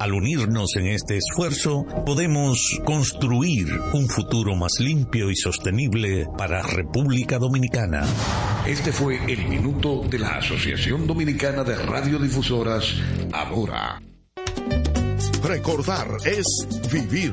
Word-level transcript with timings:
Al 0.00 0.12
unirnos 0.12 0.74
en 0.74 0.88
este 0.88 1.16
esfuerzo, 1.16 1.84
podemos 2.04 2.80
construir 2.84 3.68
un 3.92 4.08
futuro 4.08 4.56
más 4.56 4.72
limpio 4.80 5.30
y 5.30 5.36
sostenible 5.36 6.26
para 6.36 6.60
República 6.60 7.38
Dominicana. 7.38 8.04
Este 8.66 8.90
fue 8.90 9.20
el 9.32 9.46
minuto 9.46 10.02
de 10.10 10.18
la 10.18 10.38
Asociación 10.38 11.06
Dominicana 11.06 11.62
de 11.62 11.76
Radiodifusoras, 11.76 12.96
ahora. 13.32 14.02
Recordar 15.44 16.08
es 16.24 16.66
vivir. 16.90 17.32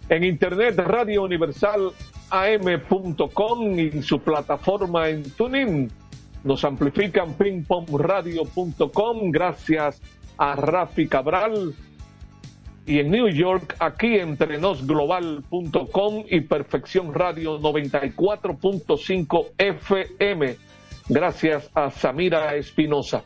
En 0.09 0.23
internet, 0.23 0.77
Radio 0.77 1.23
Universal 1.23 1.91
am.com 2.29 3.79
y 3.79 4.01
su 4.01 4.19
plataforma 4.19 5.09
en 5.09 5.23
TuneIn. 5.23 5.91
Nos 6.43 6.63
amplifican 6.63 7.33
pingpongradio.com 7.33 9.31
gracias 9.31 10.01
a 10.37 10.55
Rafi 10.55 11.07
Cabral. 11.07 11.73
Y 12.85 12.99
en 12.99 13.11
New 13.11 13.29
York, 13.29 13.77
aquí 13.79 14.17
entre 14.17 14.57
nosglobal.com 14.57 16.25
y 16.29 16.41
Perfección 16.41 17.13
Radio 17.13 17.57
94.5 17.59 19.51
FM 19.57 20.72
gracias 21.09 21.69
a 21.73 21.89
Samira 21.89 22.55
Espinosa. 22.55 23.23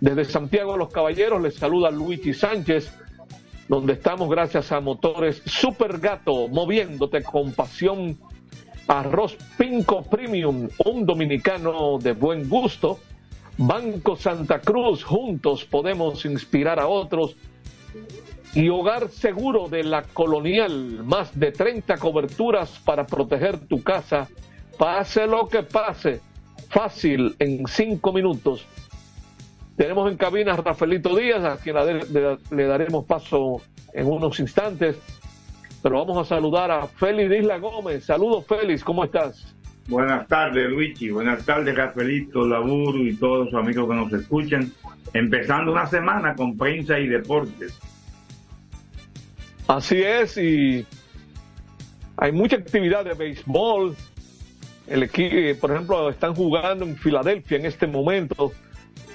Desde 0.00 0.24
Santiago 0.24 0.72
de 0.72 0.78
los 0.78 0.92
Caballeros 0.92 1.40
les 1.40 1.54
saluda 1.54 1.90
Luigi 1.90 2.34
Sánchez, 2.34 2.92
donde 3.68 3.94
estamos 3.94 4.28
gracias 4.28 4.72
a 4.72 4.80
Motores 4.80 5.42
Super 5.46 5.98
Gato, 5.98 6.48
moviéndote 6.48 7.22
con 7.22 7.52
pasión. 7.52 8.18
Arroz 8.88 9.36
Pinco 9.58 10.04
Premium, 10.04 10.68
un 10.84 11.06
dominicano 11.06 11.98
de 11.98 12.12
buen 12.12 12.48
gusto. 12.48 13.00
Banco 13.58 14.14
Santa 14.14 14.60
Cruz, 14.60 15.02
juntos 15.02 15.64
podemos 15.64 16.24
inspirar 16.24 16.78
a 16.78 16.86
otros. 16.86 17.36
Y 18.54 18.68
Hogar 18.68 19.08
Seguro 19.08 19.68
de 19.68 19.82
la 19.82 20.02
Colonial, 20.02 21.02
más 21.04 21.36
de 21.38 21.50
30 21.50 21.96
coberturas 21.96 22.78
para 22.84 23.06
proteger 23.06 23.58
tu 23.66 23.82
casa. 23.82 24.28
Pase 24.78 25.26
lo 25.26 25.48
que 25.48 25.64
pase 25.64 26.20
fácil 26.68 27.34
en 27.38 27.66
cinco 27.66 28.12
minutos. 28.12 28.66
Tenemos 29.76 30.10
en 30.10 30.16
cabina 30.16 30.54
a 30.54 30.56
Rafaelito 30.56 31.14
Díaz, 31.16 31.44
a 31.44 31.56
quien 31.58 31.76
le, 32.50 32.66
daremos 32.66 33.04
paso 33.04 33.60
en 33.92 34.06
unos 34.06 34.40
instantes. 34.40 34.96
Pero 35.82 36.04
vamos 36.04 36.18
a 36.18 36.24
saludar 36.24 36.70
a 36.70 36.86
Félix 36.86 37.42
Isla 37.42 37.58
Gómez. 37.58 38.04
Saludos, 38.04 38.46
Félix, 38.46 38.82
¿cómo 38.82 39.04
estás? 39.04 39.54
Buenas 39.88 40.26
tardes, 40.26 40.68
Luigi. 40.68 41.10
Buenas 41.10 41.44
tardes, 41.44 41.76
Rafaelito, 41.76 42.46
Laburo 42.46 42.98
y 42.98 43.14
todos 43.14 43.52
los 43.52 43.54
amigos 43.54 43.88
que 43.88 43.94
nos 43.94 44.12
escuchan. 44.12 44.72
Empezando 45.12 45.72
una 45.72 45.86
semana 45.86 46.34
con 46.34 46.56
prensa 46.56 46.98
y 46.98 47.06
deportes. 47.06 47.78
Así 49.68 50.02
es, 50.02 50.36
y 50.38 50.86
hay 52.16 52.32
mucha 52.32 52.56
actividad 52.56 53.04
de 53.04 53.14
béisbol, 53.14 53.96
el 54.86 55.02
equipo, 55.02 55.60
por 55.60 55.72
ejemplo, 55.72 56.08
están 56.10 56.34
jugando 56.34 56.84
en 56.84 56.96
Filadelfia 56.96 57.58
en 57.58 57.66
este 57.66 57.86
momento. 57.86 58.52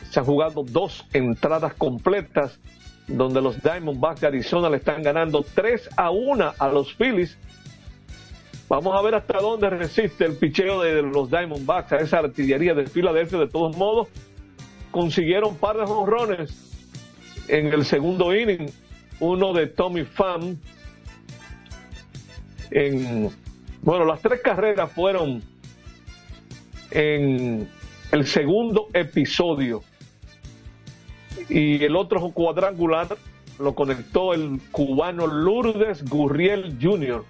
Se 0.10 0.20
han 0.20 0.26
jugado 0.26 0.64
dos 0.64 1.06
entradas 1.14 1.74
completas 1.76 2.60
donde 3.08 3.42
los 3.42 3.62
Diamondbacks 3.62 4.22
de 4.22 4.28
Arizona 4.28 4.70
le 4.70 4.78
están 4.78 5.02
ganando 5.02 5.46
3 5.56 5.90
a 5.96 6.12
1 6.12 6.54
a 6.58 6.68
los 6.68 6.94
Phillies. 6.94 7.38
Vamos 8.68 8.98
a 8.98 9.02
ver 9.02 9.16
hasta 9.16 9.40
dónde 9.40 9.70
resiste 9.70 10.26
el 10.26 10.36
picheo 10.36 10.82
de 10.82 11.02
los 11.02 11.30
Diamondbacks 11.30 11.92
a 11.94 11.98
esa 11.98 12.20
artillería 12.20 12.74
de 12.74 12.86
Filadelfia. 12.88 13.40
De 13.40 13.48
todos 13.48 13.76
modos, 13.78 14.08
consiguieron 14.92 15.52
un 15.52 15.58
par 15.58 15.78
de 15.78 15.86
jonrones 15.86 16.54
en 17.48 17.68
el 17.68 17.86
segundo 17.86 18.36
inning. 18.36 18.70
Uno 19.20 19.54
de 19.54 19.68
Tommy 19.68 20.04
Pham. 20.04 20.58
En, 22.72 23.30
bueno, 23.82 24.06
las 24.06 24.22
tres 24.22 24.42
carreras 24.42 24.92
fueron 24.94 25.44
en 26.92 27.70
el 28.12 28.28
segundo 28.28 28.88
episodio. 28.94 29.84
Y 31.50 31.84
el 31.84 31.96
otro 31.96 32.30
cuadrangular 32.32 33.18
lo 33.60 33.74
conectó 33.74 34.34
el 34.34 34.60
cubano 34.72 35.28
Lourdes 35.28 36.04
Gurriel 36.04 36.78
Jr. 36.82 37.24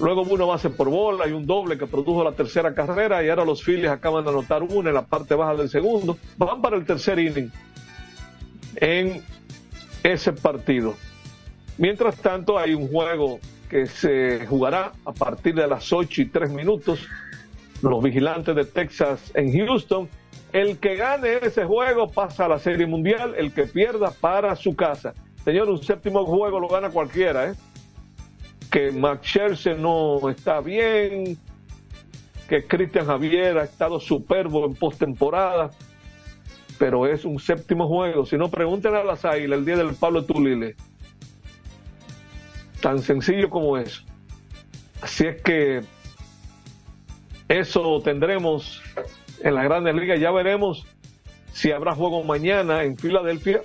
Luego 0.00 0.22
uno 0.22 0.46
base 0.48 0.70
por 0.70 0.88
bola 0.88 1.28
y 1.28 1.32
un 1.32 1.46
doble 1.46 1.78
que 1.78 1.86
produjo 1.86 2.24
la 2.24 2.32
tercera 2.32 2.74
carrera 2.74 3.24
y 3.24 3.28
ahora 3.28 3.44
los 3.44 3.62
Phillies 3.62 3.90
acaban 3.90 4.24
de 4.24 4.30
anotar 4.30 4.62
una 4.62 4.90
en 4.90 4.94
la 4.94 5.06
parte 5.06 5.34
baja 5.34 5.54
del 5.54 5.68
segundo. 5.68 6.18
Van 6.36 6.60
para 6.60 6.76
el 6.76 6.84
tercer 6.84 7.18
inning 7.18 7.50
en 8.76 9.22
ese 10.02 10.32
partido. 10.32 10.94
Mientras 11.78 12.16
tanto 12.16 12.58
hay 12.58 12.74
un 12.74 12.88
juego 12.88 13.38
que 13.68 13.86
se 13.86 14.46
jugará 14.46 14.92
a 15.04 15.12
partir 15.12 15.54
de 15.54 15.66
las 15.66 15.92
8 15.92 16.22
y 16.22 16.26
3 16.26 16.50
minutos 16.50 17.06
los 17.90 18.02
vigilantes 18.02 18.54
de 18.54 18.64
Texas 18.64 19.32
en 19.34 19.52
Houston. 19.52 20.08
El 20.52 20.78
que 20.78 20.96
gane 20.96 21.38
ese 21.42 21.64
juego 21.64 22.10
pasa 22.10 22.46
a 22.46 22.48
la 22.48 22.58
Serie 22.58 22.86
Mundial, 22.86 23.34
el 23.36 23.52
que 23.52 23.64
pierda 23.64 24.12
para 24.12 24.54
su 24.56 24.76
casa. 24.76 25.14
Señor, 25.44 25.68
un 25.68 25.82
séptimo 25.82 26.24
juego 26.24 26.60
lo 26.60 26.68
gana 26.68 26.90
cualquiera, 26.90 27.50
¿eh? 27.50 27.54
Que 28.70 28.90
Max 28.90 29.26
Scherzer 29.26 29.78
no 29.78 30.28
está 30.30 30.60
bien, 30.60 31.36
que 32.48 32.66
Cristian 32.66 33.06
Javier 33.06 33.58
ha 33.58 33.64
estado 33.64 34.00
superbo 34.00 34.64
en 34.66 34.74
postemporada, 34.74 35.70
pero 36.78 37.06
es 37.06 37.24
un 37.24 37.38
séptimo 37.38 37.88
juego. 37.88 38.24
Si 38.24 38.36
no, 38.36 38.50
pregunten 38.50 38.94
a 38.94 39.04
las 39.04 39.24
Águilas 39.24 39.58
el 39.58 39.64
día 39.64 39.76
del 39.76 39.94
Pablo 39.94 40.24
Tulile. 40.24 40.76
Tan 42.80 43.00
sencillo 43.00 43.50
como 43.50 43.76
eso. 43.76 44.02
Así 45.00 45.26
es 45.26 45.42
que 45.42 45.82
eso 47.48 48.00
tendremos 48.02 48.82
en 49.42 49.54
la 49.54 49.64
Grandes 49.64 49.94
Ligas. 49.94 50.20
Ya 50.20 50.30
veremos 50.30 50.86
si 51.52 51.70
habrá 51.70 51.94
juego 51.94 52.22
mañana 52.24 52.82
en 52.82 52.96
Filadelfia 52.96 53.60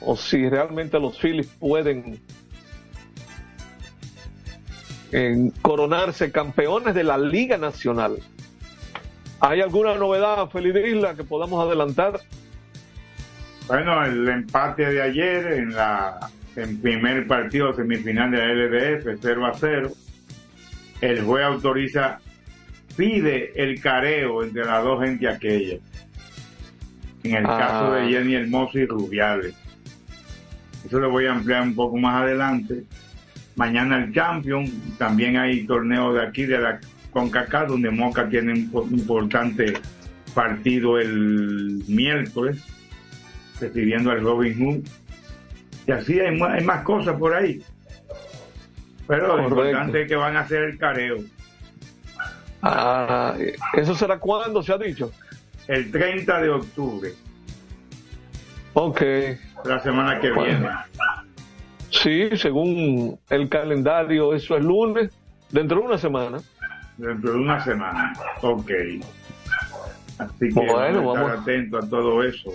o 0.00 0.16
si 0.16 0.48
realmente 0.48 0.98
los 0.98 1.18
Phillies 1.18 1.48
pueden 1.58 2.20
coronarse 5.62 6.30
campeones 6.30 6.94
de 6.94 7.04
la 7.04 7.16
Liga 7.16 7.56
Nacional. 7.56 8.18
¿Hay 9.40 9.60
alguna 9.60 9.94
novedad, 9.94 10.48
Feliz 10.50 10.74
Isla, 10.84 11.14
que 11.14 11.24
podamos 11.24 11.64
adelantar? 11.64 12.20
Bueno, 13.66 14.04
el 14.04 14.28
empate 14.28 14.90
de 14.90 15.02
ayer 15.02 15.52
en 15.52 15.74
la 15.74 16.30
en 16.56 16.80
primer 16.80 17.26
partido 17.26 17.72
semifinal 17.72 18.30
de 18.30 18.38
la 18.38 18.52
LDF 18.52 19.18
0 19.20 19.46
a 19.46 19.54
0. 19.54 19.90
El 21.00 21.22
juez 21.22 21.44
autoriza, 21.44 22.18
pide 22.98 23.52
el 23.54 23.80
careo 23.80 24.42
entre 24.42 24.64
las 24.64 24.82
dos 24.82 25.00
gente 25.00 25.28
aquellas. 25.28 25.78
En 27.22 27.36
el 27.36 27.44
caso 27.44 27.92
de 27.92 28.00
ah. 28.00 28.08
Jenny 28.08 28.34
Hermoso 28.34 28.76
y 28.76 28.86
Rubiales. 28.86 29.54
Eso 30.84 30.98
lo 30.98 31.08
voy 31.08 31.26
a 31.26 31.32
ampliar 31.32 31.62
un 31.62 31.76
poco 31.76 31.96
más 31.96 32.22
adelante. 32.22 32.82
Mañana 33.54 34.02
el 34.02 34.12
Champion, 34.12 34.66
también 34.98 35.36
hay 35.36 35.64
torneo 35.64 36.12
de 36.12 36.26
aquí 36.26 36.44
de 36.44 36.58
la 36.58 36.80
CONCACAF 37.12 37.68
donde 37.68 37.90
Moca 37.90 38.28
tiene 38.28 38.68
un 38.72 38.90
importante 38.90 39.74
partido 40.34 40.98
el 40.98 41.84
miércoles 41.86 42.64
recibiendo 43.60 44.10
al 44.10 44.22
Robin 44.22 44.58
Hood. 44.58 44.88
Y 45.86 45.92
así 45.92 46.18
hay, 46.18 46.40
hay 46.40 46.64
más 46.64 46.82
cosas 46.82 47.16
por 47.16 47.32
ahí. 47.32 47.62
Pero 49.06 49.36
lo 49.36 49.44
importante 49.44 50.02
es 50.02 50.08
que 50.08 50.16
van 50.16 50.36
a 50.36 50.40
hacer 50.40 50.64
el 50.64 50.78
careo. 50.78 51.18
Ah, 52.62 53.34
¿Eso 53.74 53.94
será 53.94 54.18
cuándo 54.18 54.62
se 54.62 54.72
ha 54.72 54.78
dicho? 54.78 55.12
El 55.66 55.90
30 55.90 56.40
de 56.40 56.50
octubre. 56.50 57.12
Ok. 58.74 59.02
La 59.64 59.80
semana 59.80 60.20
que 60.20 60.30
viene. 60.30 60.68
Sí, 61.90 62.28
según 62.36 63.18
el 63.30 63.48
calendario, 63.48 64.34
eso 64.34 64.56
es 64.56 64.64
lunes, 64.64 65.10
dentro 65.50 65.80
de 65.80 65.86
una 65.86 65.98
semana. 65.98 66.38
Dentro 66.96 67.32
de 67.32 67.38
una 67.38 67.62
semana, 67.62 68.12
ok. 68.42 68.70
Así 70.18 70.48
que 70.48 70.66
vamos 70.66 71.16
a 71.16 71.20
estar 71.22 71.38
atentos 71.38 71.84
a 71.84 71.88
todo 71.88 72.22
eso. 72.22 72.52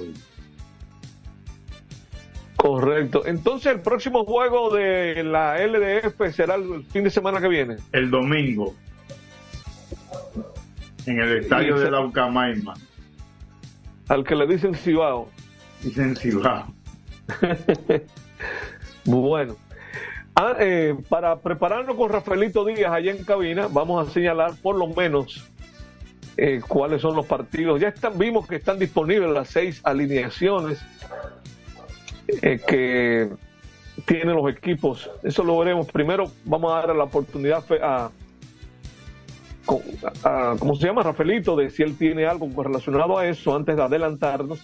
Correcto. 2.56 3.26
Entonces, 3.26 3.74
el 3.74 3.82
próximo 3.82 4.24
juego 4.24 4.74
de 4.74 5.24
la 5.24 5.58
LDF 5.58 6.34
será 6.34 6.56
el 6.56 6.86
fin 6.86 7.04
de 7.04 7.10
semana 7.10 7.42
que 7.42 7.50
viene. 7.50 7.76
El 7.92 8.10
domingo. 8.10 8.74
En 11.06 11.20
el 11.20 11.38
estadio 11.40 11.80
de 11.80 11.92
la 11.92 12.02
Ucamaima. 12.02 12.74
Al 14.08 14.24
que 14.24 14.36
le 14.36 14.48
dicen 14.48 14.76
Cibao. 14.76 15.30
Dicen 15.82 16.16
Cibao. 16.16 16.74
bueno. 19.06 19.56
Ah, 20.36 20.56
eh, 20.60 20.96
para 21.10 21.38
prepararnos 21.40 21.96
con 21.96 22.10
Rafaelito 22.10 22.66
Díaz 22.66 22.92
allá 22.92 23.12
en 23.12 23.24
cabina, 23.24 23.68
vamos 23.70 24.08
a 24.08 24.12
señalar 24.12 24.54
por 24.62 24.76
lo 24.76 24.88
menos 24.88 25.48
eh, 26.38 26.62
cuáles 26.68 27.02
son 27.02 27.16
los 27.16 27.28
partidos. 27.28 27.80
Ya 27.80 27.90
están, 27.90 28.18
vimos 28.18 28.48
que 28.48 28.56
están 28.56 28.80
disponibles 28.80 29.30
las 29.30 29.50
seis 29.50 29.80
alineaciones 29.84 30.84
eh, 32.28 32.60
que 32.66 33.30
tienen 34.06 34.36
los 34.36 34.52
equipos. 34.52 35.10
Eso 35.22 35.44
lo 35.44 35.60
veremos. 35.60 35.88
Primero 35.92 36.32
vamos 36.46 36.74
a 36.74 36.88
dar 36.88 36.96
la 36.96 37.04
oportunidad 37.04 37.64
a, 37.82 38.06
a, 38.06 38.12
¿cómo 39.66 40.76
se 40.76 40.88
llama? 40.88 41.04
Rafaelito, 41.04 41.56
de 41.56 41.70
si 41.70 41.84
él 41.84 41.98
tiene 41.98 42.26
algo 42.26 42.50
relacionado 42.62 43.18
a 43.18 43.28
eso 43.28 43.56
antes 43.56 43.76
de 43.76 43.84
adelantarnos. 43.84 44.60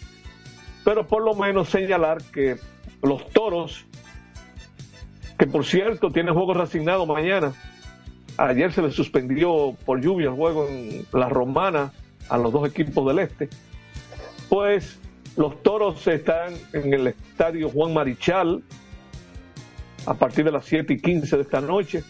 Pero 0.84 1.08
por 1.08 1.24
lo 1.24 1.36
menos 1.36 1.70
señalar 1.70 2.22
que 2.32 2.58
los 3.02 3.28
toros, 3.30 3.86
que 5.38 5.48
por 5.48 5.66
cierto 5.66 6.12
tienen 6.12 6.34
juego 6.34 6.54
reasignado 6.54 7.06
mañana. 7.06 7.54
Ayer 8.38 8.72
se 8.72 8.82
les 8.82 8.96
suspendió 8.96 9.76
por 9.86 10.02
lluvia 10.02 10.30
el 10.30 10.36
juego 10.36 10.68
en 10.68 11.06
la 11.12 11.28
Romana 11.28 11.92
a 12.30 12.38
los 12.38 12.52
dos 12.54 12.70
equipos 12.70 13.06
del 13.08 13.20
este. 13.20 13.50
Pues 14.48 15.00
los 15.36 15.62
toros 15.62 16.06
están 16.08 16.54
en 16.74 16.94
el 16.94 17.08
estadio 17.08 17.70
Juan 17.70 17.94
Marichal 17.94 18.64
a 20.06 20.14
partir 20.14 20.46
de 20.46 20.52
las 20.52 20.66
7 20.66 20.94
y 20.94 21.02
15 21.02 21.36
de 21.36 21.42
esta 21.42 21.62
noche. 21.62 22.04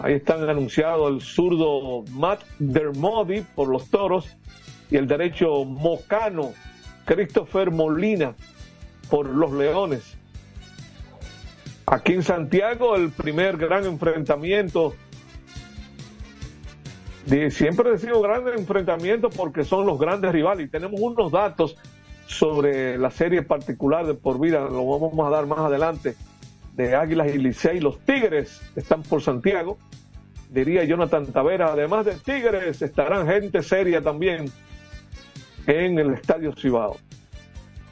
Ahí 0.00 0.14
están 0.14 0.48
anunciados 0.48 1.12
el 1.12 1.20
zurdo 1.20 2.04
Matt 2.10 2.42
Dermody 2.58 3.42
por 3.54 3.68
los 3.68 3.88
toros 3.90 4.28
y 4.90 4.96
el 4.96 5.06
derecho 5.06 5.64
mocano 5.64 6.52
Christopher 7.04 7.70
Molina 7.70 8.34
por 9.08 9.26
los 9.26 9.52
leones. 9.52 10.16
Aquí 11.86 12.14
en 12.14 12.22
Santiago 12.22 12.96
el 12.96 13.10
primer 13.10 13.56
gran 13.56 13.84
enfrentamiento. 13.84 14.94
Siempre 17.50 17.90
decimos 17.90 18.22
gran 18.22 18.46
enfrentamiento 18.48 19.30
porque 19.30 19.64
son 19.64 19.86
los 19.86 19.98
grandes 19.98 20.32
rivales. 20.32 20.66
Y 20.66 20.70
tenemos 20.70 21.00
unos 21.00 21.30
datos 21.30 21.76
sobre 22.26 22.98
la 22.98 23.10
serie 23.10 23.42
particular 23.42 24.06
de 24.06 24.14
por 24.14 24.40
vida, 24.40 24.60
lo 24.60 24.86
vamos 24.86 25.26
a 25.26 25.30
dar 25.30 25.46
más 25.46 25.60
adelante, 25.60 26.16
de 26.76 26.94
Águilas 26.94 27.28
y. 27.34 27.80
Los 27.80 28.00
Tigres 28.00 28.60
están 28.76 29.02
por 29.02 29.22
Santiago, 29.22 29.78
diría 30.50 30.84
Jonathan 30.84 31.26
Tavera. 31.26 31.72
Además 31.72 32.06
de 32.06 32.14
Tigres, 32.14 32.82
estarán 32.82 33.26
gente 33.26 33.62
seria 33.62 34.00
también 34.00 34.46
en 35.66 35.98
el 35.98 36.14
Estadio 36.14 36.52
Cibao. 36.52 36.96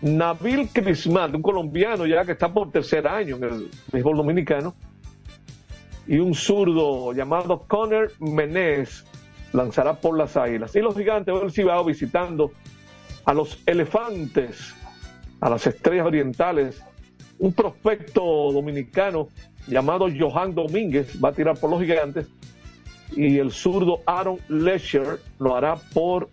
Nabil 0.02 0.68
Crismat, 0.72 1.34
un 1.34 1.42
colombiano 1.42 2.06
ya 2.06 2.24
que 2.24 2.32
está 2.32 2.52
por 2.52 2.70
tercer 2.72 3.06
año 3.06 3.36
en 3.36 3.44
el 3.44 3.70
béisbol 3.92 4.16
dominicano, 4.16 4.74
y 6.06 6.18
un 6.18 6.34
zurdo 6.34 7.12
llamado 7.12 7.60
Conner 7.68 8.10
Menez 8.18 9.04
lanzará 9.52 9.94
por 9.94 10.18
las 10.18 10.36
águilas. 10.36 10.74
Y 10.74 10.80
los 10.80 10.96
gigantes 10.96 11.32
del 11.32 11.52
Cibao 11.52 11.84
visitando 11.84 12.50
a 13.24 13.32
los 13.32 13.62
elefantes, 13.66 14.74
a 15.40 15.48
las 15.48 15.66
estrellas 15.66 16.06
orientales. 16.06 16.82
Un 17.42 17.52
prospecto 17.52 18.52
dominicano 18.52 19.26
llamado 19.66 20.06
Johan 20.16 20.54
Domínguez 20.54 21.18
va 21.20 21.30
a 21.30 21.32
tirar 21.32 21.58
por 21.58 21.70
los 21.70 21.80
gigantes 21.80 22.28
y 23.16 23.38
el 23.38 23.50
zurdo 23.50 23.98
Aaron 24.06 24.38
Lesher 24.46 25.18
lo 25.40 25.56
hará 25.56 25.74
por 25.92 26.30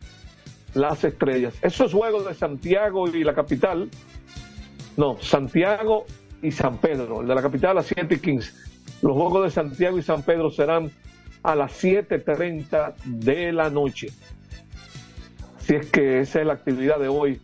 las 0.76 1.04
estrellas. 1.04 1.56
Esos 1.64 1.94
juegos 1.94 2.28
de 2.28 2.36
Santiago 2.36 3.08
y 3.08 3.24
la 3.24 3.34
capital, 3.34 3.90
no, 4.98 5.18
Santiago 5.20 6.06
y 6.44 6.52
San 6.52 6.78
Pedro, 6.78 7.22
el 7.22 7.28
de 7.28 7.34
la 7.34 7.42
capital 7.42 7.72
a 7.72 7.74
las 7.74 7.88
7 7.88 8.14
y 8.14 8.20
15. 8.20 8.52
Los 9.02 9.14
juegos 9.14 9.46
de 9.46 9.50
Santiago 9.50 9.98
y 9.98 10.04
San 10.04 10.22
Pedro 10.22 10.52
serán 10.52 10.92
a 11.42 11.56
las 11.56 11.84
7.30 11.84 12.94
de 13.06 13.52
la 13.52 13.72
noche 13.72 14.10
si 15.70 15.76
es 15.76 15.86
que 15.92 16.22
esa 16.22 16.40
es 16.42 16.48
la 16.48 16.54
actividad 16.54 16.98
de 16.98 17.08
hoy 17.08 17.40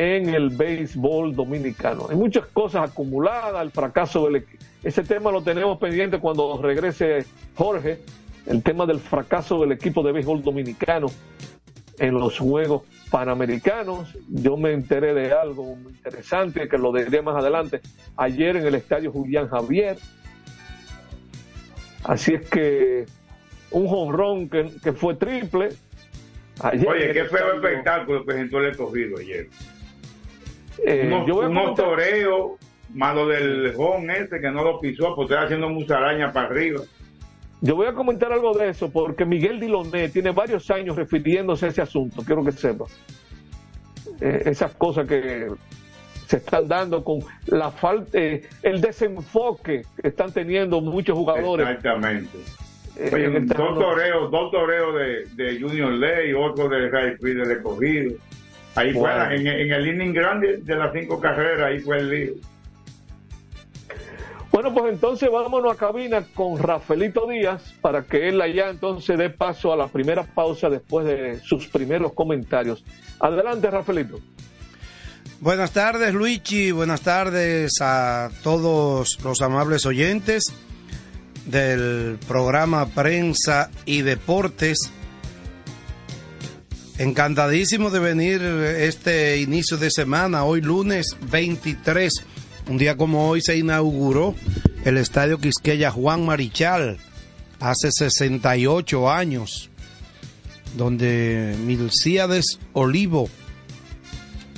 en 0.00 0.30
el 0.30 0.48
béisbol 0.48 1.36
dominicano. 1.36 2.06
Hay 2.08 2.16
muchas 2.16 2.46
cosas 2.46 2.90
acumuladas, 2.90 3.62
el 3.62 3.70
fracaso 3.70 4.24
del 4.24 4.46
ese 4.82 5.02
tema 5.02 5.30
lo 5.30 5.42
tenemos 5.42 5.78
pendiente 5.78 6.18
cuando 6.18 6.58
regrese 6.62 7.26
Jorge, 7.54 7.98
el 8.46 8.62
tema 8.62 8.86
del 8.86 8.98
fracaso 8.98 9.60
del 9.60 9.72
equipo 9.72 10.02
de 10.02 10.12
béisbol 10.12 10.42
dominicano 10.42 11.08
en 11.98 12.14
los 12.14 12.38
Juegos 12.38 12.84
Panamericanos. 13.10 14.16
Yo 14.30 14.56
me 14.56 14.72
enteré 14.72 15.12
de 15.12 15.34
algo 15.34 15.76
muy 15.76 15.92
interesante 15.92 16.66
que 16.66 16.78
lo 16.78 16.94
diré 16.94 17.20
más 17.20 17.36
adelante 17.36 17.82
ayer 18.16 18.56
en 18.56 18.66
el 18.66 18.76
estadio 18.76 19.12
Julián 19.12 19.48
Javier. 19.48 19.98
Así 22.04 22.32
es 22.32 22.48
que 22.48 23.04
un 23.70 23.86
jonrón 23.86 24.48
que, 24.48 24.70
que 24.82 24.94
fue 24.94 25.14
triple, 25.16 25.74
Oye, 26.62 27.12
qué 27.12 27.24
feo 27.24 27.54
espectáculo 27.54 28.24
presentó 28.24 28.58
el 28.60 28.70
escogido 28.70 29.18
ayer. 29.18 29.48
Eh, 30.84 31.10
unos, 31.46 31.74
toreos, 31.74 32.52
malo 32.94 33.26
del 33.26 33.74
jón 33.74 34.10
ese 34.10 34.40
que 34.40 34.50
no 34.50 34.62
lo 34.62 34.80
pisó, 34.80 35.14
porque 35.14 35.34
está 35.34 35.44
haciendo 35.44 35.68
musaraña 35.68 36.32
para 36.32 36.48
arriba. 36.48 36.80
Yo 37.60 37.76
voy 37.76 37.86
a 37.86 37.92
comentar 37.92 38.32
algo 38.32 38.56
de 38.56 38.70
eso, 38.70 38.90
porque 38.90 39.26
Miguel 39.26 39.60
Diloné 39.60 40.08
tiene 40.08 40.30
varios 40.30 40.70
años 40.70 40.96
refiriéndose 40.96 41.66
a 41.66 41.68
ese 41.68 41.82
asunto, 41.82 42.22
quiero 42.24 42.42
que 42.42 42.52
sepa. 42.52 42.86
Eh, 44.20 44.42
esas 44.46 44.74
cosas 44.74 45.06
que 45.06 45.48
se 46.26 46.38
están 46.38 46.68
dando 46.68 47.04
con 47.04 47.20
la 47.46 47.70
falta, 47.70 48.18
eh, 48.18 48.48
el 48.62 48.80
desenfoque 48.80 49.82
que 50.00 50.08
están 50.08 50.32
teniendo 50.32 50.80
muchos 50.80 51.16
jugadores. 51.16 51.68
Exactamente 51.68 52.38
Oye, 53.12 53.40
dos 53.40 53.78
toreos, 53.78 54.30
dos 54.30 54.50
toreos 54.50 54.94
de, 54.94 55.44
de 55.44 55.60
Junior 55.60 55.92
Ley, 55.92 56.32
otro 56.34 56.68
de 56.68 56.88
Ray 56.88 57.16
de 57.18 57.44
recogido. 57.44 58.16
Ahí 58.74 58.92
fue, 58.92 59.10
en, 59.34 59.46
el 59.46 59.86
inning 59.86 60.12
grande 60.12 60.58
de 60.58 60.76
las 60.76 60.92
cinco 60.92 61.20
carreras, 61.20 61.70
ahí 61.70 61.80
fue 61.80 61.98
el 61.98 62.10
lío. 62.10 62.32
Bueno, 64.52 64.74
pues 64.74 64.92
entonces 64.92 65.28
vámonos 65.30 65.72
a 65.72 65.76
cabina 65.76 66.24
con 66.34 66.58
Rafaelito 66.58 67.26
Díaz 67.28 67.72
para 67.80 68.02
que 68.02 68.28
él 68.28 68.40
allá 68.40 68.68
entonces 68.70 69.16
dé 69.16 69.30
paso 69.30 69.72
a 69.72 69.76
la 69.76 69.86
primera 69.86 70.24
pausa 70.24 70.68
después 70.68 71.06
de 71.06 71.40
sus 71.40 71.68
primeros 71.68 72.12
comentarios. 72.14 72.84
Adelante, 73.20 73.70
Rafaelito. 73.70 74.18
Buenas 75.40 75.72
tardes, 75.72 76.12
Luigi. 76.12 76.72
Buenas 76.72 77.00
tardes 77.00 77.72
a 77.80 78.28
todos 78.42 79.18
los 79.22 79.40
amables 79.40 79.86
oyentes 79.86 80.52
del 81.46 82.18
programa 82.28 82.86
Prensa 82.86 83.70
y 83.86 84.02
Deportes. 84.02 84.90
Encantadísimo 87.00 87.88
de 87.88 87.98
venir 87.98 88.42
este 88.42 89.40
inicio 89.40 89.78
de 89.78 89.90
semana, 89.90 90.44
hoy 90.44 90.60
lunes 90.60 91.16
23. 91.30 92.12
Un 92.68 92.76
día 92.76 92.98
como 92.98 93.26
hoy 93.26 93.40
se 93.40 93.56
inauguró 93.56 94.34
el 94.84 94.98
Estadio 94.98 95.38
Quisqueya 95.38 95.90
Juan 95.90 96.26
Marichal, 96.26 96.98
hace 97.58 97.90
68 97.90 99.10
años, 99.10 99.70
donde 100.76 101.56
Milcíades 101.64 102.58
Olivo, 102.74 103.30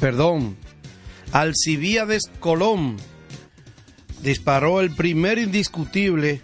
perdón, 0.01 0.57
Alcibíades 1.31 2.25
Colón 2.41 2.97
disparó 4.21 4.81
el 4.81 4.91
primer 4.91 5.39
indiscutible 5.39 6.41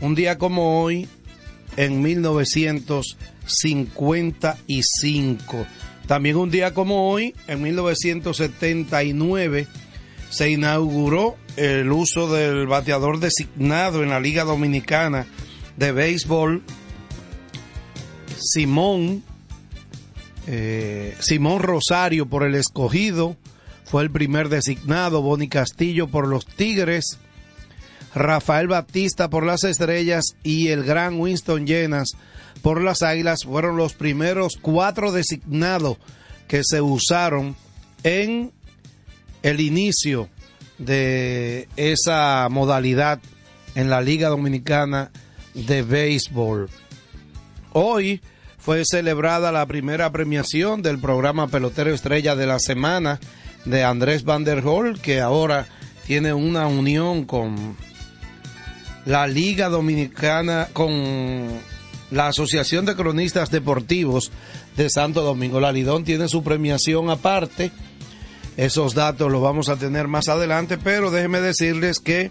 un 0.00 0.14
día 0.14 0.38
como 0.38 0.82
hoy 0.82 1.06
en 1.76 2.00
1955. 3.44 5.66
También 6.06 6.36
un 6.36 6.50
día 6.50 6.74
como 6.74 7.10
hoy, 7.10 7.34
en 7.46 7.62
1979, 7.62 9.66
se 10.30 10.50
inauguró 10.50 11.36
el 11.56 11.90
uso 11.92 12.32
del 12.32 12.66
bateador 12.66 13.20
designado 13.20 14.02
en 14.02 14.08
la 14.10 14.20
Liga 14.20 14.44
Dominicana 14.44 15.26
de 15.76 15.92
Béisbol, 15.92 16.62
Simón, 18.36 19.22
eh, 20.46 21.16
Simón 21.20 21.62
Rosario 21.62 22.26
por 22.26 22.42
el 22.42 22.54
escogido, 22.54 23.36
fue 23.84 24.02
el 24.02 24.10
primer 24.10 24.48
designado, 24.48 25.20
Boni 25.22 25.48
Castillo 25.48 26.08
por 26.08 26.26
los 26.26 26.46
Tigres, 26.46 27.18
Rafael 28.14 28.68
Batista 28.68 29.30
por 29.30 29.44
las 29.44 29.64
Estrellas 29.64 30.36
y 30.42 30.68
el 30.68 30.84
gran 30.84 31.18
Winston 31.18 31.66
Llenas 31.66 32.12
por 32.62 32.82
las 32.82 33.02
Águilas 33.02 33.44
fueron 33.44 33.76
los 33.76 33.94
primeros 33.94 34.54
cuatro 34.60 35.12
designados 35.12 35.98
que 36.48 36.62
se 36.64 36.80
usaron 36.80 37.56
en 38.02 38.52
el 39.42 39.60
inicio 39.60 40.28
de 40.78 41.68
esa 41.76 42.48
modalidad 42.50 43.20
en 43.74 43.90
la 43.90 44.00
Liga 44.00 44.28
Dominicana 44.28 45.10
de 45.54 45.82
Béisbol. 45.82 46.68
Hoy 47.72 48.20
fue 48.58 48.84
celebrada 48.84 49.52
la 49.52 49.66
primera 49.66 50.10
premiación 50.10 50.80
del 50.82 50.98
programa 50.98 51.48
Pelotero 51.48 51.92
Estrella 51.92 52.34
de 52.34 52.46
la 52.46 52.58
Semana 52.58 53.20
de 53.64 53.84
Andrés 53.84 54.24
Van 54.24 54.44
der 54.44 54.62
que 55.02 55.20
ahora 55.20 55.66
tiene 56.06 56.32
una 56.32 56.66
unión 56.66 57.24
con 57.24 57.76
la 59.04 59.26
Liga 59.26 59.68
Dominicana 59.68 60.68
con 60.72 61.48
la 62.10 62.28
Asociación 62.28 62.84
de 62.84 62.96
Cronistas 62.96 63.50
Deportivos 63.50 64.30
de 64.76 64.90
Santo 64.90 65.22
Domingo. 65.22 65.60
La 65.60 65.72
Lidón 65.72 66.04
tiene 66.04 66.28
su 66.28 66.42
premiación 66.42 67.10
aparte. 67.10 67.70
Esos 68.56 68.94
datos 68.94 69.30
los 69.30 69.42
vamos 69.42 69.68
a 69.68 69.76
tener 69.76 70.06
más 70.06 70.28
adelante, 70.28 70.78
pero 70.78 71.10
déjenme 71.10 71.40
decirles 71.40 71.98
que 71.98 72.30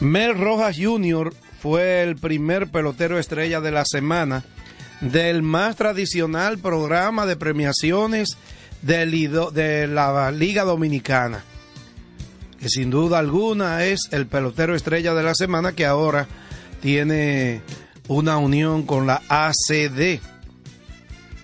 Mel 0.00 0.38
Rojas 0.38 0.76
Jr. 0.78 1.34
fue 1.60 2.02
el 2.02 2.16
primer 2.16 2.68
pelotero 2.68 3.18
estrella 3.18 3.60
de 3.60 3.72
la 3.72 3.84
semana 3.84 4.44
del 5.00 5.42
más 5.42 5.74
tradicional 5.76 6.58
programa 6.58 7.26
de 7.26 7.36
premiaciones 7.36 8.36
de 8.82 9.86
la 9.88 10.30
Liga 10.30 10.64
Dominicana 10.64 11.44
que 12.62 12.68
sin 12.68 12.90
duda 12.90 13.18
alguna 13.18 13.84
es 13.84 14.02
el 14.12 14.28
pelotero 14.28 14.76
estrella 14.76 15.14
de 15.14 15.24
la 15.24 15.34
semana 15.34 15.72
que 15.72 15.84
ahora 15.84 16.28
tiene 16.82 17.62
una 18.08 18.36
unión 18.36 18.82
con 18.82 19.06
la 19.06 19.22
ACD. 19.28 20.20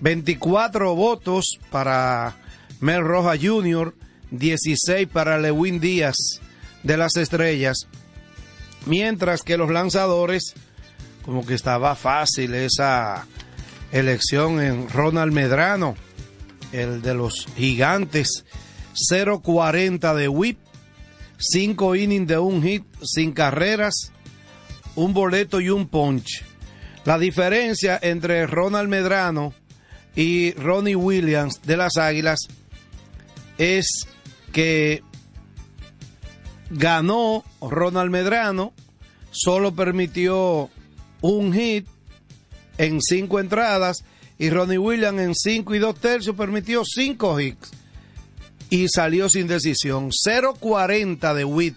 24 0.01 0.95
votos 0.95 1.57
para 1.71 2.37
Mel 2.79 3.03
Roja 3.03 3.33
Jr., 3.41 3.95
16 4.31 5.07
para 5.07 5.39
Lewin 5.39 5.79
Díaz 5.79 6.15
de 6.83 6.97
las 6.97 7.17
Estrellas, 7.17 7.87
mientras 8.85 9.41
que 9.41 9.57
los 9.57 9.71
lanzadores, 9.71 10.53
como 11.25 11.45
que 11.45 11.55
estaba 11.55 11.95
fácil 11.95 12.53
esa 12.53 13.25
elección 13.91 14.61
en 14.61 14.87
Ronald 14.89 15.33
Medrano, 15.33 15.95
el 16.71 17.01
de 17.01 17.15
los 17.15 17.47
gigantes, 17.57 18.45
0.40 19.11 20.13
de 20.15 20.27
whip, 20.27 20.59
cinco 21.37 21.95
innings 21.95 22.27
de 22.27 22.37
un 22.37 22.61
hit 22.61 22.83
sin 23.01 23.31
carreras, 23.31 24.11
un 24.99 25.13
boleto 25.13 25.61
y 25.61 25.69
un 25.69 25.87
punch. 25.87 26.43
La 27.05 27.17
diferencia 27.17 27.97
entre 28.01 28.45
Ronald 28.45 28.89
Medrano 28.89 29.53
y 30.15 30.51
Ronnie 30.51 30.95
Williams 30.95 31.61
de 31.63 31.77
las 31.77 31.97
Águilas 31.97 32.39
es 33.57 33.87
que 34.51 35.01
ganó 36.69 37.45
Ronald 37.61 38.11
Medrano, 38.11 38.73
solo 39.31 39.73
permitió 39.73 40.69
un 41.21 41.53
hit 41.53 41.87
en 42.77 43.01
cinco 43.01 43.39
entradas 43.39 44.03
y 44.37 44.49
Ronnie 44.49 44.77
Williams 44.77 45.21
en 45.21 45.35
cinco 45.35 45.75
y 45.75 45.79
dos 45.79 45.95
tercios 45.99 46.35
permitió 46.35 46.83
cinco 46.83 47.39
hits 47.39 47.71
y 48.69 48.87
salió 48.89 49.29
sin 49.29 49.47
decisión. 49.47 50.09
0.40 50.09 51.33
de 51.33 51.45
Witt 51.45 51.75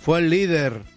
fue 0.00 0.20
el 0.20 0.30
líder 0.30 0.93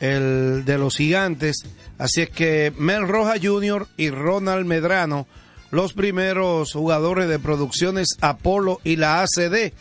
el 0.00 0.64
de 0.64 0.78
los 0.78 0.96
gigantes. 0.96 1.64
Así 1.98 2.22
es 2.22 2.30
que 2.30 2.72
Mel 2.76 3.08
Roja 3.08 3.34
Jr. 3.40 3.86
y 3.96 4.10
Ronald 4.10 4.66
Medrano, 4.66 5.26
los 5.70 5.92
primeros 5.92 6.72
jugadores 6.72 7.28
de 7.28 7.38
producciones 7.38 8.16
Apolo 8.20 8.80
y 8.84 8.96
la 8.96 9.22
ACD 9.22 9.72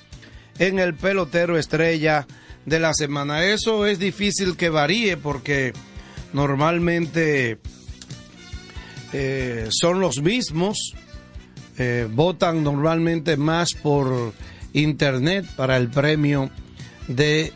en 0.59 0.79
el 0.79 0.95
pelotero 0.95 1.57
estrella 1.57 2.25
de 2.65 2.79
la 2.79 2.93
semana. 2.93 3.45
Eso 3.45 3.85
es 3.85 3.99
difícil 3.99 4.57
que 4.57 4.69
varíe 4.69 5.17
porque 5.17 5.73
normalmente 6.33 7.59
eh, 9.13 9.67
son 9.69 9.99
los 9.99 10.21
mismos. 10.21 10.93
Eh, 11.77 12.07
votan 12.09 12.63
normalmente 12.63 13.37
más 13.37 13.73
por 13.73 14.33
internet 14.73 15.45
para 15.55 15.77
el 15.77 15.89
premio 15.89 16.49
de 17.07 17.53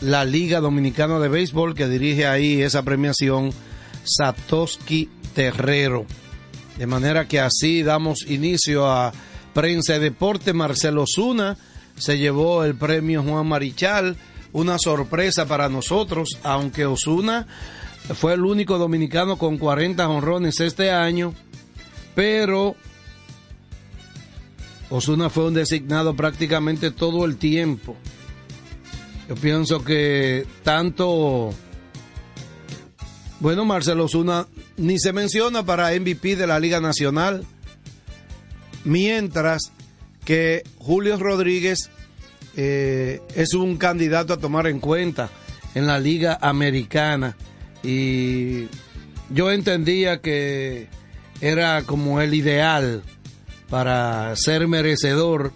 la 0.00 0.24
Liga 0.24 0.60
Dominicana 0.60 1.18
de 1.18 1.28
Béisbol 1.28 1.74
que 1.74 1.88
dirige 1.88 2.26
ahí 2.26 2.62
esa 2.62 2.82
premiación 2.82 3.52
Satoshi 4.04 5.08
Terrero. 5.34 6.06
De 6.76 6.86
manera 6.86 7.26
que 7.26 7.40
así 7.40 7.82
damos 7.82 8.24
inicio 8.28 8.86
a 8.86 9.12
Prensa 9.52 9.96
y 9.96 9.98
Deporte. 9.98 10.52
Marcelo 10.52 11.04
Zuna 11.06 11.56
se 11.96 12.18
llevó 12.18 12.64
el 12.64 12.76
premio 12.76 13.22
Juan 13.22 13.46
Marichal, 13.48 14.16
una 14.52 14.78
sorpresa 14.78 15.46
para 15.46 15.68
nosotros, 15.68 16.38
aunque 16.44 16.86
Osuna 16.86 17.46
fue 18.14 18.34
el 18.34 18.44
único 18.44 18.78
dominicano 18.78 19.36
con 19.36 19.58
40 19.58 20.08
honrones 20.08 20.60
este 20.60 20.90
año, 20.90 21.34
pero 22.14 22.76
Osuna 24.90 25.28
fue 25.28 25.46
un 25.46 25.54
designado 25.54 26.14
prácticamente 26.14 26.90
todo 26.90 27.24
el 27.24 27.36
tiempo. 27.36 27.96
Yo 29.28 29.34
pienso 29.34 29.84
que 29.84 30.46
tanto, 30.62 31.52
bueno, 33.40 33.64
Marcelo 33.64 34.04
Osuna 34.04 34.46
ni 34.78 34.98
se 34.98 35.12
menciona 35.12 35.64
para 35.64 35.92
MVP 35.92 36.36
de 36.36 36.46
la 36.46 36.58
Liga 36.58 36.80
Nacional, 36.80 37.44
mientras 38.84 39.72
que 40.24 40.62
Julio 40.78 41.18
Rodríguez 41.18 41.90
eh, 42.56 43.20
es 43.34 43.54
un 43.54 43.76
candidato 43.76 44.32
a 44.32 44.38
tomar 44.38 44.66
en 44.66 44.80
cuenta 44.80 45.30
en 45.74 45.86
la 45.86 45.98
Liga 45.98 46.38
Americana. 46.40 47.36
Y 47.82 48.66
yo 49.30 49.50
entendía 49.50 50.20
que 50.20 50.88
era 51.40 51.82
como 51.82 52.20
el 52.20 52.34
ideal 52.34 53.02
para 53.68 54.34
ser 54.36 54.66
merecedor. 54.68 55.52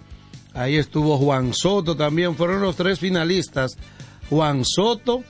Ahí 0.54 0.76
estuvo 0.76 1.18
Juan 1.18 1.54
Soto 1.54 1.96
también, 1.96 2.36
fueron 2.36 2.60
los 2.60 2.76
tres 2.76 2.98
finalistas. 2.98 3.76
Juan 4.28 4.64
Soto, 4.64 5.24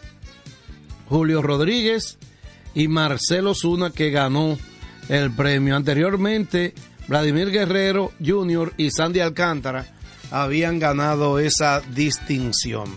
Julio 1.09 1.43
Rodríguez 1.43 2.19
y 2.75 2.89
Marcelo 2.89 3.55
Zuna 3.55 3.91
que 3.91 4.11
ganó 4.11 4.59
el 5.09 5.31
premio. 5.33 5.77
Anteriormente, 5.77 6.75
Vladimir 7.09 7.51
Guerrero 7.51 8.13
Jr. 8.25 8.75
y 8.77 8.91
Sandy 8.91 9.21
Alcántara 9.21 9.87
habían 10.31 10.79
ganado 10.79 11.39
esa 11.39 11.81
distinción. 11.81 12.89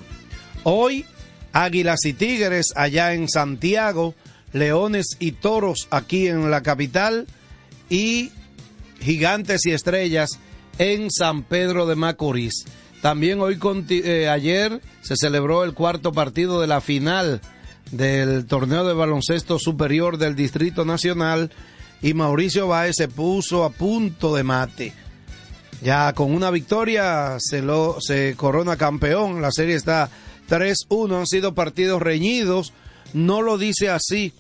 Hoy, 0.64 1.06
Águilas 1.54 2.06
y 2.06 2.14
Tigres 2.14 2.74
allá 2.76 3.14
en 3.14 3.28
Santiago, 3.30 4.16
Leones 4.54 5.18
y 5.20 5.34
Toros 5.34 5.88
aquí 5.92 6.28
en 6.28 6.50
la 6.50 6.62
capital 6.62 7.28
y 7.90 8.32
Gigantes 9.00 9.66
y 9.66 9.72
Estrellas 9.72 10.40
en 10.78 11.10
San 11.12 11.44
Pedro 11.44 11.86
de 11.86 11.96
Macorís. 11.96 12.66
También 13.02 13.40
hoy, 13.40 13.60
eh, 13.90 14.30
ayer, 14.30 14.82
se 15.02 15.16
celebró 15.16 15.64
el 15.64 15.74
cuarto 15.74 16.12
partido 16.12 16.62
de 16.62 16.68
la 16.68 16.82
final 16.82 17.42
del 17.92 18.46
torneo 18.46 18.86
de 18.86 18.94
baloncesto 18.94 19.60
superior 19.60 20.18
del 20.18 20.36
Distrito 20.36 20.86
Nacional 20.86 21.52
y 22.02 22.14
Mauricio 22.14 22.68
Báez 22.68 22.96
se 22.98 23.08
puso 23.08 23.64
a 23.64 23.70
punto 23.70 24.36
de 24.36 24.44
mate. 24.44 24.94
Ya 25.82 26.14
con 26.14 26.34
una 26.34 26.50
victoria 26.50 27.38
se, 27.40 27.62
lo, 27.62 27.98
se 28.00 28.34
corona 28.36 28.76
campeón. 28.76 29.42
La 29.42 29.52
serie 29.52 29.76
está 29.76 30.10
3-1. 30.50 31.20
Han 31.20 31.28
sido 31.28 31.54
partidos 31.54 32.02
reñidos. 32.02 32.74
No 33.14 33.42
lo 33.42 33.58
dice 33.58 33.90
así 33.90 34.34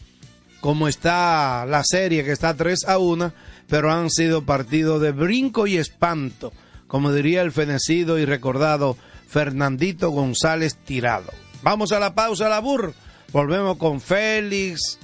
como 0.65 0.87
está 0.87 1.63
la 1.67 1.83
serie, 1.83 2.23
que 2.23 2.31
está 2.31 2.55
3 2.55 2.85
a 2.87 2.97
1, 2.97 3.31
pero 3.67 3.91
han 3.91 4.09
sido 4.09 4.45
partidos 4.45 5.01
de 5.01 5.11
brinco 5.11 5.67
y 5.67 5.77
espanto, 5.77 6.53
como 6.87 7.11
diría 7.11 7.41
el 7.41 7.51
fenecido 7.51 8.19
y 8.19 8.25
recordado 8.25 8.97
Fernandito 9.27 10.09
González 10.09 10.75
Tirado. 10.75 11.31
Vamos 11.63 11.91
a 11.91 11.99
la 11.99 12.13
pausa, 12.13 12.47
la 12.47 12.59
burr. 12.59 12.93
Volvemos 13.31 13.77
con 13.77 13.99
Félix, 13.99 14.99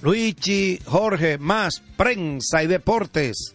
Luigi, 0.00 0.78
Jorge, 0.84 1.38
más 1.38 1.82
prensa 1.96 2.62
y 2.62 2.66
deportes. 2.66 3.54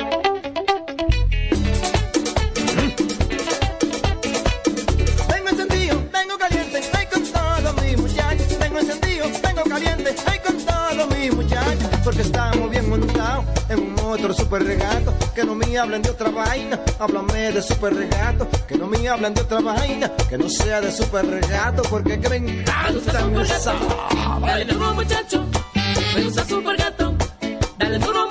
Super 14.51 14.67
regato. 14.67 15.13
Que 15.33 15.45
no 15.45 15.55
me 15.55 15.77
hablen 15.77 16.01
de 16.01 16.09
otra 16.09 16.29
vaina, 16.29 16.77
háblame 16.99 17.53
de 17.53 17.61
super 17.61 17.93
regato. 17.95 18.45
Que 18.67 18.77
no 18.77 18.85
me 18.85 19.07
hablen 19.07 19.33
de 19.33 19.41
otra 19.41 19.61
vaina, 19.61 20.11
que 20.29 20.37
no 20.37 20.49
sea 20.49 20.81
de 20.81 20.91
super 20.91 21.25
regato, 21.25 21.83
porque 21.83 22.19
que 22.19 22.27
me 22.27 22.35
encanta 22.35 23.27
Dale 24.41 24.65
duro 24.65 24.93
muchacho, 24.93 25.45
me 26.15 26.23
gusta 26.23 26.43
super 26.43 26.75
gato. 26.75 27.15
Dale 27.77 27.97
duro 27.99 28.27
muchacho, 28.27 28.30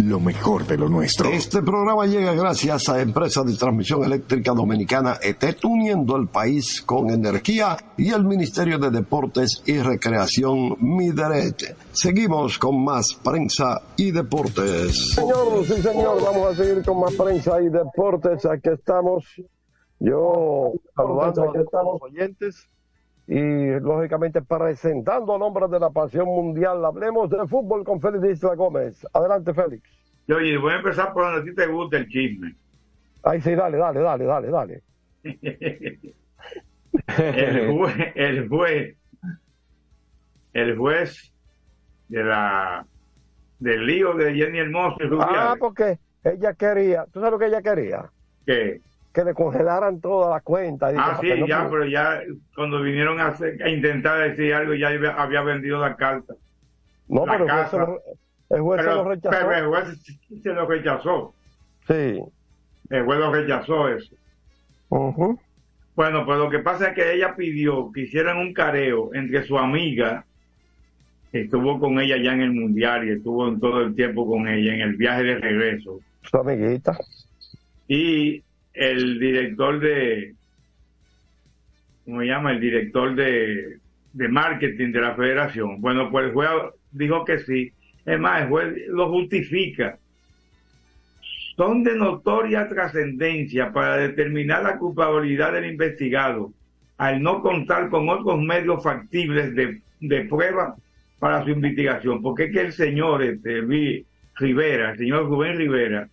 lo 0.00 0.20
mejor 0.20 0.66
de 0.66 0.76
lo 0.76 0.88
nuestro. 0.88 1.30
Este 1.30 1.62
programa 1.62 2.06
llega 2.06 2.32
gracias 2.34 2.88
a 2.88 3.00
Empresa 3.00 3.42
de 3.42 3.56
Transmisión 3.56 4.04
Eléctrica 4.04 4.52
Dominicana 4.52 5.18
ET, 5.22 5.42
uniendo 5.64 6.16
el 6.16 6.28
país 6.28 6.82
con 6.82 7.10
energía 7.10 7.76
y 7.96 8.10
el 8.10 8.24
Ministerio 8.24 8.78
de 8.78 8.90
Deportes 8.90 9.62
y 9.66 9.78
Recreación 9.78 10.76
Mideret. 10.80 11.76
Seguimos 11.92 12.58
con 12.58 12.84
más 12.84 13.14
prensa 13.22 13.82
y 13.96 14.10
deportes. 14.10 15.14
Señor, 15.14 15.64
sí 15.66 15.82
señor, 15.82 16.22
vamos 16.22 16.52
a 16.52 16.54
seguir 16.54 16.84
con 16.84 17.00
más 17.00 17.14
prensa 17.14 17.60
y 17.60 17.68
deportes. 17.68 18.44
Aquí 18.46 18.70
estamos. 18.70 19.24
Yo 19.98 20.72
saludando 20.94 21.42
a 21.42 21.82
los 21.82 22.02
oyentes 22.02 22.68
y 23.26 23.80
lógicamente 23.80 24.40
presentando 24.42 25.34
a 25.34 25.38
nombres 25.38 25.70
de 25.70 25.80
la 25.80 25.90
pasión 25.90 26.26
mundial. 26.26 26.84
Hablemos 26.84 27.28
de 27.28 27.46
fútbol 27.46 27.84
con 27.84 28.00
Félix 28.00 28.38
Isla 28.38 28.54
Gómez. 28.54 29.06
Adelante, 29.12 29.52
Félix. 29.52 29.82
Oye, 30.28 30.56
voy 30.58 30.72
a 30.72 30.76
empezar 30.76 31.12
por 31.12 31.24
donde 31.24 31.40
a 31.40 31.44
ti 31.44 31.54
te 31.54 31.66
gusta 31.66 31.98
el 31.98 32.08
chisme. 32.08 32.54
Ahí 33.22 33.40
sí, 33.40 33.54
dale, 33.54 33.78
dale, 33.78 34.00
dale, 34.00 34.24
dale, 34.24 34.50
dale. 34.50 34.82
el 37.18 37.72
juez, 37.72 37.96
el 38.14 38.48
juez, 38.48 38.96
el 40.52 40.76
juez 40.76 41.32
de 42.08 42.24
la 42.24 42.86
del 43.58 43.86
lío 43.86 44.14
de 44.14 44.34
Jenny 44.34 44.58
Hermoso 44.58 44.98
y. 45.02 45.08
Ah, 45.20 45.56
porque 45.58 45.98
ella 46.22 46.54
quería, 46.54 47.06
¿tú 47.06 47.20
sabes 47.20 47.32
lo 47.32 47.38
que 47.38 47.46
ella 47.46 47.62
quería? 47.62 48.10
¿Qué? 48.46 48.80
Que 49.16 49.24
le 49.24 49.32
congelaran 49.32 49.98
todas 50.02 50.28
las 50.30 50.42
cuentas. 50.42 50.92
y 50.92 50.96
Ah, 50.98 51.16
sí, 51.18 51.30
no 51.40 51.46
ya, 51.46 51.66
pero 51.70 51.86
ya 51.86 52.20
cuando 52.54 52.82
vinieron 52.82 53.18
a, 53.18 53.28
hacer- 53.28 53.62
a 53.62 53.70
intentar 53.70 54.18
decir 54.28 54.52
algo, 54.52 54.74
ya 54.74 54.88
había, 54.88 55.40
vendido 55.40 55.80
la 55.80 55.96
carta. 55.96 56.34
No, 57.08 57.24
la 57.24 57.32
pero 57.32 57.44
el 57.46 57.50
juez, 57.50 57.70
se 57.70 57.78
lo, 57.78 58.00
el 58.50 58.60
juez 58.60 58.80
se 58.82 58.86
Pero- 58.86 58.96
lo 59.02 59.08
rechazó. 59.08 59.30
pero 59.38 59.52
el 59.54 59.66
juez 59.68 59.98
sí 60.28 60.40
se 60.42 60.52
lo 60.52 60.66
rechazó. 60.66 61.34
Sí. 61.88 62.22
El 62.90 63.04
juez 63.06 63.18
lo 63.18 63.32
rechazó 63.32 63.88
eso. 63.88 64.14
Bueno, 64.90 66.26
pues 66.26 66.38
lo 66.38 66.50
que 66.50 66.58
pasa 66.58 66.88
es 66.88 66.94
que 66.94 67.14
ella 67.14 67.34
pidió 67.34 67.90
que 67.92 68.02
hicieran 68.02 68.36
un 68.36 68.52
careo 68.52 69.14
entre 69.14 69.44
su 69.46 69.56
amiga, 69.56 70.26
que 71.32 71.40
estuvo 71.42 71.80
con 71.80 71.98
ella 72.00 72.18
ya 72.22 72.34
en 72.34 72.42
el 72.42 72.52
mundial 72.52 73.08
y 73.08 73.12
estuvo 73.12 73.48
en 73.48 73.58
todo 73.60 73.80
el 73.80 73.94
tiempo 73.94 74.26
con 74.28 74.46
ella 74.46 74.74
en 74.74 74.80
el 74.82 74.96
viaje 74.96 75.22
de 75.22 75.38
regreso, 75.38 76.00
Su 76.20 76.36
amiguita. 76.36 76.98
y 77.88 78.42
el 78.76 79.18
director 79.18 79.80
de, 79.80 80.34
¿cómo 82.04 82.20
se 82.20 82.26
llama? 82.26 82.52
El 82.52 82.60
director 82.60 83.14
de, 83.14 83.78
de 84.12 84.28
marketing 84.28 84.92
de 84.92 85.00
la 85.00 85.14
federación. 85.14 85.80
Bueno, 85.80 86.10
pues 86.10 86.26
el 86.26 86.32
juez 86.32 86.50
dijo 86.92 87.24
que 87.24 87.38
sí. 87.40 87.72
Es 88.04 88.20
más, 88.20 88.42
el 88.42 88.48
juez 88.48 88.74
lo 88.88 89.08
justifica. 89.08 89.98
Son 91.56 91.82
de 91.82 91.96
notoria 91.96 92.68
trascendencia 92.68 93.72
para 93.72 93.96
determinar 93.96 94.62
la 94.62 94.78
culpabilidad 94.78 95.54
del 95.54 95.70
investigado 95.70 96.52
al 96.98 97.22
no 97.22 97.40
contar 97.40 97.88
con 97.88 98.08
otros 98.08 98.40
medios 98.40 98.82
factibles 98.82 99.54
de, 99.54 99.80
de 100.00 100.20
prueba 100.24 100.76
para 101.18 101.42
su 101.44 101.50
investigación. 101.50 102.22
Porque 102.22 102.44
es 102.44 102.52
que 102.52 102.60
el 102.60 102.72
señor 102.72 103.22
este, 103.22 103.62
Rivera, 104.36 104.92
el 104.92 104.98
señor 104.98 105.26
Rubén 105.26 105.56
Rivera, 105.56 106.08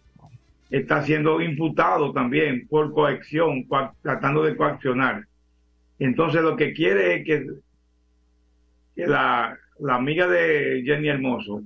está 0.73 1.03
siendo 1.03 1.41
imputado 1.41 2.12
también 2.13 2.67
por 2.67 2.91
coacción, 2.93 3.67
coac- 3.67 3.95
tratando 4.01 4.43
de 4.43 4.55
coaccionar. 4.57 5.25
Entonces 5.99 6.41
lo 6.41 6.55
que 6.57 6.73
quiere 6.73 7.15
es 7.17 7.25
que, 7.25 7.47
que 8.95 9.07
la, 9.07 9.57
la 9.79 9.95
amiga 9.95 10.27
de 10.27 10.83
Jenny 10.86 11.09
Hermoso 11.09 11.63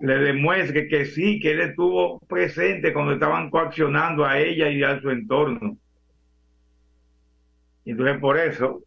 le 0.00 0.18
demuestre 0.18 0.88
que 0.88 1.06
sí, 1.06 1.40
que 1.40 1.52
él 1.52 1.60
estuvo 1.60 2.18
presente 2.28 2.92
cuando 2.92 3.12
estaban 3.14 3.50
coaccionando 3.50 4.24
a 4.24 4.38
ella 4.40 4.68
y 4.70 4.82
a 4.82 5.00
su 5.00 5.10
entorno. 5.10 5.78
Entonces 7.84 8.18
por 8.18 8.38
eso 8.38 8.82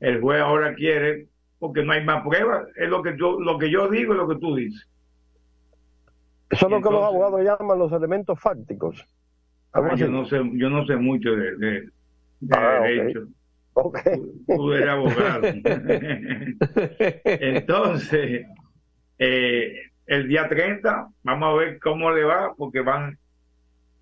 el 0.00 0.20
juez 0.20 0.40
ahora 0.42 0.74
quiere, 0.74 1.28
porque 1.58 1.84
no 1.84 1.92
hay 1.92 2.04
más 2.04 2.22
pruebas, 2.24 2.68
es 2.76 2.88
lo 2.88 3.02
que 3.02 3.16
yo, 3.18 3.40
lo 3.40 3.58
que 3.58 3.70
yo 3.70 3.88
digo 3.88 4.14
y 4.14 4.18
lo 4.18 4.28
que 4.28 4.36
tú 4.38 4.54
dices. 4.56 4.88
Eso 6.50 6.66
es 6.66 6.72
lo 6.72 6.80
que 6.80 6.90
los 6.90 7.04
abogados 7.04 7.42
llaman 7.42 7.78
los 7.78 7.92
elementos 7.92 8.38
fácticos. 8.40 9.06
Ah, 9.72 9.94
yo 9.94 10.06
así. 10.06 10.08
no 10.08 10.24
sé, 10.26 10.40
yo 10.54 10.70
no 10.70 10.86
sé 10.86 10.96
mucho 10.96 11.30
de, 11.34 11.56
de, 11.56 11.90
de 12.40 12.56
Ah, 12.56 12.80
derecho. 12.80 13.28
Ok. 13.74 13.98
Tú 14.54 14.72
eres 14.72 14.88
abogado. 14.88 15.50
Entonces, 17.24 18.46
eh, 19.18 19.72
el 20.06 20.28
día 20.28 20.48
30, 20.48 21.08
vamos 21.22 21.48
a 21.48 21.56
ver 21.58 21.78
cómo 21.80 22.10
le 22.12 22.24
va, 22.24 22.54
porque 22.56 22.80
van 22.80 23.18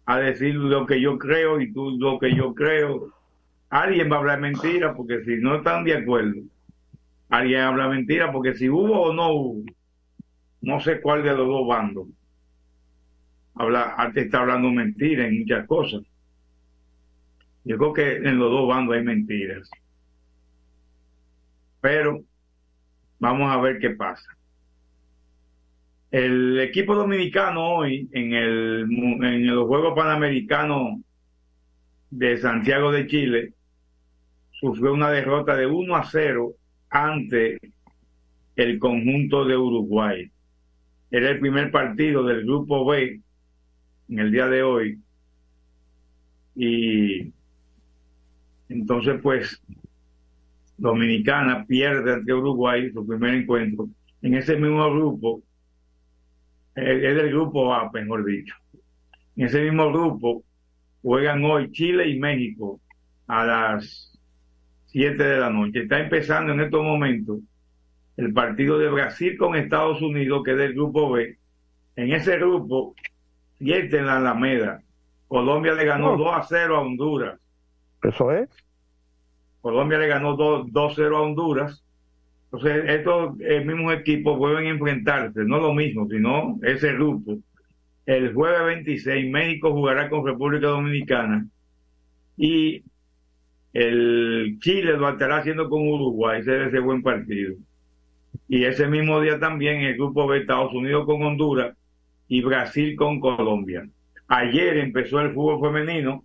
a 0.07 0.19
decir 0.19 0.55
lo 0.55 0.87
que 0.87 1.01
yo 1.01 1.19
creo 1.19 1.61
y 1.61 1.73
tú 1.73 1.93
lo 1.99 2.19
que 2.19 2.35
yo 2.35 2.55
creo. 2.55 3.13
Alguien 3.71 4.11
va 4.13 4.17
a 4.17 4.19
hablar 4.21 4.41
mentira, 4.41 4.95
porque 4.95 5.25
si 5.25 5.37
no 5.37 5.57
están 5.57 5.85
de 5.85 5.97
acuerdo, 5.97 6.43
alguien 7.31 7.61
habla 7.61 7.89
mentira, 7.89 8.31
porque 8.33 8.55
si 8.55 8.69
hubo 8.69 9.01
o 9.03 9.13
no 9.15 9.33
hubo, 9.33 9.63
no 10.61 10.81
sé 10.81 11.01
cuál 11.01 11.23
de 11.23 11.31
los 11.35 11.47
dos 11.49 11.67
bandos. 11.67 12.09
Habla, 13.55 13.95
antes 13.99 14.25
está 14.25 14.41
hablando 14.41 14.71
mentira 14.71 15.27
en 15.27 15.41
muchas 15.41 15.67
cosas. 15.67 16.03
Yo 17.65 17.79
creo 17.79 17.93
que 17.93 18.17
en 18.17 18.39
los 18.39 18.51
dos 18.51 18.69
bandos 18.69 18.97
hay 18.97 19.05
mentiras. 19.05 19.71
Pero 21.81 22.23
vamos 23.19 23.53
a 23.53 23.61
ver 23.61 23.79
qué 23.79 23.91
pasa. 23.91 24.37
El 26.11 26.61
equipo 26.61 26.95
dominicano 26.95 27.77
hoy 27.77 28.09
en 28.13 28.33
el 28.33 28.87
en 28.91 29.47
los 29.47 29.67
Juegos 29.67 29.95
Panamericanos 29.95 31.01
de 32.11 32.37
Santiago 32.37 32.93
de 32.93 33.07
Chile 33.07 33.55
sufrió 34.51 34.93
una 34.93 35.11
derrota 35.11 35.57
de 35.57 35.67
1 35.67 35.97
a 35.97 36.05
0 36.05 36.53
ante 36.91 37.59
el 38.57 38.79
conjunto 38.79 39.45
de 39.45 39.57
Uruguay. 39.57 40.31
Era 41.11 41.31
el 41.31 41.41
primer 41.41 41.71
partido 41.71 42.25
del 42.25 42.45
grupo 42.45 42.85
B 42.85 43.21
en 44.09 44.19
el 44.19 44.33
día 44.33 44.47
de 44.49 44.63
hoy. 44.63 45.01
Y 46.55 47.33
entonces, 48.69 49.21
pues, 49.23 49.61
Dominicana 50.77 51.65
pierde 51.67 52.15
ante 52.15 52.33
Uruguay 52.33 52.91
su 52.93 53.07
primer 53.07 53.35
encuentro. 53.35 53.89
En 54.21 54.35
ese 54.35 54.57
mismo 54.57 54.91
grupo, 54.93 55.43
eh, 56.75 57.01
es 57.03 57.17
del 57.17 57.31
grupo 57.31 57.73
A, 57.73 57.91
mejor 57.93 58.25
dicho. 58.25 58.55
En 59.37 59.47
ese 59.47 59.63
mismo 59.63 59.91
grupo 59.91 60.43
juegan 61.03 61.45
hoy 61.45 61.71
Chile 61.73 62.09
y 62.09 62.19
México 62.19 62.81
a 63.27 63.45
las 63.45 64.19
7 64.87 65.23
de 65.23 65.39
la 65.39 65.51
noche. 65.51 65.83
Está 65.83 66.01
empezando 66.01 66.53
en 66.53 66.61
estos 66.61 66.83
momentos 66.83 67.39
el 68.17 68.33
partido 68.33 68.79
de 68.79 68.91
Brasil 68.91 69.37
con 69.39 69.57
Estados 69.57 70.03
Unidos, 70.03 70.43
que 70.45 70.53
es 70.53 70.59
del 70.59 70.75
grupo 70.75 71.11
B. 71.11 71.39
En 71.97 72.13
ese 72.13 72.37
grupo, 72.37 72.95
7 73.63 73.97
en 73.99 74.07
la 74.07 74.17
Alameda. 74.17 74.83
Colombia 75.29 75.73
le 75.75 75.85
ganó 75.85 76.13
Oh. 76.13 76.17
2 76.17 76.29
a 76.35 76.43
0 76.43 76.77
a 76.77 76.81
Honduras. 76.81 77.41
Eso 78.03 78.33
es. 78.33 78.49
Colombia 79.61 79.99
le 79.99 80.09
ganó 80.09 80.37
2 80.37 80.67
2-0 80.73 81.17
a 81.17 81.21
Honduras. 81.21 81.85
Entonces, 82.53 82.85
estos 82.89 83.41
eh, 83.41 83.65
mismos 83.65 83.95
equipos 83.95 84.37
vuelven 84.37 84.67
a 84.67 84.71
enfrentarse, 84.71 85.45
no 85.45 85.59
lo 85.59 85.73
mismo, 85.73 86.07
sino 86.09 86.59
ese 86.63 86.93
grupo. 86.93 87.39
El 88.05 88.35
jueves 88.35 88.67
26, 88.67 89.31
México 89.31 89.73
jugará 89.73 90.11
con 90.11 90.27
República 90.27 90.67
Dominicana 90.67 91.47
y 92.37 92.83
el 93.73 94.59
Chile 94.61 94.99
lo 94.99 95.09
estará 95.09 95.39
haciendo 95.39 95.71
con 95.71 95.89
Uruguay, 95.89 96.41
ese 96.41 96.51
debe 96.51 96.71
ser 96.73 96.81
buen 96.83 97.03
partido. 97.03 97.55
Y 98.49 98.65
ese 98.65 98.87
mismo 98.89 99.21
día 99.21 99.39
también 99.39 99.81
el 99.83 99.95
grupo 99.95 100.27
B, 100.27 100.39
Estados 100.41 100.75
Unidos 100.75 101.07
con 101.07 101.23
Honduras 101.23 101.75
y 102.33 102.41
Brasil 102.41 102.97
con 102.97 103.21
Colombia. 103.21 103.87
Ayer 104.27 104.79
empezó 104.79 105.21
el 105.21 105.35
fútbol 105.35 105.61
femenino, 105.61 106.25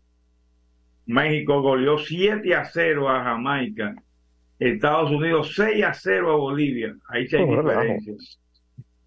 México 1.05 1.61
goleó 1.61 1.97
7 1.97 2.55
a 2.55 2.63
0 2.63 3.09
a 3.09 3.25
Jamaica. 3.25 3.93
Estados 4.57 5.11
Unidos 5.11 5.51
6 5.53 5.83
a 5.83 5.93
0 5.93 6.31
a 6.31 6.35
Bolivia. 6.37 6.95
Ahí 7.09 7.27
sí 7.27 7.35
hay 7.35 7.43
Oh, 7.43 7.57
diferencias. 7.61 8.39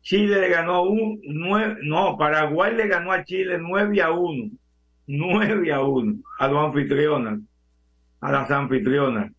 Chile 0.02 0.40
le 0.42 0.48
ganó 0.50 0.82
un 0.82 1.20
nueve, 1.24 1.78
no, 1.84 2.18
Paraguay 2.18 2.74
le 2.76 2.86
ganó 2.86 3.12
a 3.12 3.24
Chile 3.24 3.56
9 3.58 4.02
a 4.02 4.10
1. 4.12 4.50
9 5.06 5.72
a 5.72 5.80
1 5.80 6.18
a 6.38 6.48
los 6.48 6.64
anfitrionas, 6.66 7.40
a 8.20 8.30
las 8.30 8.50
anfitrionas. 8.50 9.32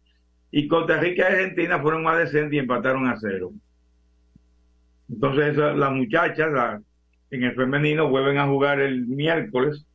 Y 0.49 0.67
Costa 0.67 0.99
Rica 0.99 1.29
y 1.29 1.33
Argentina 1.33 1.79
fueron 1.79 2.01
más 2.01 2.17
decentes 2.17 2.53
y 2.53 2.57
empataron 2.59 3.07
a 3.07 3.15
cero. 3.19 3.51
Entonces 5.09 5.53
esa- 5.53 5.73
las 5.73 5.91
muchachas 5.91 6.51
la- 6.51 6.81
en 7.31 7.43
el 7.43 7.55
femenino 7.55 8.09
vuelven 8.09 8.37
a 8.37 8.47
jugar 8.47 8.79
el 8.79 9.07
miércoles. 9.07 9.85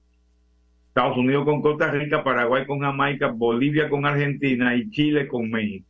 Estados 0.88 1.18
Unidos 1.18 1.44
con 1.44 1.60
Costa 1.60 1.90
Rica, 1.90 2.24
Paraguay 2.24 2.66
con 2.66 2.80
Jamaica, 2.80 3.28
Bolivia 3.28 3.88
con 3.90 4.06
Argentina 4.06 4.74
y 4.74 4.90
Chile 4.90 5.28
con 5.28 5.50
México. 5.50 5.86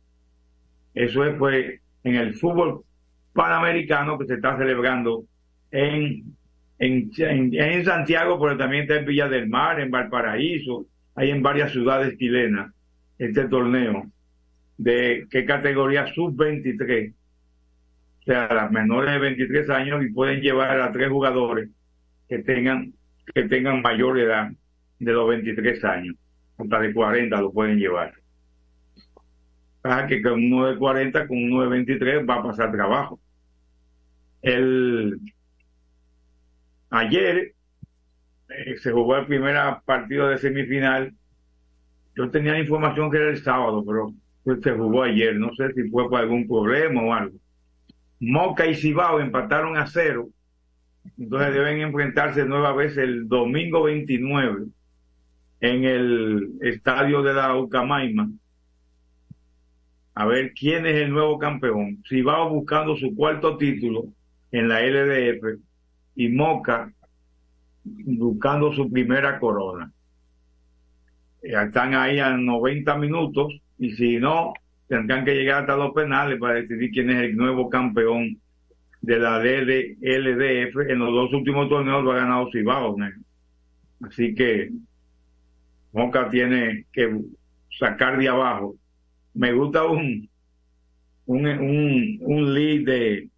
Eso 0.93 1.23
es, 1.23 1.37
fue 1.37 1.79
en 2.03 2.15
el 2.15 2.33
fútbol 2.35 2.81
panamericano 3.31 4.17
que 4.17 4.25
se 4.25 4.33
está 4.33 4.57
celebrando 4.57 5.23
en, 5.71 6.35
en, 6.79 7.11
en, 7.17 7.53
en 7.53 7.85
Santiago, 7.85 8.39
pero 8.39 8.57
también 8.57 8.83
está 8.83 8.97
en 8.97 9.05
Villa 9.05 9.29
del 9.29 9.47
Mar, 9.47 9.79
en 9.79 9.91
Valparaíso, 9.91 10.85
hay 11.15 11.31
en 11.31 11.41
varias 11.41 11.71
ciudades 11.71 12.17
chilenas 12.17 12.71
este 13.17 13.47
torneo. 13.47 14.05
¿De 14.77 15.27
qué 15.31 15.45
categoría? 15.45 16.13
Sub-23. 16.13 17.13
Sea, 18.27 18.53
las 18.53 18.69
menores 18.71 19.13
de 19.13 19.19
23 19.19 19.69
años 19.69 20.03
y 20.03 20.11
pueden 20.11 20.41
llevar 20.41 20.81
a 20.81 20.91
tres 20.91 21.09
jugadores 21.09 21.69
que 22.27 22.39
tengan, 22.39 22.91
que 23.33 23.43
tengan 23.43 23.81
mayor 23.81 24.19
edad 24.19 24.51
de 24.99 25.13
los 25.13 25.29
23 25.29 25.81
años. 25.85 26.15
Hasta 26.57 26.79
de 26.81 26.93
40 26.93 27.39
lo 27.39 27.53
pueden 27.53 27.79
llevar. 27.79 28.13
Ah, 29.81 30.05
que 30.07 30.21
con 30.21 30.33
uno 30.33 30.67
de 30.67 30.77
40, 30.77 31.25
con 31.25 31.37
uno 31.41 31.61
de 31.61 31.69
23 31.69 32.27
va 32.29 32.35
a 32.35 32.43
pasar 32.43 32.69
trabajo. 32.73 33.17
El, 34.41 35.17
ayer 36.89 37.53
eh, 38.49 38.77
se 38.77 38.91
jugó 38.91 39.15
el 39.15 39.25
primer 39.25 39.55
partido 39.85 40.27
de 40.27 40.37
semifinal. 40.37 41.13
Yo 42.13 42.29
tenía 42.29 42.51
la 42.51 42.59
información 42.59 43.09
que 43.09 43.17
era 43.19 43.29
el 43.29 43.41
sábado, 43.41 43.85
pero 43.85 44.13
se 44.61 44.71
jugó 44.73 45.03
ayer. 45.03 45.37
No 45.37 45.53
sé 45.55 45.71
si 45.71 45.89
fue 45.89 46.09
por 46.09 46.19
algún 46.19 46.45
problema 46.45 47.01
o 47.01 47.13
algo. 47.13 47.37
Moca 48.19 48.65
y 48.65 48.75
Cibao 48.75 49.19
empataron 49.19 49.77
a 49.77 49.87
cero. 49.87 50.29
Entonces 51.17 51.53
deben 51.53 51.79
enfrentarse 51.79 52.45
nueva 52.45 52.73
vez 52.73 52.97
el 52.97 53.27
domingo 53.27 53.83
29 53.83 54.65
en 55.59 55.83
el 55.83 56.51
estadio 56.61 57.21
de 57.23 57.33
la 57.33 57.55
Ucamaima. 57.55 58.29
A 60.15 60.25
ver 60.25 60.53
quién 60.53 60.85
es 60.85 60.95
el 60.95 61.11
nuevo 61.11 61.37
campeón. 61.37 62.03
Cibao 62.07 62.49
buscando 62.49 62.95
su 62.95 63.15
cuarto 63.15 63.57
título 63.57 64.05
en 64.51 64.67
la 64.67 64.81
LDF 64.81 65.59
y 66.15 66.29
Moca 66.29 66.91
buscando 67.83 68.73
su 68.73 68.91
primera 68.91 69.39
corona. 69.39 69.91
Ya 71.43 71.63
están 71.63 71.93
ahí 71.93 72.19
a 72.19 72.35
90 72.35 72.97
minutos 72.97 73.53
y 73.77 73.91
si 73.91 74.17
no, 74.17 74.53
tendrán 74.87 75.25
que 75.25 75.35
llegar 75.35 75.61
hasta 75.61 75.75
los 75.77 75.93
penales 75.93 76.39
para 76.39 76.55
decidir 76.55 76.91
quién 76.91 77.09
es 77.09 77.21
el 77.23 77.35
nuevo 77.35 77.69
campeón 77.69 78.37
de 79.01 79.19
la 79.19 79.39
DD 79.39 79.97
LDF. 80.01 80.89
En 80.89 80.99
los 80.99 81.11
dos 81.13 81.33
últimos 81.33 81.69
torneos 81.69 82.03
lo 82.03 82.11
ha 82.11 82.17
ganado 82.17 82.49
Cibao. 82.51 82.95
¿no? 82.97 83.07
Así 84.07 84.33
que 84.33 84.69
Moca 85.93 86.29
tiene 86.29 86.85
que 86.91 87.09
sacar 87.77 88.17
de 88.17 88.27
abajo. 88.29 88.75
Me 89.33 89.51
gusta 89.53 89.83
un, 89.85 90.29
un, 91.25 91.47
un, 91.47 92.17
un 92.21 92.53
lead 92.53 92.85
de 92.85 93.29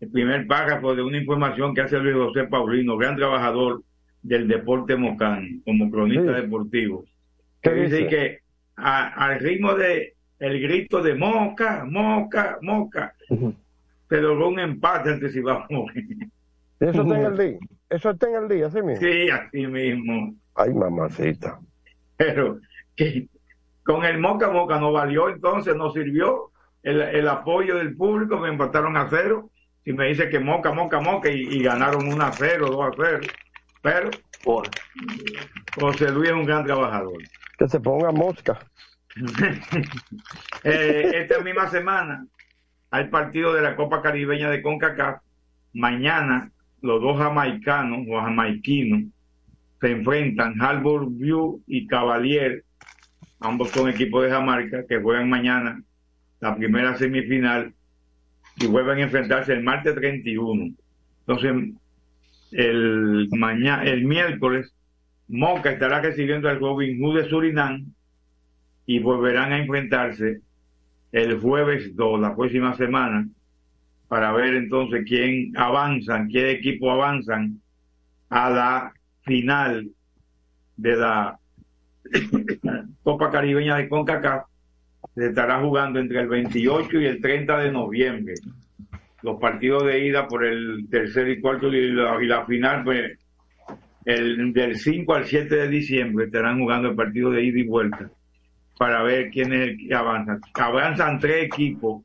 el 0.00 0.10
primer 0.10 0.46
párrafo 0.46 0.94
de 0.94 1.02
una 1.02 1.16
información 1.16 1.74
que 1.74 1.80
hace 1.80 1.98
Luis 1.98 2.14
José 2.14 2.44
Paulino, 2.44 2.96
gran 2.98 3.16
trabajador 3.16 3.82
del 4.22 4.46
deporte 4.46 4.94
mocano, 4.96 5.46
como 5.64 5.90
cronista 5.90 6.34
Sí. 6.36 6.42
deportivo. 6.42 7.04
¿Qué 7.62 7.70
Que 7.70 7.76
dice 7.82 7.96
dice? 7.96 8.08
que 8.08 8.38
a- 8.76 9.08
al 9.26 9.40
ritmo 9.40 9.74
de 9.74 10.14
el 10.38 10.60
grito 10.60 11.02
de 11.02 11.14
Moca, 11.14 11.84
Moca, 11.84 12.58
Moca, 12.62 13.14
se 14.08 14.20
logró 14.20 14.48
un 14.48 14.60
empate 14.60 15.12
entre 15.12 15.30
Cibao. 15.30 15.66
Eso 16.80 17.02
está 17.02 17.18
en 17.18 17.26
el 17.26 17.38
día. 17.38 17.58
Eso 17.88 18.10
está 18.10 18.28
en 18.28 18.34
el 18.34 18.48
día, 18.48 18.70
¿sí 18.70 18.82
mismo? 18.82 19.00
Sí, 19.00 19.30
así 19.30 19.66
mismo. 19.66 20.34
Ay, 20.54 20.72
mamacita. 20.74 21.58
Pero 22.16 22.60
que 22.94 23.28
con 23.84 24.04
el 24.04 24.18
Moca 24.18 24.50
Moca 24.50 24.78
no 24.78 24.92
valió, 24.92 25.28
entonces 25.28 25.76
no 25.76 25.90
sirvió 25.92 26.50
el, 26.82 27.00
el 27.00 27.28
apoyo 27.28 27.76
del 27.76 27.96
público, 27.96 28.38
me 28.38 28.48
empataron 28.48 28.96
a 28.96 29.08
cero. 29.08 29.50
Y 29.84 29.92
me 29.92 30.08
dice 30.08 30.28
que 30.28 30.40
Moca, 30.40 30.72
Moca, 30.72 31.00
Moca, 31.00 31.30
y, 31.30 31.42
y 31.42 31.62
ganaron 31.62 32.08
1 32.08 32.24
a 32.24 32.32
0, 32.32 32.66
2 32.70 32.80
a 32.80 32.90
0. 32.96 33.20
Pero 33.82 34.10
José 35.78 36.10
Luis 36.10 36.30
es 36.30 36.34
un 36.34 36.44
gran 36.44 36.64
trabajador. 36.64 37.22
Que 37.56 37.68
se 37.68 37.78
ponga 37.78 38.10
mosca. 38.10 38.58
Eh, 40.64 41.10
esta 41.14 41.40
misma 41.40 41.68
semana 41.70 42.26
hay 42.90 43.04
partido 43.08 43.54
de 43.54 43.62
la 43.62 43.76
Copa 43.76 44.02
Caribeña 44.02 44.50
de 44.50 44.62
CONCACAF. 44.62 45.20
Mañana 45.72 46.50
los 46.82 47.00
dos 47.00 47.18
jamaicanos 47.18 48.06
o 48.10 48.20
jamaiquinos 48.20 49.04
se 49.80 49.90
enfrentan, 49.92 50.60
Harbour 50.60 51.08
View 51.10 51.62
y 51.66 51.86
Cavalier, 51.86 52.64
ambos 53.40 53.70
son 53.70 53.88
equipos 53.88 54.24
de 54.24 54.30
Jamaica 54.30 54.84
que 54.88 55.00
juegan 55.00 55.28
mañana 55.28 55.82
la 56.40 56.56
primera 56.56 56.96
semifinal 56.96 57.74
y 58.56 58.66
vuelven 58.66 58.98
a 58.98 59.02
enfrentarse 59.02 59.52
el 59.52 59.62
martes 59.62 59.94
31. 59.94 60.74
Entonces, 61.20 61.74
el 62.52 63.28
mañana, 63.32 63.84
el 63.84 64.04
miércoles, 64.04 64.72
Moca 65.28 65.70
estará 65.70 66.00
recibiendo 66.00 66.48
al 66.48 66.60
Robin 66.60 67.00
Hood 67.00 67.18
de 67.18 67.28
Surinam 67.28 67.92
y 68.86 69.00
volverán 69.00 69.52
a 69.52 69.58
enfrentarse 69.58 70.40
el 71.12 71.40
jueves 71.40 71.94
2, 71.94 72.20
la 72.20 72.34
próxima 72.34 72.74
semana, 72.76 73.28
para 74.08 74.32
ver 74.32 74.54
entonces 74.54 75.04
quién 75.06 75.52
avanzan, 75.56 76.28
qué 76.28 76.52
equipo 76.52 76.90
avanzan 76.90 77.60
a 78.30 78.50
la 78.50 78.92
final 79.22 79.88
de 80.76 80.96
la 80.96 81.38
Copa 83.02 83.30
Caribeña 83.30 83.76
de 83.76 83.88
CONCACAF. 83.88 84.44
Se 85.14 85.26
estará 85.26 85.60
jugando 85.60 85.98
entre 85.98 86.20
el 86.20 86.28
28 86.28 87.00
y 87.00 87.06
el 87.06 87.20
30 87.20 87.58
de 87.58 87.72
noviembre. 87.72 88.34
Los 89.22 89.40
partidos 89.40 89.84
de 89.86 90.06
ida 90.06 90.28
por 90.28 90.44
el 90.44 90.86
tercer 90.90 91.28
y 91.28 91.40
cuarto 91.40 91.72
y 91.72 91.92
la, 91.92 92.44
final, 92.44 92.84
pues, 92.84 93.18
el, 94.04 94.52
del 94.52 94.76
5 94.76 95.14
al 95.14 95.24
7 95.24 95.54
de 95.56 95.68
diciembre 95.68 96.26
estarán 96.26 96.60
jugando 96.60 96.90
el 96.90 96.94
partido 96.94 97.30
de 97.30 97.42
ida 97.42 97.58
y 97.58 97.66
vuelta 97.66 98.10
para 98.78 99.02
ver 99.02 99.30
quién 99.30 99.52
es 99.52 99.92
avanza. 99.92 100.38
Avanzan 100.54 101.18
tres 101.18 101.44
equipos 101.44 102.02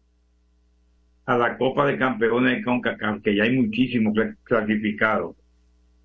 a 1.26 1.38
la 1.38 1.58
Copa 1.58 1.86
de 1.86 1.98
Campeones 1.98 2.58
de 2.58 2.64
CONCACAF, 2.64 3.22
que 3.22 3.36
ya 3.36 3.44
hay 3.44 3.56
muchísimos 3.58 4.14
cla- 4.14 4.36
clasificados. 4.44 5.36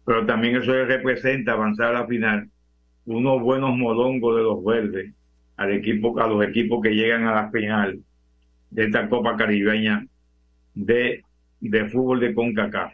Pero 0.05 0.25
también 0.27 0.57
eso 0.57 0.73
representa 0.73 1.53
avanzar 1.53 1.95
a 1.95 2.01
la 2.01 2.07
final 2.07 2.49
unos 3.07 3.41
buenos 3.41 3.77
molongos 3.77 4.37
de 4.37 4.43
los 4.43 4.65
verdes 4.65 5.15
al 5.57 5.73
equipo, 5.73 6.21
a 6.21 6.27
los 6.27 6.45
equipos 6.45 6.83
que 6.83 6.91
llegan 6.91 7.27
a 7.27 7.35
la 7.35 7.51
final 7.51 8.01
de 8.71 8.85
esta 8.85 9.09
Copa 9.09 9.37
Caribeña 9.37 10.07
de, 10.75 11.23
de 11.61 11.85
fútbol 11.89 12.21
de 12.21 12.35
CONCACAF. 12.35 12.93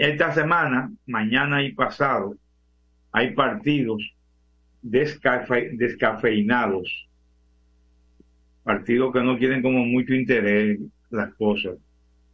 Esta 0.00 0.32
semana, 0.32 0.92
mañana 1.06 1.62
y 1.62 1.72
pasado, 1.72 2.34
hay 3.12 3.30
partidos 3.34 4.02
descafe- 4.84 5.76
descafeinados. 5.76 7.08
Partidos 8.62 9.12
que 9.12 9.20
no 9.22 9.36
tienen 9.36 9.62
como 9.62 9.84
mucho 9.84 10.14
interés 10.14 10.78
las 11.10 11.32
cosas. 11.34 11.76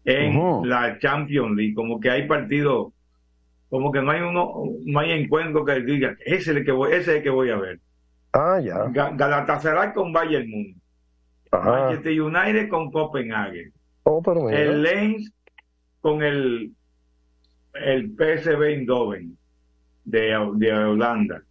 En 0.04 0.68
la 0.68 0.98
Champions 0.98 1.56
League, 1.56 1.74
como 1.74 2.00
que 2.00 2.10
hay 2.10 2.26
partidos, 2.26 2.92
como 3.68 3.92
que 3.92 4.00
no 4.00 4.10
hay 4.10 4.20
uno, 4.22 4.54
no 4.84 5.00
hay 5.00 5.12
encuentro 5.12 5.64
que 5.64 5.80
diga, 5.80 6.16
ese 6.24 6.36
es 6.36 6.48
el 6.48 6.64
que 6.64 6.72
voy, 6.72 6.90
ese 6.92 7.00
es 7.00 7.16
el 7.18 7.22
que 7.22 7.30
voy 7.30 7.50
a 7.50 7.56
ver. 7.56 7.80
Ah, 8.32 8.60
ya. 8.62 8.76
Ga- 8.86 9.16
Galatasaray 9.16 9.92
con 9.92 10.12
Bayern 10.12 10.48
Munich. 10.48 10.76
Ajá. 11.50 11.70
Manchester 11.70 12.22
United 12.22 12.68
con 12.68 12.90
Copenhague. 12.92 13.72
Oh, 14.04 14.22
pero 14.22 14.44
mira. 14.44 14.58
El 14.60 14.82
Lens 14.82 15.32
con 16.00 16.22
el, 16.22 16.72
el 17.74 18.10
PSV 18.16 18.62
Eindhoven 18.62 19.36
de, 20.04 20.52
de 20.56 20.72
Holanda. 20.72 21.42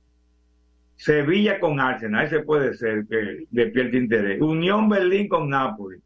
Sevilla 1.00 1.62
con 1.62 1.80
Arsenal, 1.80 2.26
ese 2.26 2.42
puede 2.42 2.74
ser 2.74 3.06
que 3.10 3.46
despierte 3.50 3.96
interés. 3.96 4.42
Unión 4.42 4.90
Berlín 4.90 5.30
con 5.30 5.48
Nápoles. 5.48 6.02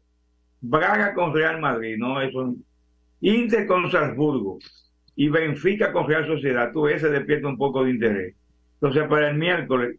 Braga 0.60 1.14
con 1.14 1.34
Real 1.34 1.60
Madrid, 1.60 1.96
no, 1.98 2.20
eso. 2.20 2.54
Inter 3.20 3.66
con 3.66 3.90
Salzburgo. 3.90 4.60
Y 5.16 5.28
Benfica 5.28 5.92
con 5.92 6.06
Real 6.06 6.28
Sociedad. 6.28 6.70
Tú 6.72 6.86
ese 6.86 7.08
despierta 7.10 7.48
un 7.48 7.58
poco 7.58 7.82
de 7.82 7.90
interés. 7.90 8.36
Entonces, 8.74 9.08
para 9.08 9.30
el 9.30 9.36
miércoles, 9.36 9.98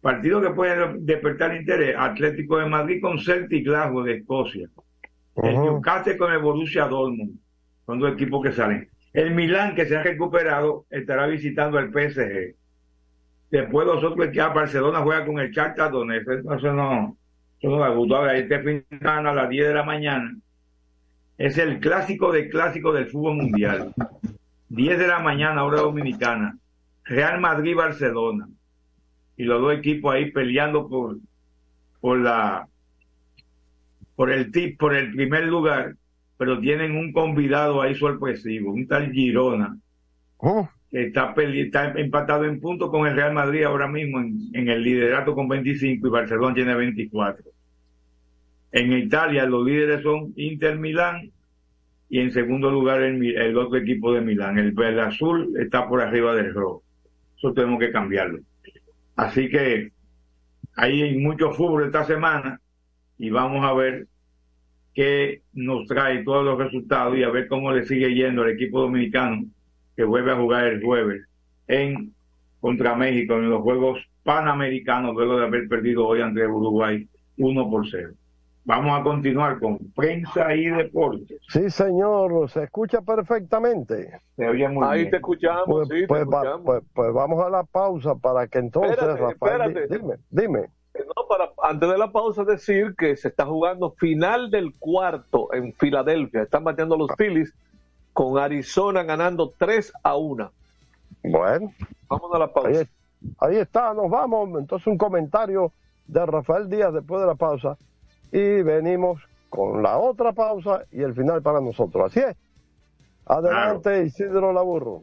partido 0.00 0.40
que 0.40 0.50
puede 0.50 0.94
despertar 1.00 1.54
interés, 1.54 1.94
Atlético 1.98 2.56
de 2.56 2.66
Madrid 2.66 3.02
con 3.02 3.18
Celtic 3.18 3.66
Glasgow 3.66 4.04
de 4.04 4.14
Escocia. 4.14 4.70
El 5.36 5.54
Ujú. 5.54 5.64
Newcastle 5.64 6.16
con 6.16 6.32
el 6.32 6.38
Borussia 6.38 6.86
Dortmund. 6.86 7.38
Son 7.84 7.98
dos 7.98 8.14
equipos 8.14 8.42
que 8.42 8.52
salen. 8.52 8.88
El 9.12 9.34
Milán, 9.34 9.74
que 9.74 9.84
se 9.84 9.98
ha 9.98 10.02
recuperado, 10.02 10.86
estará 10.88 11.26
visitando 11.26 11.76
al 11.76 11.90
PSG. 11.92 12.54
Después 13.50 13.86
los 13.86 14.02
otros 14.02 14.28
que 14.30 14.40
Barcelona 14.40 15.00
juega 15.00 15.24
con 15.26 15.38
el 15.38 15.50
Shakhtar 15.50 15.92
Donetsk. 15.92 16.28
Eso 16.28 16.72
no, 16.72 17.16
eso 17.60 17.70
no 17.70 17.78
me 17.78 17.94
gustó. 17.94 18.16
Ahora, 18.16 18.36
Este 18.36 18.58
fin 18.58 18.84
de 18.90 18.98
semana 18.98 19.30
a 19.30 19.34
las 19.34 19.48
10 19.48 19.68
de 19.68 19.74
la 19.74 19.82
mañana 19.84 20.36
es 21.38 21.58
el 21.58 21.80
clásico 21.80 22.32
de 22.32 22.48
clásico 22.48 22.92
del 22.92 23.06
fútbol 23.06 23.36
mundial. 23.36 23.92
10 24.68 24.98
de 24.98 25.06
la 25.06 25.20
mañana, 25.20 25.64
hora 25.64 25.80
dominicana. 25.80 26.58
Real 27.04 27.40
Madrid-Barcelona. 27.40 28.48
Y 29.36 29.44
los 29.44 29.60
dos 29.60 29.74
equipos 29.74 30.14
ahí 30.14 30.30
peleando 30.30 30.88
por, 30.88 31.18
por 32.00 32.18
la 32.18 32.68
por 34.14 34.30
el 34.30 34.50
tip, 34.52 34.78
por 34.78 34.94
el 34.94 35.12
primer 35.12 35.44
lugar, 35.46 35.96
pero 36.36 36.60
tienen 36.60 36.96
un 36.96 37.12
convidado 37.12 37.82
ahí 37.82 37.94
sorpresivo, 37.94 38.72
un 38.72 38.86
tal 38.86 39.10
Girona, 39.10 39.76
Oh, 40.36 40.68
está, 40.94 41.34
está 41.36 41.92
empatado 41.96 42.44
en 42.44 42.60
puntos 42.60 42.90
con 42.90 43.06
el 43.06 43.16
Real 43.16 43.34
Madrid 43.34 43.64
ahora 43.64 43.88
mismo 43.88 44.20
en, 44.20 44.68
el 44.68 44.82
liderato 44.82 45.34
con 45.34 45.48
25 45.48 46.06
y 46.06 46.10
Barcelona 46.10 46.54
tiene 46.54 46.74
24. 46.74 47.44
En 48.72 48.92
Italia 48.92 49.44
los 49.44 49.66
líderes 49.66 50.02
son 50.02 50.32
Inter 50.36 50.78
Milán 50.78 51.30
y 52.08 52.20
en 52.20 52.30
segundo 52.30 52.70
lugar 52.70 53.02
el, 53.02 53.24
el 53.36 53.56
otro 53.56 53.78
equipo 53.78 54.12
de 54.12 54.20
Milán. 54.20 54.58
El 54.58 54.72
verde 54.72 55.00
azul 55.00 55.54
está 55.58 55.88
por 55.88 56.00
arriba 56.00 56.34
del 56.34 56.54
rojo. 56.54 56.84
Eso 57.36 57.52
tenemos 57.52 57.80
que 57.80 57.90
cambiarlo. 57.90 58.38
Así 59.16 59.48
que 59.48 59.90
hay 60.76 61.16
mucho 61.18 61.52
fútbol 61.52 61.86
esta 61.86 62.04
semana 62.04 62.60
y 63.18 63.30
vamos 63.30 63.64
a 63.64 63.72
ver 63.72 64.06
qué 64.92 65.42
nos 65.52 65.88
trae 65.88 66.22
todos 66.22 66.44
los 66.44 66.56
resultados 66.56 67.16
y 67.18 67.24
a 67.24 67.30
ver 67.30 67.48
cómo 67.48 67.72
le 67.72 67.84
sigue 67.84 68.14
yendo 68.14 68.42
al 68.42 68.50
equipo 68.50 68.80
dominicano 68.80 69.44
que 69.96 70.04
vuelve 70.04 70.32
a 70.32 70.36
jugar 70.36 70.64
el 70.64 70.82
jueves 70.82 71.22
en 71.68 72.12
contra 72.60 72.94
México 72.94 73.34
en 73.34 73.50
los 73.50 73.62
Juegos 73.62 73.98
Panamericanos 74.22 75.14
luego 75.14 75.38
de 75.38 75.46
haber 75.46 75.68
perdido 75.68 76.06
hoy 76.06 76.20
ante 76.22 76.46
Uruguay 76.46 77.06
1 77.36 77.70
por 77.70 77.86
0. 77.90 78.12
Vamos 78.66 78.98
a 78.98 79.02
continuar 79.02 79.60
con 79.60 79.76
prensa 79.94 80.54
y 80.54 80.64
deportes. 80.66 81.38
sí, 81.48 81.68
señor, 81.68 82.48
se 82.48 82.62
escucha 82.62 83.02
perfectamente. 83.02 84.18
Se 84.36 84.48
oye 84.48 84.66
muy 84.70 84.86
Ahí 84.88 85.00
bien. 85.00 85.10
te 85.10 85.16
escuchamos, 85.18 85.64
Pues, 85.66 85.88
sí, 85.88 86.00
te 86.00 86.06
pues, 86.06 86.24
va- 86.24 86.58
pues- 86.64 86.82
pues 86.94 87.12
vamos 87.12 87.44
a 87.44 87.50
la 87.50 87.64
pausa 87.64 88.14
para 88.14 88.46
que 88.46 88.58
entonces, 88.60 88.92
Espérate, 88.92 89.20
Rafael, 89.20 89.60
espérate. 89.74 89.98
dime, 89.98 90.14
dime. 90.30 90.60
No, 90.94 91.28
para 91.28 91.50
antes 91.62 91.88
de 91.90 91.98
la 91.98 92.10
pausa 92.10 92.44
decir 92.44 92.94
que 92.96 93.16
se 93.16 93.28
está 93.28 93.44
jugando 93.44 93.90
final 93.98 94.50
del 94.50 94.72
cuarto 94.78 95.52
en 95.52 95.74
Filadelfia. 95.74 96.42
Están 96.42 96.64
bateando 96.64 96.96
los 96.96 97.10
Phillies 97.18 97.52
con 98.14 98.38
Arizona 98.38 99.02
ganando 99.02 99.52
3 99.58 99.92
a 100.02 100.16
1. 100.16 100.50
Bueno, 101.24 101.72
Vamos 102.08 102.30
a 102.34 102.38
la 102.38 102.52
pausa. 102.52 102.68
ahí, 102.70 102.88
ahí 103.40 103.56
está, 103.56 103.92
nos 103.92 104.08
vamos. 104.08 104.48
Entonces 104.58 104.86
un 104.86 104.96
comentario 104.96 105.72
de 106.06 106.24
Rafael 106.24 106.70
Díaz 106.70 106.94
después 106.94 107.20
de 107.20 107.26
la 107.26 107.34
pausa 107.34 107.76
y 108.32 108.62
venimos 108.62 109.20
con 109.50 109.82
la 109.82 109.98
otra 109.98 110.32
pausa 110.32 110.84
y 110.92 111.02
el 111.02 111.14
final 111.14 111.42
para 111.42 111.60
nosotros. 111.60 112.06
Así 112.06 112.20
es. 112.20 112.36
Adelante, 113.26 114.04
Isidro 114.04 114.52
Laburro. 114.52 115.02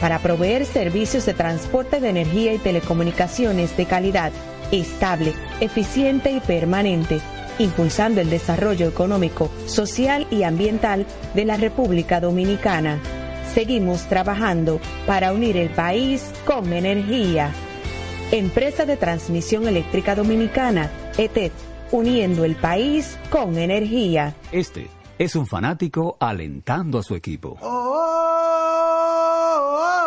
para 0.00 0.18
proveer 0.18 0.66
servicios 0.66 1.26
de 1.26 1.34
transporte 1.34 2.00
de 2.00 2.08
energía 2.08 2.54
y 2.54 2.58
telecomunicaciones 2.58 3.76
de 3.76 3.86
calidad, 3.86 4.32
estable, 4.72 5.32
eficiente 5.60 6.30
y 6.30 6.40
permanente, 6.40 7.20
impulsando 7.58 8.20
el 8.20 8.30
desarrollo 8.30 8.88
económico, 8.88 9.50
social 9.66 10.26
y 10.30 10.42
ambiental 10.42 11.06
de 11.34 11.44
la 11.44 11.56
República 11.56 12.20
Dominicana. 12.20 13.00
Seguimos 13.54 14.02
trabajando 14.08 14.80
para 15.06 15.32
unir 15.32 15.56
el 15.56 15.70
país 15.70 16.30
con 16.44 16.72
energía. 16.72 17.50
Empresa 18.32 18.84
de 18.84 18.96
Transmisión 18.96 19.68
Eléctrica 19.68 20.14
Dominicana, 20.14 20.90
ETED, 21.16 21.52
uniendo 21.92 22.44
el 22.44 22.56
país 22.56 23.16
con 23.30 23.56
energía. 23.56 24.34
Este 24.50 24.88
es 25.18 25.36
un 25.36 25.46
fanático 25.46 26.16
alentando 26.20 26.98
a 26.98 27.02
su 27.02 27.14
equipo. 27.14 27.56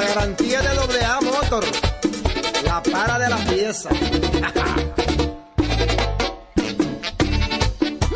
la 0.00 0.06
garantía 0.06 0.60
de 0.62 0.74
doble 0.74 1.04
A 1.04 1.20
Motor, 1.20 1.64
la 2.64 2.82
para 2.82 3.18
de 3.18 3.28
la 3.30 3.36
pieza. 3.38 3.88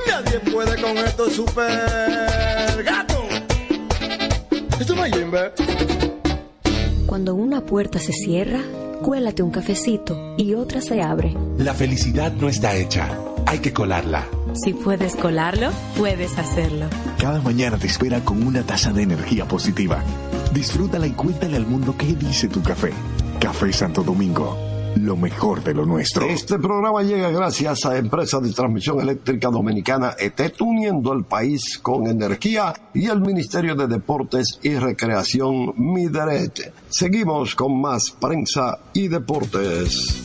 Nadie 0.06 0.40
puede 0.52 0.80
con 0.82 0.98
esto 0.98 1.30
super 1.30 2.84
gato. 2.84 3.22
Esto 4.78 4.94
no. 4.94 5.02
Cuando 7.06 7.34
una 7.34 7.62
puerta 7.62 7.98
se 7.98 8.12
cierra, 8.12 8.60
cuélate 9.02 9.42
un 9.42 9.50
cafecito 9.50 10.34
y 10.36 10.54
otra 10.54 10.80
se 10.82 11.00
abre. 11.00 11.34
La 11.58 11.74
felicidad 11.74 12.32
no 12.32 12.48
está 12.48 12.76
hecha, 12.76 13.08
hay 13.46 13.60
que 13.60 13.72
colarla. 13.72 14.26
Si 14.54 14.74
puedes 14.74 15.16
colarlo, 15.16 15.70
puedes 15.96 16.36
hacerlo. 16.38 16.86
Cada 17.18 17.40
mañana 17.40 17.78
te 17.78 17.86
espera 17.86 18.20
con 18.20 18.42
una 18.46 18.62
taza 18.64 18.92
de 18.92 19.02
energía 19.02 19.46
positiva. 19.46 20.02
Disfrútala 20.52 21.06
y 21.06 21.12
cuéntale 21.12 21.56
al 21.56 21.66
mundo 21.66 21.94
qué 21.96 22.06
dice 22.14 22.48
tu 22.48 22.60
café. 22.60 22.90
Café 23.38 23.72
Santo 23.72 24.02
Domingo, 24.02 24.58
lo 24.96 25.16
mejor 25.16 25.62
de 25.62 25.72
lo 25.72 25.86
nuestro. 25.86 26.26
Este 26.26 26.58
programa 26.58 27.02
llega 27.02 27.30
gracias 27.30 27.86
a 27.86 27.96
Empresa 27.96 28.40
de 28.40 28.52
Transmisión 28.52 29.00
Eléctrica 29.00 29.48
Dominicana 29.48 30.16
ET, 30.18 30.60
uniendo 30.60 31.12
el 31.12 31.24
país 31.24 31.78
con 31.78 32.08
energía 32.08 32.74
y 32.92 33.06
el 33.06 33.20
Ministerio 33.20 33.76
de 33.76 33.86
Deportes 33.86 34.58
y 34.62 34.74
Recreación 34.74 35.72
Mideret. 35.76 36.72
Seguimos 36.88 37.54
con 37.54 37.80
más 37.80 38.10
prensa 38.10 38.80
y 38.92 39.06
deportes. 39.06 40.20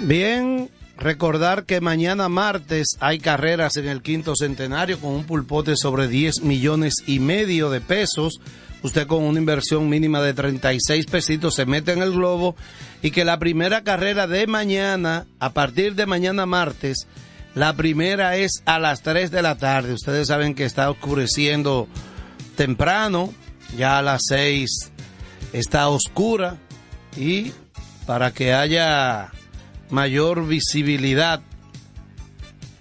Bien, 0.00 0.70
recordar 0.96 1.64
que 1.64 1.82
mañana 1.82 2.30
martes 2.30 2.96
hay 3.00 3.18
carreras 3.18 3.76
en 3.76 3.86
el 3.86 4.00
quinto 4.00 4.34
centenario 4.34 4.98
con 4.98 5.10
un 5.10 5.24
pulpote 5.24 5.76
sobre 5.76 6.08
10 6.08 6.40
millones 6.42 6.94
y 7.06 7.18
medio 7.18 7.68
de 7.68 7.82
pesos. 7.82 8.40
Usted 8.84 9.06
con 9.06 9.22
una 9.22 9.38
inversión 9.38 9.88
mínima 9.88 10.20
de 10.20 10.34
36 10.34 11.06
pesitos 11.06 11.54
se 11.54 11.64
mete 11.64 11.92
en 11.92 12.02
el 12.02 12.12
globo 12.12 12.54
y 13.00 13.12
que 13.12 13.24
la 13.24 13.38
primera 13.38 13.82
carrera 13.82 14.26
de 14.26 14.46
mañana, 14.46 15.24
a 15.40 15.54
partir 15.54 15.94
de 15.94 16.04
mañana 16.04 16.44
martes, 16.44 17.08
la 17.54 17.74
primera 17.76 18.36
es 18.36 18.62
a 18.66 18.78
las 18.78 19.00
3 19.00 19.30
de 19.30 19.40
la 19.40 19.56
tarde. 19.56 19.94
Ustedes 19.94 20.28
saben 20.28 20.54
que 20.54 20.66
está 20.66 20.90
oscureciendo 20.90 21.88
temprano, 22.56 23.32
ya 23.74 23.96
a 23.96 24.02
las 24.02 24.20
6 24.28 24.92
está 25.54 25.88
oscura 25.88 26.58
y 27.16 27.52
para 28.06 28.34
que 28.34 28.52
haya 28.52 29.32
mayor 29.88 30.46
visibilidad. 30.46 31.40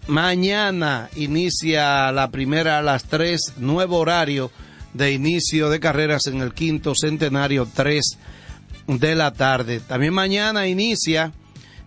Mañana 0.07 1.09
inicia 1.15 2.11
la 2.11 2.29
primera 2.29 2.79
a 2.79 2.81
las 2.81 3.05
3, 3.05 3.53
nuevo 3.59 3.99
horario 3.99 4.51
de 4.93 5.11
inicio 5.11 5.69
de 5.69 5.79
carreras 5.79 6.27
en 6.27 6.41
el 6.41 6.53
quinto 6.53 6.93
centenario, 6.95 7.67
3 7.73 8.17
de 8.87 9.15
la 9.15 9.33
tarde. 9.33 9.79
También 9.79 10.13
mañana 10.13 10.67
inicia 10.67 11.33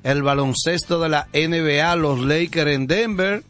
el 0.03 0.23
baloncesto 0.23 1.01
de 1.01 1.09
la 1.09 1.29
NBA, 1.33 1.97
los 1.97 2.21
Lakers 2.21 2.71
en 2.73 2.87
Denver 2.87 3.45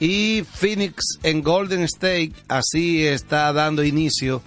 y 0.00 0.42
Phoenix 0.42 1.18
en 1.22 1.42
Golden 1.42 1.82
State. 1.82 2.32
Así 2.48 3.06
está 3.06 3.52
dando 3.52 3.84
inicio 3.84 4.42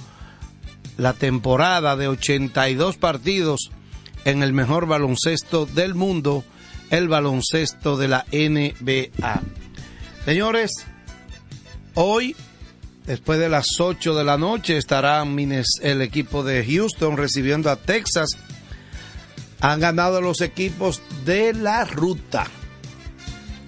la 0.97 1.13
temporada 1.13 1.95
de 1.95 2.07
82 2.07 2.97
partidos 2.97 3.71
en 4.25 4.43
el 4.43 4.53
mejor 4.53 4.87
baloncesto 4.87 5.65
del 5.65 5.95
mundo, 5.95 6.43
el 6.89 7.07
baloncesto 7.07 7.97
de 7.97 8.07
la 8.07 8.25
NBA. 8.31 9.41
Señores, 10.25 10.71
hoy, 11.93 12.35
después 13.07 13.39
de 13.39 13.49
las 13.49 13.79
8 13.79 14.13
de 14.13 14.23
la 14.23 14.37
noche, 14.37 14.77
estará 14.77 15.23
el 15.23 16.01
equipo 16.01 16.43
de 16.43 16.63
Houston 16.63 17.17
recibiendo 17.17 17.71
a 17.71 17.77
Texas. 17.77 18.37
Han 19.59 19.79
ganado 19.79 20.21
los 20.21 20.41
equipos 20.41 21.01
de 21.25 21.53
la 21.53 21.83
ruta. 21.85 22.45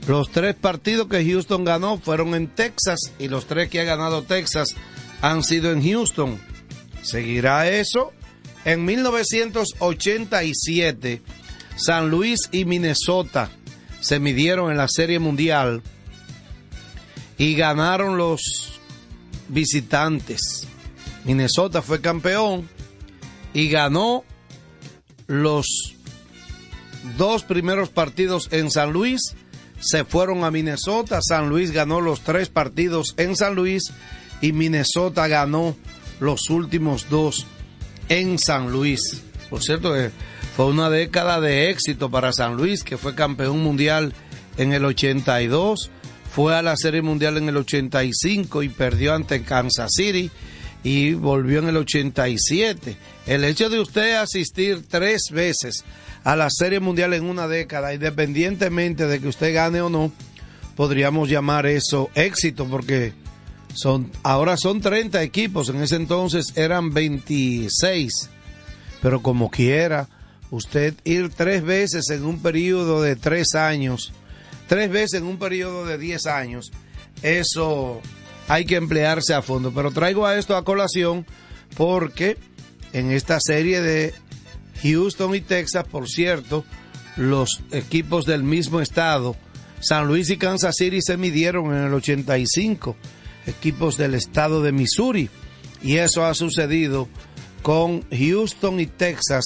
Los 0.07 0.29
tres 0.31 0.53
partidos 0.55 1.07
que 1.07 1.25
Houston 1.25 1.63
ganó 1.63 1.97
fueron 1.97 2.35
en 2.35 2.45
Texas 2.47 2.99
y 3.17 3.27
los 3.27 3.47
tres 3.47 3.69
que 3.69 3.79
ha 3.79 3.85
ganado 3.85 4.21
Texas 4.23 4.75
han 5.21 5.43
sido 5.43 5.71
en 5.71 5.83
Houston. 5.83 6.39
¿Seguirá 7.01 7.69
eso? 7.69 8.13
En 8.65 8.83
1987, 8.85 11.21
San 11.75 12.09
Luis 12.09 12.49
y 12.51 12.65
Minnesota 12.65 13.49
se 14.01 14.19
midieron 14.19 14.71
en 14.71 14.77
la 14.77 14.87
Serie 14.87 15.19
Mundial 15.19 15.83
y 17.37 17.53
ganaron 17.55 18.17
los 18.17 18.78
visitantes. 19.49 20.67
Minnesota 21.25 21.81
fue 21.81 22.01
campeón 22.01 22.67
y 23.53 23.69
ganó 23.69 24.23
los 25.27 25.95
dos 27.17 27.43
primeros 27.43 27.89
partidos 27.89 28.47
en 28.51 28.71
San 28.71 28.93
Luis. 28.93 29.35
Se 29.79 30.05
fueron 30.05 30.43
a 30.43 30.51
Minnesota. 30.51 31.19
San 31.21 31.49
Luis 31.49 31.71
ganó 31.71 32.01
los 32.01 32.21
tres 32.21 32.49
partidos 32.49 33.13
en 33.17 33.35
San 33.35 33.55
Luis 33.55 33.91
y 34.41 34.53
Minnesota 34.53 35.27
ganó 35.27 35.75
los 36.19 36.49
últimos 36.49 37.09
dos 37.09 37.45
en 38.09 38.39
San 38.39 38.71
Luis. 38.71 39.21
Por 39.49 39.63
cierto, 39.63 39.93
que 39.93 40.11
fue 40.55 40.65
una 40.65 40.89
década 40.89 41.39
de 41.39 41.69
éxito 41.69 42.11
para 42.11 42.33
San 42.33 42.55
Luis, 42.55 42.83
que 42.83 42.97
fue 42.97 43.15
campeón 43.15 43.63
mundial 43.63 44.13
en 44.57 44.73
el 44.73 44.85
82, 44.85 45.89
fue 46.31 46.55
a 46.55 46.61
la 46.61 46.75
Serie 46.77 47.01
Mundial 47.01 47.37
en 47.37 47.49
el 47.49 47.57
85 47.57 48.63
y 48.63 48.69
perdió 48.69 49.13
ante 49.13 49.41
Kansas 49.43 49.91
City 49.95 50.29
y 50.83 51.13
volvió 51.13 51.59
en 51.59 51.69
el 51.69 51.77
87. 51.77 52.97
El 53.25 53.43
hecho 53.43 53.69
de 53.69 53.79
usted 53.79 54.15
asistir 54.15 54.87
tres 54.87 55.29
veces 55.31 55.83
a 56.23 56.35
la 56.35 56.49
Serie 56.49 56.79
Mundial 56.79 57.13
en 57.13 57.25
una 57.25 57.47
década, 57.47 57.93
independientemente 57.93 59.07
de 59.07 59.19
que 59.19 59.27
usted 59.27 59.53
gane 59.53 59.81
o 59.81 59.89
no, 59.89 60.11
podríamos 60.75 61.29
llamar 61.29 61.65
eso 61.65 62.09
éxito 62.15 62.65
porque 62.65 63.13
son 63.73 64.11
ahora 64.23 64.57
son 64.57 64.81
30 64.81 65.21
equipos, 65.23 65.69
en 65.69 65.81
ese 65.81 65.95
entonces 65.95 66.53
eran 66.55 66.93
26. 66.93 68.29
Pero 69.01 69.21
como 69.21 69.49
quiera, 69.49 70.07
usted 70.51 70.93
ir 71.03 71.29
tres 71.29 71.63
veces 71.63 72.09
en 72.09 72.25
un 72.25 72.41
periodo 72.41 73.01
de 73.01 73.15
tres 73.15 73.55
años, 73.55 74.11
tres 74.69 74.89
veces 74.89 75.19
en 75.19 75.27
un 75.27 75.37
periodo 75.37 75.85
de 75.85 75.97
10 75.97 76.27
años, 76.27 76.71
eso 77.23 77.99
hay 78.47 78.65
que 78.65 78.75
emplearse 78.75 79.33
a 79.33 79.41
fondo. 79.41 79.73
Pero 79.73 79.91
traigo 79.91 80.25
a 80.25 80.37
esto 80.37 80.55
a 80.55 80.63
colación 80.63 81.25
porque 81.75 82.37
en 82.93 83.11
esta 83.11 83.39
serie 83.41 83.81
de 83.81 84.13
Houston 84.83 85.35
y 85.35 85.41
Texas, 85.41 85.85
por 85.89 86.07
cierto, 86.07 86.63
los 87.17 87.61
equipos 87.71 88.25
del 88.25 88.43
mismo 88.43 88.79
estado, 88.79 89.35
San 89.81 90.07
Luis 90.07 90.29
y 90.29 90.37
Kansas 90.37 90.75
City 90.77 91.01
se 91.01 91.17
midieron 91.17 91.73
en 91.73 91.85
el 91.85 91.93
85, 91.93 92.95
equipos 93.47 93.97
del 93.97 94.13
estado 94.13 94.61
de 94.61 94.71
Missouri, 94.71 95.29
y 95.81 95.97
eso 95.97 96.25
ha 96.25 96.33
sucedido 96.35 97.07
con 97.63 98.05
Houston 98.11 98.79
y 98.79 98.85
Texas, 98.85 99.45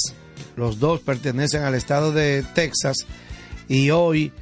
los 0.58 0.80
dos 0.80 1.00
pertenecen 1.00 1.64
al 1.64 1.76
estado 1.76 2.12
de 2.12 2.44
Texas, 2.54 3.06
y 3.70 3.90
hoy 3.92 4.34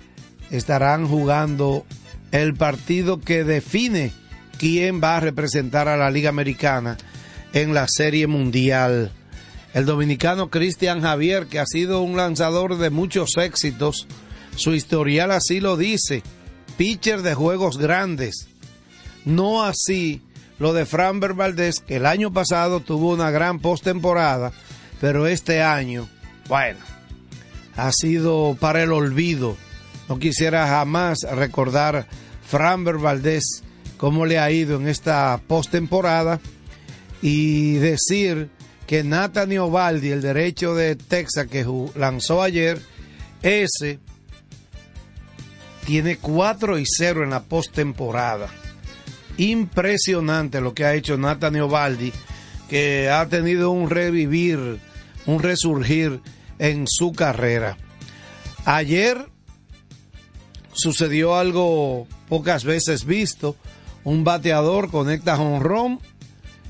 estarán 0.52 1.08
jugando 1.08 1.86
el 2.32 2.54
partido 2.54 3.20
que 3.20 3.43
define 3.43 4.12
quién 4.60 5.02
va 5.04 5.18
a 5.18 5.22
representar 5.22 5.88
a 5.88 5.97
la 5.97 6.12
Liga 6.12 6.30
Americana 6.30 6.97
en 7.54 7.74
la 7.74 7.88
Serie 7.88 8.28
Mundial. 8.28 9.12
El 9.74 9.86
dominicano 9.86 10.49
Cristian 10.49 11.02
Javier, 11.02 11.47
que 11.47 11.60
ha 11.60 11.66
sido 11.66 12.02
un 12.02 12.18
lanzador 12.18 12.78
de 12.78 12.89
muchos 12.89 13.38
éxitos, 13.38 14.08
su 14.56 14.74
historial 14.74 15.32
así 15.32 15.62
lo 15.62 15.78
dice, 15.78 16.24
pitcher 16.78 17.22
de 17.22 17.34
juegos 17.34 17.78
grandes. 17.78 18.47
No 19.24 19.64
así 19.64 20.22
lo 20.60 20.74
de 20.74 20.86
Framber 20.86 21.34
Valdés, 21.34 21.80
que 21.80 21.95
el 21.95 22.06
año 22.06 22.32
pasado 22.32 22.82
tuvo 22.82 23.14
una 23.14 23.32
gran 23.32 23.60
postemporada, 23.60 24.52
pero 24.99 25.26
este 25.26 25.64
año, 25.64 26.08
bueno, 26.47 26.80
ha 27.76 27.91
sido 27.91 28.56
para 28.60 28.84
el 28.84 28.91
olvido. 28.91 29.58
No 30.12 30.20
quisiera 30.20 30.68
jamás 30.68 31.20
recordar 31.22 32.05
Framber 32.45 32.97
Valdés 32.97 33.64
cómo 33.95 34.26
le 34.26 34.39
ha 34.39 34.51
ido 34.51 34.76
en 34.76 34.89
esta 34.89 35.39
postemporada 35.47 36.41
y 37.22 37.76
decir 37.76 38.49
que 38.88 39.05
Nathan 39.05 39.57
Ovaldi, 39.57 40.09
el 40.09 40.22
derecho 40.22 40.76
de 40.76 40.97
Texas 40.97 41.47
que 41.47 41.66
lanzó 41.95 42.41
ayer, 42.41 42.82
ese 43.41 43.99
tiene 45.86 46.18
4 46.18 46.78
y 46.78 46.84
0 46.86 47.24
en 47.24 47.30
la 47.30 47.43
postemporada. 47.43 48.49
Impresionante 49.38 50.59
lo 50.59 50.74
que 50.74 50.84
ha 50.84 50.93
hecho 50.93 51.18
Nathan 51.18 51.55
Ovaldi, 51.62 52.12
que 52.68 53.09
ha 53.09 53.30
tenido 53.30 53.72
un 53.72 53.89
revivir, 53.89 54.82
un 55.26 55.41
resurgir 55.41 56.20
en 56.59 56.84
su 56.86 57.14
carrera. 57.14 57.78
Ayer 58.66 59.31
sucedió 60.74 61.36
algo 61.36 62.08
pocas 62.30 62.64
veces 62.64 63.06
visto. 63.06 63.56
Un 64.04 64.24
bateador 64.24 64.90
conecta 64.90 65.40
honrón 65.40 66.00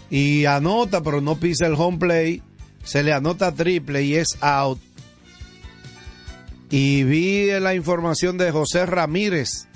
y 0.10 0.46
anota, 0.46 1.02
pero 1.02 1.22
no 1.22 1.38
pisa 1.38 1.68
el 1.68 1.76
home 1.76 1.98
play. 1.98 2.44
Se 2.84 3.04
le 3.04 3.14
anota 3.14 3.54
triple 3.54 4.04
y 4.04 4.16
es 4.16 4.38
out. 4.42 4.80
Y 6.70 7.04
vi 7.04 7.52
la 7.60 7.76
información 7.76 8.38
de 8.38 8.52
José 8.52 8.86
Ramírez 8.86 9.68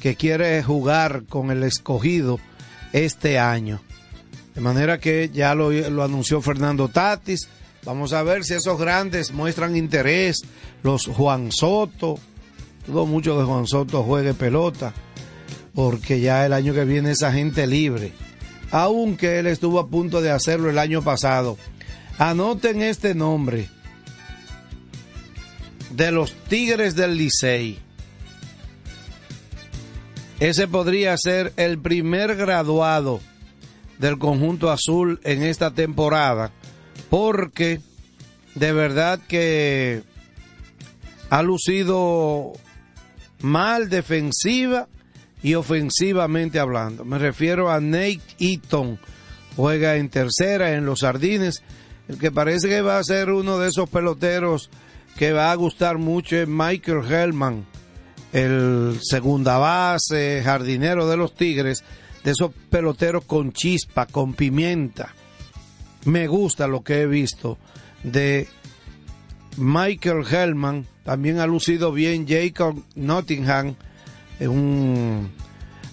que 0.00 0.16
quiere 0.16 0.62
jugar 0.62 1.24
con 1.28 1.50
el 1.50 1.62
escogido 1.62 2.38
este 2.92 3.38
año. 3.38 3.80
De 4.54 4.60
manera 4.60 4.98
que 4.98 5.30
ya 5.32 5.54
lo 5.54 6.02
anunció 6.02 6.42
Fernando 6.42 6.88
Tatis. 6.88 7.48
Vamos 7.84 8.12
a 8.12 8.22
ver 8.22 8.44
si 8.44 8.54
esos 8.54 8.78
grandes 8.78 9.32
muestran 9.32 9.76
interés. 9.76 10.42
Los 10.82 11.06
Juan 11.06 11.50
Soto. 11.52 12.18
Dudo 12.86 13.06
mucho 13.06 13.38
que 13.38 13.44
Juan 13.44 13.66
Soto 13.66 14.02
juegue 14.02 14.34
pelota. 14.34 14.92
Porque 15.74 16.20
ya 16.20 16.44
el 16.46 16.52
año 16.52 16.74
que 16.74 16.84
viene 16.84 17.12
es 17.12 17.22
agente 17.22 17.66
libre. 17.66 18.12
Aunque 18.70 19.38
él 19.38 19.46
estuvo 19.46 19.78
a 19.78 19.88
punto 19.88 20.20
de 20.20 20.30
hacerlo 20.30 20.70
el 20.70 20.78
año 20.78 21.02
pasado. 21.02 21.56
Anoten 22.18 22.82
este 22.82 23.14
nombre. 23.14 23.68
De 25.90 26.10
los 26.12 26.32
Tigres 26.48 26.94
del 26.94 27.16
Licey. 27.16 27.78
Ese 30.38 30.66
podría 30.68 31.16
ser 31.18 31.52
el 31.56 31.78
primer 31.78 32.36
graduado 32.36 33.20
del 33.98 34.18
conjunto 34.18 34.70
azul 34.70 35.20
en 35.24 35.42
esta 35.42 35.72
temporada. 35.72 36.50
Porque 37.10 37.80
de 38.54 38.72
verdad 38.72 39.20
que 39.28 40.02
ha 41.28 41.42
lucido 41.42 42.52
mal 43.40 43.88
defensiva 43.88 44.88
y 45.42 45.54
ofensivamente 45.54 46.58
hablando. 46.58 47.04
Me 47.04 47.18
refiero 47.18 47.70
a 47.70 47.80
Nate 47.80 48.20
Eaton, 48.38 48.98
juega 49.56 49.96
en 49.96 50.08
tercera 50.08 50.74
en 50.74 50.84
los 50.84 51.00
Sardines, 51.00 51.62
el 52.08 52.18
que 52.18 52.30
parece 52.30 52.68
que 52.68 52.82
va 52.82 52.98
a 52.98 53.04
ser 53.04 53.30
uno 53.30 53.58
de 53.58 53.68
esos 53.68 53.88
peloteros 53.88 54.70
que 55.16 55.32
va 55.32 55.52
a 55.52 55.54
gustar 55.54 55.98
mucho 55.98 56.36
es 56.36 56.48
Michael 56.48 57.04
Hellman, 57.10 57.66
el 58.32 58.98
segunda 59.02 59.58
base, 59.58 60.42
jardinero 60.44 61.08
de 61.08 61.16
los 61.16 61.34
Tigres, 61.34 61.84
de 62.24 62.30
esos 62.32 62.52
peloteros 62.70 63.24
con 63.24 63.52
chispa, 63.52 64.06
con 64.06 64.34
pimienta. 64.34 65.14
Me 66.04 66.26
gusta 66.26 66.66
lo 66.66 66.82
que 66.82 67.02
he 67.02 67.06
visto 67.06 67.58
de 68.02 68.48
Michael 69.56 70.24
Hellman, 70.30 70.86
también 71.10 71.40
ha 71.40 71.46
lucido 71.48 71.90
bien 71.90 72.24
Jacob 72.24 72.84
Nottingham, 72.94 73.74
un 74.38 75.28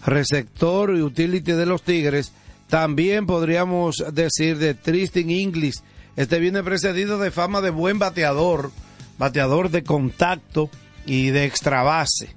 receptor 0.05 0.95
y 0.95 1.01
utility 1.01 1.53
de 1.53 1.65
los 1.65 1.81
Tigres. 1.81 2.33
También 2.69 3.25
podríamos 3.25 4.05
decir 4.13 4.59
de 4.59 4.75
Tristan 4.75 5.31
Inglis. 5.31 5.81
Este 6.15 6.37
viene 6.37 6.61
precedido 6.61 7.17
de 7.17 7.31
fama 7.31 7.61
de 7.61 7.71
buen 7.71 7.97
bateador, 7.97 8.69
bateador 9.17 9.71
de 9.71 9.83
contacto 9.83 10.69
y 11.07 11.31
de 11.31 11.45
extra 11.45 11.81
base. 11.81 12.35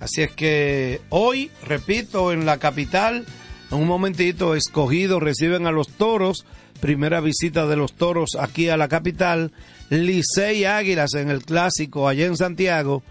Así 0.00 0.22
es 0.22 0.32
que 0.32 1.00
hoy, 1.10 1.52
repito, 1.62 2.32
en 2.32 2.44
la 2.44 2.58
capital, 2.58 3.24
en 3.70 3.78
un 3.78 3.88
momentito, 3.88 4.54
escogido, 4.54 5.20
reciben 5.20 5.66
a 5.66 5.72
los 5.72 5.88
toros. 5.88 6.44
Primera 6.80 7.20
visita 7.20 7.66
de 7.66 7.76
los 7.76 7.94
toros 7.94 8.36
aquí 8.38 8.68
a 8.68 8.76
la 8.76 8.88
capital. 8.88 9.52
Licey 9.90 10.64
Águilas 10.64 11.14
en 11.14 11.30
el 11.30 11.42
clásico 11.42 12.08
allá 12.08 12.26
en 12.26 12.36
Santiago 12.36 13.02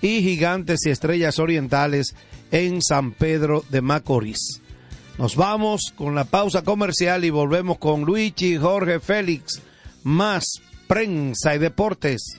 y 0.00 0.22
Gigantes 0.22 0.80
y 0.86 0.90
Estrellas 0.90 1.38
Orientales 1.38 2.14
en 2.50 2.80
San 2.80 3.12
Pedro 3.12 3.64
de 3.70 3.82
Macorís. 3.82 4.62
Nos 5.18 5.34
vamos 5.34 5.92
con 5.96 6.14
la 6.14 6.24
pausa 6.24 6.62
comercial 6.62 7.24
y 7.24 7.30
volvemos 7.30 7.78
con 7.78 8.02
Luigi 8.02 8.56
Jorge 8.56 9.00
Félix, 9.00 9.60
más 10.04 10.44
prensa 10.86 11.56
y 11.56 11.58
deportes. 11.58 12.38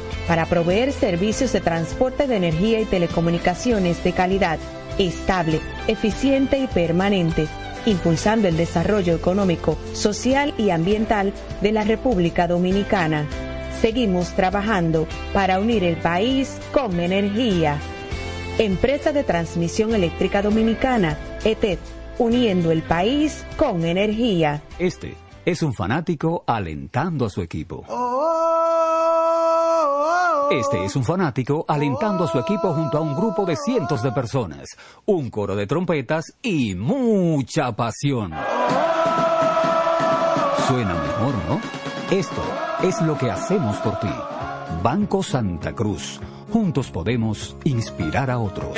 para 0.31 0.45
proveer 0.45 0.93
servicios 0.93 1.51
de 1.51 1.59
transporte 1.59 2.25
de 2.25 2.37
energía 2.37 2.79
y 2.79 2.85
telecomunicaciones 2.85 4.01
de 4.01 4.13
calidad, 4.13 4.59
estable, 4.97 5.59
eficiente 5.87 6.57
y 6.57 6.67
permanente, 6.67 7.49
impulsando 7.85 8.47
el 8.47 8.55
desarrollo 8.55 9.13
económico, 9.13 9.77
social 9.91 10.53
y 10.57 10.69
ambiental 10.69 11.33
de 11.59 11.73
la 11.73 11.83
República 11.83 12.47
Dominicana. 12.47 13.27
Seguimos 13.81 14.29
trabajando 14.29 15.05
para 15.33 15.59
unir 15.59 15.83
el 15.83 15.97
país 15.97 16.57
con 16.71 17.01
energía. 17.01 17.77
Empresa 18.57 19.11
de 19.11 19.25
Transmisión 19.25 19.93
Eléctrica 19.93 20.41
Dominicana, 20.41 21.17
ETED, 21.43 21.79
uniendo 22.19 22.71
el 22.71 22.83
país 22.83 23.43
con 23.57 23.83
energía. 23.83 24.61
Este 24.79 25.13
es 25.43 25.61
un 25.61 25.73
fanático 25.73 26.45
alentando 26.47 27.25
a 27.25 27.29
su 27.29 27.41
equipo. 27.41 27.83
Este 30.51 30.83
es 30.83 30.97
un 30.97 31.05
fanático 31.05 31.63
alentando 31.65 32.25
a 32.25 32.27
su 32.27 32.37
equipo 32.37 32.73
junto 32.73 32.97
a 32.97 33.01
un 33.01 33.15
grupo 33.15 33.45
de 33.45 33.55
cientos 33.55 34.03
de 34.03 34.11
personas, 34.11 34.67
un 35.05 35.29
coro 35.29 35.55
de 35.55 35.65
trompetas 35.65 36.33
y 36.41 36.75
mucha 36.75 37.73
pasión. 37.73 38.33
Suena 40.67 40.93
mejor, 40.93 41.33
¿no? 41.47 41.61
Esto 42.11 42.43
es 42.83 43.01
lo 43.01 43.17
que 43.17 43.31
hacemos 43.31 43.77
por 43.77 43.97
ti. 44.01 44.11
Banco 44.83 45.23
Santa 45.23 45.71
Cruz. 45.71 46.19
Juntos 46.51 46.91
podemos 46.91 47.55
inspirar 47.63 48.29
a 48.29 48.37
otros. 48.37 48.77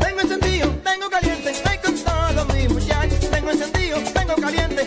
Tengo 0.00 0.20
encendido, 0.20 0.68
tengo 0.84 1.10
caliente, 1.10 1.52
ay 1.68 1.78
con 1.78 1.96
todo 1.96 2.44
mi. 2.54 2.68
Tengo 3.28 3.50
encendido, 3.50 3.98
tengo 4.14 4.34
caliente, 4.36 4.86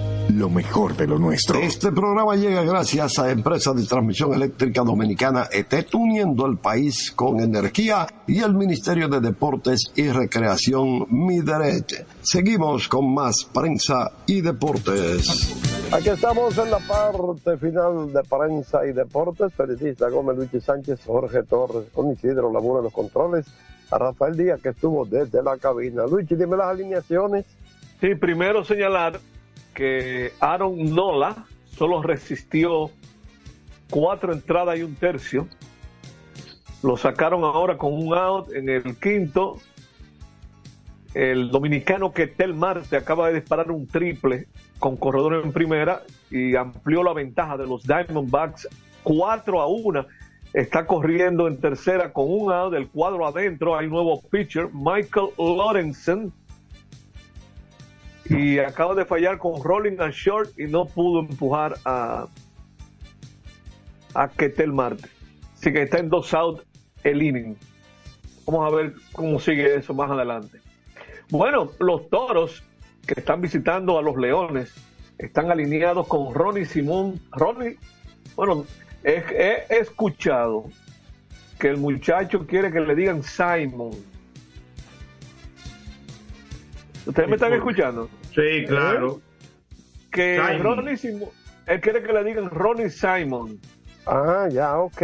lo 0.29 0.49
mejor 0.49 0.95
de 0.95 1.07
lo 1.07 1.17
nuestro. 1.17 1.59
Este 1.59 1.91
programa 1.91 2.35
llega 2.35 2.63
gracias 2.63 3.19
a 3.19 3.31
Empresa 3.31 3.73
de 3.73 3.85
Transmisión 3.85 4.33
Eléctrica 4.33 4.83
Dominicana 4.83 5.47
ETET, 5.51 5.93
uniendo 5.95 6.45
el 6.45 6.57
país 6.57 7.11
con 7.11 7.39
energía 7.39 8.07
y 8.27 8.39
el 8.39 8.53
Ministerio 8.53 9.07
de 9.07 9.19
Deportes 9.19 9.91
y 9.95 10.09
Recreación 10.09 11.07
Mideret. 11.09 12.05
Seguimos 12.21 12.87
con 12.87 13.13
más 13.13 13.45
prensa 13.53 14.11
y 14.25 14.41
deportes. 14.41 15.55
Aquí 15.91 16.09
estamos 16.09 16.57
en 16.57 16.71
la 16.71 16.79
parte 16.79 17.57
final 17.57 18.13
de 18.13 18.21
prensa 18.23 18.85
y 18.85 18.93
deportes. 18.93 19.53
Felicita 19.53 20.09
Gómez, 20.09 20.37
Luis 20.37 20.63
Sánchez, 20.63 21.01
Jorge 21.05 21.43
Torres, 21.43 21.89
con 21.93 22.11
Isidro 22.11 22.51
Labura 22.51 22.79
en 22.79 22.85
los 22.85 22.93
controles, 22.93 23.45
a 23.91 23.97
Rafael 23.97 24.37
Díaz 24.37 24.61
que 24.61 24.69
estuvo 24.69 25.05
desde 25.05 25.43
la 25.43 25.57
cabina. 25.57 26.05
Luis, 26.05 26.27
dime 26.29 26.55
las 26.55 26.67
alineaciones. 26.67 27.45
Sí, 27.99 28.15
primero 28.15 28.63
señalar 28.63 29.19
que 29.73 30.33
Aaron 30.39 30.93
Nola 30.93 31.45
solo 31.77 32.01
resistió 32.01 32.91
cuatro 33.89 34.33
entradas 34.33 34.77
y 34.79 34.83
un 34.83 34.95
tercio. 34.95 35.47
Lo 36.83 36.97
sacaron 36.97 37.43
ahora 37.43 37.77
con 37.77 37.93
un 37.93 38.13
out 38.15 38.51
en 38.53 38.69
el 38.69 38.95
quinto. 38.97 39.57
El 41.13 41.51
dominicano 41.51 42.11
Ketel 42.13 42.53
Marte 42.53 42.95
acaba 42.95 43.27
de 43.27 43.35
disparar 43.35 43.69
un 43.69 43.85
triple 43.85 44.47
con 44.79 44.97
corredor 44.97 45.41
en 45.43 45.51
primera 45.51 46.03
y 46.31 46.55
amplió 46.55 47.03
la 47.03 47.13
ventaja 47.13 47.57
de 47.57 47.67
los 47.67 47.83
Diamondbacks 47.83 48.67
4 49.03 49.61
a 49.61 49.67
1. 49.67 50.05
Está 50.53 50.85
corriendo 50.85 51.47
en 51.47 51.59
tercera 51.59 52.11
con 52.11 52.25
un 52.29 52.51
out 52.51 52.73
del 52.73 52.87
cuadro 52.89 53.27
adentro. 53.27 53.77
Hay 53.77 53.87
nuevo 53.87 54.21
pitcher, 54.21 54.69
Michael 54.73 55.29
Lorenzen. 55.37 56.33
Y 58.31 58.59
acaba 58.59 58.95
de 58.95 59.03
fallar 59.03 59.37
con 59.37 59.61
Rolling 59.61 59.97
and 59.99 60.13
Short 60.13 60.57
y 60.57 60.63
no 60.63 60.85
pudo 60.85 61.19
empujar 61.19 61.75
a, 61.83 62.27
a 64.13 64.27
Ketel 64.29 64.71
Marte. 64.71 65.09
Así 65.53 65.73
que 65.73 65.81
está 65.81 65.99
en 65.99 66.09
dos 66.09 66.33
out 66.33 66.61
el 67.03 67.21
inning. 67.21 67.57
Vamos 68.45 68.71
a 68.71 68.75
ver 68.75 68.93
cómo 69.11 69.37
sigue 69.37 69.75
eso 69.75 69.93
más 69.93 70.09
adelante. 70.09 70.59
Bueno, 71.29 71.71
los 71.79 72.09
toros 72.09 72.63
que 73.05 73.19
están 73.19 73.41
visitando 73.41 73.99
a 73.99 74.01
los 74.01 74.15
leones 74.15 74.73
están 75.17 75.51
alineados 75.51 76.07
con 76.07 76.33
Ronnie 76.33 76.65
Simón. 76.65 77.19
Ronnie, 77.31 77.77
bueno, 78.37 78.65
he, 79.03 79.23
he 79.69 79.77
escuchado 79.77 80.69
que 81.59 81.67
el 81.67 81.77
muchacho 81.77 82.47
quiere 82.47 82.71
que 82.71 82.79
le 82.79 82.95
digan 82.95 83.23
Simon. 83.23 83.91
¿Ustedes 87.05 87.27
me 87.27 87.35
están 87.35 87.53
escuchando? 87.53 88.09
Sí, 88.33 88.65
claro. 88.67 89.19
Que 90.11 90.41
Simon. 90.45 90.77
Ronnie 90.77 90.97
Simón, 90.97 91.29
él 91.67 91.81
quiere 91.81 92.03
que 92.03 92.11
le 92.13 92.23
digan 92.23 92.49
Ronnie 92.49 92.89
Simon. 92.89 93.59
Ah, 94.05 94.47
ya, 94.51 94.77
ok. 94.79 95.01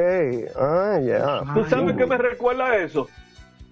Ah, 0.60 1.00
ya. 1.02 1.42
¿Tú 1.54 1.66
sabes 1.66 1.96
qué 1.96 2.06
me 2.06 2.18
recuerda 2.18 2.66
a 2.66 2.78
eso? 2.78 3.08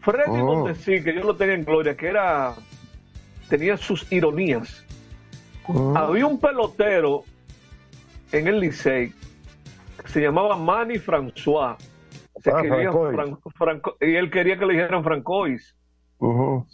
Freddy 0.01 0.39
Oh. 0.39 0.55
Montesí, 0.63 1.03
que 1.03 1.15
yo 1.15 1.23
lo 1.23 1.35
tenía 1.35 1.55
en 1.55 1.65
gloria, 1.65 1.95
que 1.97 2.07
era 2.07 2.53
tenía 3.49 3.75
sus 3.77 4.11
ironías. 4.11 4.83
Había 5.95 6.27
un 6.27 6.39
pelotero 6.39 7.23
en 8.31 8.47
el 8.47 8.59
Licey 8.59 9.13
que 10.03 10.07
se 10.11 10.21
llamaba 10.21 10.55
Manny 10.57 10.99
François. 10.99 11.75
Se 12.43 12.51
Ah, 12.51 12.61
quería 12.61 12.91
Francois. 12.91 13.15
Fran- 13.15 13.39
Franco- 13.55 13.97
y 13.99 14.15
él 14.15 14.29
quería 14.29 14.59
que 14.59 14.65
le 14.67 14.73
dijeran 14.73 15.03
Francois. 15.03 15.75
Ujú. 16.19 16.67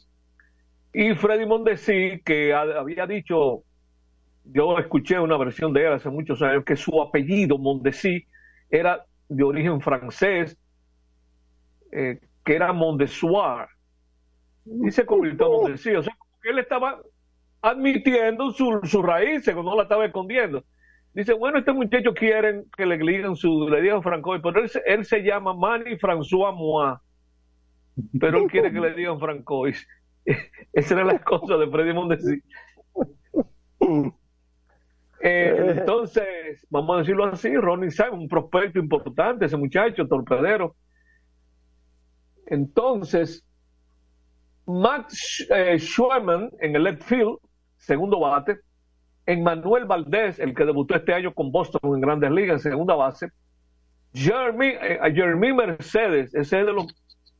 Y 0.94 1.16
Freddy 1.16 1.46
Mondesi, 1.46 2.22
que 2.26 2.54
ha- 2.54 2.80
había 2.80 3.08
dicho 3.08 3.64
yo 4.46 4.78
escuché 4.80 5.20
una 5.20 5.38
versión 5.38 5.74
de 5.74 5.86
él 5.88 5.94
hace 5.94 6.10
muchos 6.10 6.42
años 6.42 6.66
que 6.66 6.76
su 6.76 7.02
apellido, 7.02 7.58
Mondesi, 7.60 8.26
era 8.70 9.06
de 9.30 9.44
origen 9.44 9.82
francés, 9.82 10.58
eh, 11.92 12.20
que 12.44 12.56
era 12.56 12.74
Mondesoir. 12.74 13.68
Y 14.66 14.92
se 14.92 15.06
convirtió 15.06 15.48
en 15.48 15.52
Mondesi. 15.54 15.92
O 15.96 16.04
sea, 16.04 16.14
que 16.42 16.50
él 16.50 16.60
estaba 16.60 17.02
admitiendo 17.62 18.52
sus 18.52 18.90
su 18.90 19.02
raíces, 19.02 19.56
no 19.56 19.76
la 19.76 19.84
estaba 19.84 20.06
escondiendo. 20.06 20.64
Dice, 21.14 21.34
bueno, 21.34 21.60
este 21.60 21.74
muchacho 21.74 22.14
quieren 22.14 22.66
que 22.78 22.86
le 22.86 22.98
digan 22.98 23.36
su, 23.36 23.68
le 23.70 23.82
digan 23.82 24.02
Francois, 24.04 24.42
pero 24.44 24.62
él, 24.62 24.70
se- 24.70 24.84
llama 25.24 25.54
Manny 25.54 25.98
François 25.98 26.54
Moi. 26.56 26.98
Pero 28.20 28.38
él 28.40 28.48
quiere 28.48 28.72
que 28.72 28.80
le 28.80 28.94
digan 28.94 29.20
Francois. 29.20 29.86
Esa 30.74 30.94
era 30.94 31.06
la 31.06 31.20
cosa 31.20 31.58
de 31.58 31.70
Freddy 31.70 31.94
Mondesi. 31.94 32.42
Eh, 35.24 35.76
entonces, 35.78 36.66
vamos 36.70 36.96
a 36.96 37.00
decirlo 37.00 37.26
así, 37.26 37.56
Ronnie 37.56 37.92
Simon, 37.92 38.22
un 38.22 38.28
prospecto 38.28 38.80
importante, 38.80 39.46
ese 39.46 39.56
muchacho, 39.56 40.08
torpedero. 40.08 40.76
Entonces, 42.48 43.46
Max 44.66 45.46
eh, 45.50 45.78
en 46.60 46.76
el 46.76 46.84
left 46.84 47.04
field, 47.04 47.38
segundo 47.78 48.20
bate. 48.20 48.60
Emmanuel 49.26 49.86
Valdés, 49.86 50.40
el 50.40 50.56
que 50.56 50.66
debutó 50.66 50.96
este 50.96 51.14
año 51.14 51.34
con 51.34 51.52
Boston 51.52 51.96
en 51.96 52.02
Grandes 52.02 52.32
Ligas, 52.32 52.66
en 52.66 52.72
segunda 52.72 52.96
base. 52.96 53.30
Jeremy, 54.14 54.70
eh, 54.70 55.00
Jeremy 55.14 55.54
Mercedes, 55.54 56.34
ese 56.34 56.60
es 56.62 56.66
de 56.66 56.74
los 56.74 56.88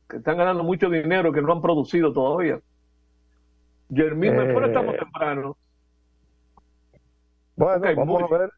que 0.08 0.18
están 0.18 0.36
ganando 0.36 0.62
mucho 0.62 0.88
dinero 0.88 1.32
que 1.32 1.42
no 1.42 1.52
han 1.52 1.60
producido 1.60 2.12
todavía. 2.12 2.60
Jeremy 3.94 4.28
Eh, 4.28 4.66
estamos 4.66 4.96
temprano. 4.96 5.56
Bueno, 7.56 7.76
Ok, 7.90 7.96
vamos 7.96 8.20
muy- 8.20 8.22
a 8.36 8.38
ver. 8.38 8.50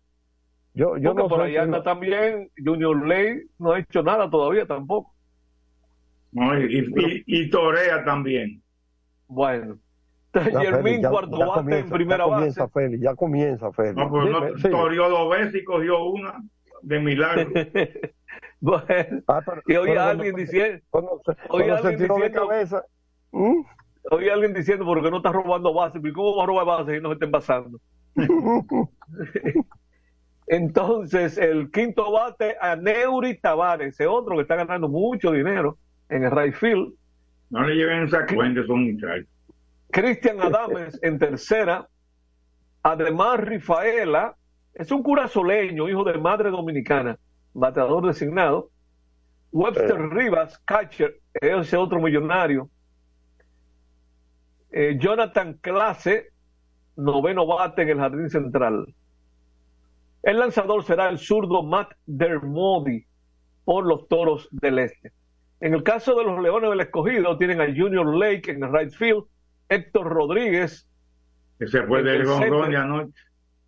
Yo, 0.74 0.96
yo 0.96 1.10
Porque 1.10 1.22
no 1.22 1.28
por 1.28 1.40
ahí 1.42 1.52
si 1.52 1.56
anda 1.56 1.82
también 1.82 2.50
Junior 2.64 3.06
Ley, 3.06 3.42
no 3.58 3.72
ha 3.72 3.78
hecho 3.78 4.02
nada 4.02 4.28
todavía 4.28 4.66
tampoco. 4.66 5.14
No, 6.32 6.58
y, 6.58 6.78
y- 6.78 7.22
y 7.26 7.50
torea 7.50 8.04
también. 8.04 8.60
Bueno. 9.28 9.78
Ya- 10.34 10.40
cuarto 11.10 11.38
ya 11.38 11.46
bate 11.46 11.60
comienza, 11.60 11.84
en 11.86 11.90
primera 11.92 12.24
ya 12.24 12.30
base. 12.30 12.34
comienza 12.34 12.68
Félix, 12.68 13.02
ya 13.02 13.14
comienza 13.14 13.72
Félix. 13.72 13.96
No, 13.96 14.10
pues 14.10 14.30
no, 14.30 14.56
sigue. 14.58 14.70
toreó 14.70 15.08
dos 15.08 15.30
veces 15.30 15.54
y 15.62 15.64
cogió 15.64 16.04
una 16.06 16.42
de 16.82 17.00
milagro. 17.00 17.50
Bueno, 18.60 19.22
Ah, 19.28 19.42
pero- 19.44 19.60
y 19.66 19.74
cuando- 19.74 20.00
alguien 20.00 20.34
diciendo, 20.36 20.80
cuando 20.90 21.20
alguien 21.50 21.96
tiró 21.98 22.14
de 22.16 22.22
diciendo, 22.22 22.48
cabeza. 22.48 22.82
¿Mm? 23.30 23.60
Oí 24.10 24.28
a 24.28 24.34
alguien 24.34 24.54
diciendo, 24.54 24.84
porque 24.84 25.10
no 25.10 25.18
está 25.18 25.32
robando 25.32 25.72
bases? 25.72 26.02
¿Y 26.04 26.12
¿Cómo 26.12 26.36
va 26.36 26.44
a 26.44 26.46
robar 26.46 26.66
bases 26.66 26.98
y 26.98 27.00
no 27.02 27.08
se 27.10 27.14
estén 27.14 27.30
basando? 27.30 27.80
Entonces, 30.46 31.38
el 31.38 31.70
quinto 31.70 32.12
bate 32.12 32.56
a 32.60 32.76
Neuri 32.76 33.38
Tavares, 33.38 33.94
ese 33.94 34.06
otro 34.06 34.36
que 34.36 34.42
está 34.42 34.56
ganando 34.56 34.88
mucho 34.88 35.32
dinero 35.32 35.78
en 36.10 36.24
el 36.24 36.30
right 36.30 36.54
field. 36.54 36.92
No 37.50 37.62
le 37.62 37.74
lleven 37.74 38.04
esa 38.04 38.26
cuenta 38.26 38.60
a 38.60 38.64
esos 38.64 38.76
muchachos. 38.76 39.26
Cristian 39.90 40.40
Adames 40.40 40.98
en 41.02 41.18
tercera. 41.18 41.88
Además, 42.82 43.40
Rifaela 43.40 44.36
es 44.74 44.90
un 44.90 45.02
curazoleño, 45.02 45.88
hijo 45.88 46.04
de 46.04 46.18
madre 46.18 46.50
dominicana, 46.50 47.18
bateador 47.54 48.06
designado. 48.06 48.70
Webster 49.52 50.10
Rivas, 50.10 50.58
catcher, 50.64 51.20
ese 51.32 51.76
otro 51.76 52.00
millonario. 52.00 52.68
Eh, 54.76 54.96
Jonathan 54.98 55.56
Clase, 55.60 56.32
noveno 56.96 57.46
bate 57.46 57.82
en 57.82 57.90
el 57.90 57.98
jardín 57.98 58.28
central. 58.28 58.92
El 60.24 60.40
lanzador 60.40 60.82
será 60.82 61.08
el 61.10 61.18
zurdo 61.18 61.62
Matt 61.62 61.92
Dermody 62.06 63.06
por 63.64 63.86
los 63.86 64.08
toros 64.08 64.48
del 64.50 64.80
este. 64.80 65.12
En 65.60 65.74
el 65.74 65.84
caso 65.84 66.16
de 66.16 66.24
los 66.24 66.42
Leones 66.42 66.70
del 66.70 66.80
Escogido, 66.80 67.38
tienen 67.38 67.60
a 67.60 67.66
Junior 67.66 68.16
Lake 68.16 68.50
en 68.50 68.64
el 68.64 68.72
right 68.72 68.90
field, 68.90 69.22
Héctor 69.68 70.08
Rodríguez. 70.08 70.88
Que 71.60 71.68
se 71.68 71.84
fue 71.84 72.02
del 72.02 72.22
el 72.22 72.26
jonrón 72.26 72.70
de 72.72 72.76
anoche. 72.76 73.22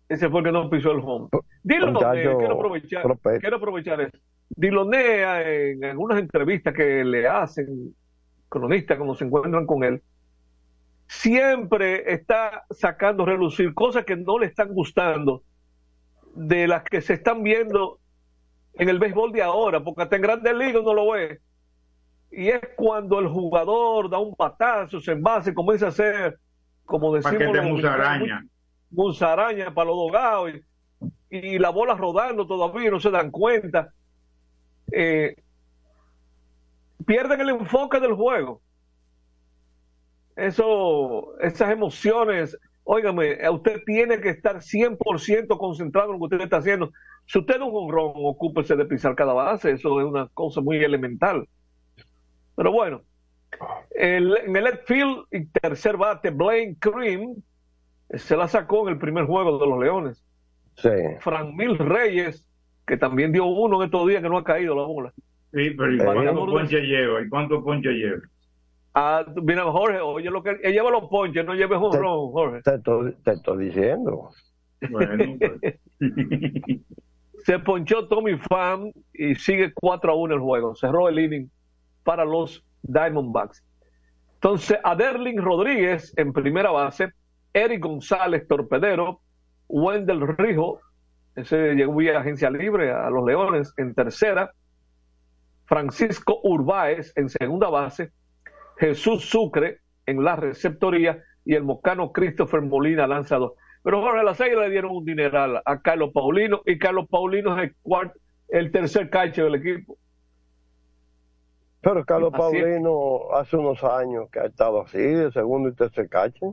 Ese 0.09 0.29
fue 0.29 0.41
el 0.41 0.47
que 0.47 0.51
no 0.51 0.69
pisó 0.69 0.91
el 0.91 0.99
home. 1.01 1.29
Dilo, 1.63 1.93
Muchacho, 1.93 2.37
quiero 2.37 2.55
aprovechar, 2.55 3.03
quiero 3.39 3.55
aprovechar 3.55 4.01
eso. 4.01 4.17
Dilonea 4.49 5.49
en 5.49 5.85
algunas 5.85 6.19
entrevistas 6.19 6.73
que 6.73 7.05
le 7.05 7.29
hacen 7.29 7.95
cronistas 8.49 8.97
cuando 8.97 9.15
se 9.15 9.23
encuentran 9.23 9.65
con 9.65 9.85
él, 9.85 10.01
siempre 11.07 12.13
está 12.13 12.65
sacando 12.69 13.25
relucir 13.25 13.73
cosas 13.73 14.05
que 14.05 14.15
no 14.15 14.39
le 14.39 14.47
están 14.47 14.69
gustando 14.73 15.43
de 16.35 16.67
las 16.67 16.83
que 16.83 17.01
se 17.01 17.13
están 17.13 17.43
viendo 17.43 17.99
en 18.73 18.89
el 18.89 18.99
béisbol 18.99 19.31
de 19.31 19.41
ahora, 19.41 19.83
porque 19.83 20.03
hasta 20.03 20.17
en 20.17 20.21
grandes 20.21 20.53
ligas 20.53 20.81
uno 20.81 20.93
lo 20.93 21.11
ve. 21.11 21.39
Y 22.31 22.49
es 22.49 22.61
cuando 22.75 23.19
el 23.19 23.27
jugador 23.27 24.09
da 24.09 24.19
un 24.19 24.35
patazo, 24.35 24.99
se 24.99 25.13
envase, 25.13 25.53
comienza 25.53 25.87
a 25.87 25.89
hacer, 25.89 26.37
como 26.85 27.15
decimos, 27.15 27.39
dominicanos, 27.39 27.71
musaraña. 27.71 28.45
musaraña 28.91 29.73
para 29.73 29.87
los 29.87 29.95
dogados 29.95 30.51
y, 30.51 31.37
y 31.37 31.57
la 31.59 31.69
bola 31.69 31.95
rodando 31.95 32.45
todavía 32.45 32.91
no 32.91 32.99
se 32.99 33.09
dan 33.09 33.31
cuenta. 33.31 33.91
Eh, 34.91 35.35
pierden 37.05 37.41
el 37.41 37.49
enfoque 37.49 37.99
del 37.99 38.13
juego. 38.13 38.61
Eso, 40.37 41.37
esas 41.41 41.71
emociones, 41.71 42.57
óigame, 42.85 43.33
eh, 43.43 43.49
usted 43.51 43.83
tiene 43.85 44.21
que 44.21 44.29
estar 44.29 44.61
100% 44.63 45.57
concentrado 45.59 46.13
en 46.13 46.19
lo 46.21 46.29
que 46.29 46.35
usted 46.35 46.45
está 46.45 46.59
haciendo. 46.59 46.93
Si 47.27 47.39
usted 47.39 47.55
es 47.57 47.61
un 47.61 47.71
honrón, 47.75 48.13
ocúpese 48.15 48.77
de 48.77 48.85
pisar 48.85 49.15
cada 49.15 49.33
base, 49.33 49.71
eso 49.73 49.99
es 50.01 50.07
una 50.07 50.29
cosa 50.29 50.61
muy 50.61 50.77
elemental. 50.83 51.47
Pero 52.55 52.71
bueno, 52.73 53.03
el, 53.91 54.37
en 54.37 54.55
el 54.55 54.65
left 54.65 54.87
field 54.87 55.25
y 55.31 55.47
tercer 55.47 55.97
bate, 55.97 56.31
Blaine 56.31 56.77
Cream, 56.79 57.35
se 58.11 58.37
la 58.37 58.47
sacó 58.49 58.87
en 58.87 58.95
el 58.95 58.99
primer 58.99 59.25
juego 59.25 59.59
de 59.59 59.67
los 59.67 59.79
Leones. 59.79 60.25
Sí. 60.77 60.89
Fran 61.19 61.55
Mil 61.55 61.77
Reyes, 61.77 62.45
que 62.85 62.97
también 62.97 63.31
dio 63.33 63.45
uno 63.45 63.81
en 63.81 63.85
estos 63.87 64.07
días 64.07 64.23
que 64.23 64.29
no 64.29 64.37
ha 64.37 64.45
caído 64.45 64.75
la 64.75 64.83
bola. 64.83 65.13
Sí, 65.53 65.71
pero 65.71 65.93
¿y 65.93 65.99
Eh, 65.99 66.03
cuántos 66.03 66.45
ponches 66.49 66.83
lleva? 66.83 67.21
¿Y 67.21 67.29
cuántos 67.29 67.63
ponches 67.63 67.93
lleva? 67.93 68.21
Ah, 68.99 69.23
mira, 69.43 69.63
Jorge, 69.63 69.99
oye 69.99 70.31
lo 70.31 70.41
que 70.41 70.57
él 70.63 70.73
lleva 70.73 70.89
los 70.89 71.07
ponches, 71.07 71.45
no 71.45 71.53
lleve 71.53 71.75
honrón, 71.75 72.31
Jorge. 72.31 72.63
Te 72.63 72.75
estoy, 72.77 73.13
te 73.23 73.33
estoy 73.33 73.65
diciendo. 73.65 74.31
Bueno, 74.89 75.37
pues. 75.37 75.79
Se 77.45 77.59
ponchó 77.59 78.07
Tommy 78.07 78.37
Pham 78.49 78.91
y 79.13 79.35
sigue 79.35 79.71
4 79.71 80.11
a 80.11 80.15
1 80.15 80.33
el 80.33 80.39
juego. 80.39 80.75
Cerró 80.75 81.09
el 81.09 81.19
inning 81.19 81.47
para 82.03 82.25
los 82.25 82.65
Diamondbacks. 82.81 83.63
Entonces, 84.33 84.79
Aderlin 84.83 85.43
Rodríguez 85.43 86.11
en 86.17 86.33
primera 86.33 86.71
base, 86.71 87.11
Eric 87.53 87.83
González 87.83 88.47
Torpedero, 88.47 89.21
Wendell 89.67 90.27
Rijo, 90.27 90.79
ese 91.35 91.75
llegó 91.75 91.93
vía 91.93 92.19
agencia 92.19 92.49
libre 92.49 92.91
a 92.91 93.11
los 93.11 93.23
Leones 93.23 93.71
en 93.77 93.93
tercera, 93.93 94.51
Francisco 95.65 96.39
Urbáez 96.41 97.13
en 97.15 97.29
segunda 97.29 97.69
base, 97.69 98.11
Jesús 98.79 99.29
Sucre 99.29 99.79
en 100.05 100.23
la 100.23 100.35
receptoría 100.35 101.23
y 101.45 101.55
el 101.55 101.63
mocano 101.63 102.11
Christopher 102.11 102.61
Molina 102.61 103.07
lanzador. 103.07 103.55
Pero 103.83 104.01
Jorge, 104.01 104.23
las 104.23 104.39
le 104.39 104.69
dieron 104.69 104.91
un 104.95 105.05
dineral 105.05 105.61
a 105.63 105.81
Carlos 105.81 106.11
Paulino 106.13 106.61
y 106.65 106.77
Carlos 106.77 107.07
Paulino 107.09 107.57
es 107.57 107.69
el, 107.69 107.75
cuart- 107.83 108.13
el 108.49 108.71
tercer 108.71 109.09
catcher 109.09 109.45
del 109.45 109.55
equipo. 109.55 109.97
Pero 111.81 112.03
Carlos 112.05 112.31
Así 112.33 112.57
es. 112.57 112.63
Paulino 112.63 113.31
hace 113.33 113.55
unos 113.55 113.83
años 113.83 114.29
que 114.31 114.39
ha 114.39 114.45
estado 114.45 114.81
así, 114.81 114.97
de 114.97 115.31
segundo 115.31 115.69
y 115.69 115.73
tercer 115.73 116.09
catcher. 116.09 116.49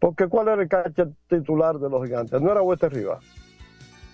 Porque 0.00 0.26
¿cuál 0.26 0.48
era 0.48 0.62
el 0.62 0.68
catcher 0.68 1.08
titular 1.28 1.78
de 1.78 1.88
los 1.88 2.02
gigantes? 2.04 2.40
No 2.40 2.50
era 2.50 2.62
Wester 2.62 2.92
Rivas. 2.92 3.24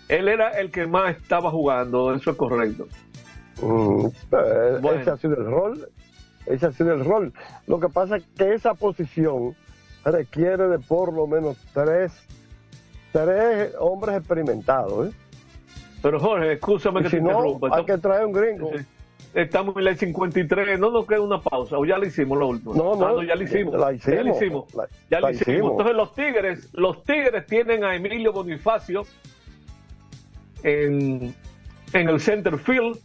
Él 0.08 0.28
era 0.28 0.50
el 0.60 0.70
que 0.70 0.86
más 0.86 1.16
estaba 1.16 1.50
jugando, 1.50 2.12
eso 2.14 2.32
es 2.32 2.36
correcto. 2.36 2.86
Mm, 3.62 4.06
Bueno. 4.82 5.00
Ese 5.00 5.10
ha 5.10 5.16
sido 5.16 5.34
el 5.36 5.46
rol. 5.46 5.88
Ese 6.46 6.66
ha 6.66 6.72
sido 6.72 6.92
el 6.94 7.04
rol. 7.04 7.32
Lo 7.66 7.78
que 7.80 7.88
pasa 7.88 8.16
es 8.16 8.24
que 8.36 8.54
esa 8.54 8.74
posición 8.74 9.54
requiere 10.04 10.68
de 10.68 10.78
por 10.78 11.12
lo 11.12 11.26
menos 11.26 11.56
tres, 11.74 12.12
tres 13.12 13.72
hombres 13.78 14.16
experimentados. 14.18 15.08
¿eh? 15.08 15.12
Pero 16.02 16.18
Jorge, 16.18 16.52
escúchame 16.54 17.00
Y 17.00 17.02
que 17.04 17.10
si 17.10 17.16
te 17.16 17.22
no, 17.22 17.30
interrumpa. 17.30 17.76
hay 17.76 17.84
que 17.84 17.98
traer 17.98 18.24
un 18.26 18.32
gringo. 18.32 18.70
Estamos 19.34 19.76
en 19.76 19.84
la 19.84 19.94
53, 19.94 20.80
no 20.80 20.90
nos 20.90 21.06
queda 21.06 21.20
una 21.20 21.40
pausa, 21.40 21.78
o 21.78 21.84
ya 21.84 21.98
la 21.98 22.06
hicimos 22.06 22.36
la 22.38 22.46
última. 22.46 22.74
No, 22.74 22.96
no, 22.96 23.18
Ah, 23.20 23.24
ya 23.24 23.36
la 23.36 23.44
hicimos. 23.44 23.74
la 23.78 23.92
Ya 23.92 24.22
la 24.22 24.30
hicimos. 24.30 24.36
hicimos. 24.42 24.74
La- 24.74 24.88
ya 25.08 25.20
la 25.20 25.30
hicimos. 25.30 25.48
hicimos. 25.48 25.70
Entonces 25.72 25.96
los 25.96 26.14
Tigres, 26.14 26.68
los 26.72 27.04
Tigres 27.04 27.46
tienen 27.46 27.84
a 27.84 27.94
Emilio 27.94 28.32
Bonifacio 28.32 29.02
en, 30.62 31.34
en 31.92 32.08
el 32.08 32.20
center 32.20 32.58
field. 32.58 32.98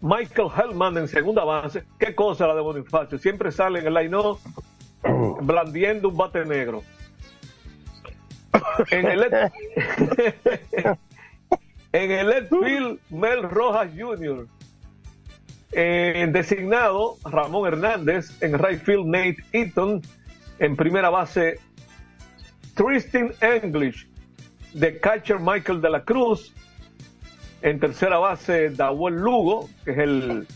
Michael 0.00 0.48
Hellman 0.56 0.96
en 0.96 1.08
segunda 1.08 1.44
base. 1.44 1.84
Qué 1.98 2.14
cosa 2.14 2.46
la 2.46 2.54
de 2.54 2.60
Bonifacio. 2.60 3.18
Siempre 3.18 3.50
sale 3.50 3.80
en 3.80 3.86
el 3.88 3.94
line 3.94 4.16
blandiendo 5.40 6.08
un 6.08 6.16
bate 6.16 6.44
negro. 6.44 6.82
En 8.90 9.06
el, 9.06 9.22
en 11.92 12.10
el 12.10 12.28
left 12.28 12.50
field, 12.50 12.98
Mel 13.10 13.42
Rojas 13.42 13.90
Jr. 13.96 14.46
En 15.72 16.32
designado, 16.32 17.16
Ramón 17.24 17.66
Hernández. 17.66 18.40
En 18.42 18.58
right 18.58 18.80
field, 18.82 19.06
Nate 19.06 19.38
Eaton. 19.52 20.00
En 20.60 20.76
primera 20.76 21.10
base, 21.10 21.58
Tristan 22.74 23.32
English. 23.40 24.06
De 24.74 24.98
catcher, 25.00 25.38
Michael 25.40 25.80
de 25.80 25.90
la 25.90 26.04
Cruz. 26.04 26.54
En 27.60 27.80
tercera 27.80 28.18
base, 28.18 28.70
Dawel 28.70 29.14
Lugo, 29.14 29.68
que 29.84 29.90
es 29.90 29.98
el, 29.98 30.46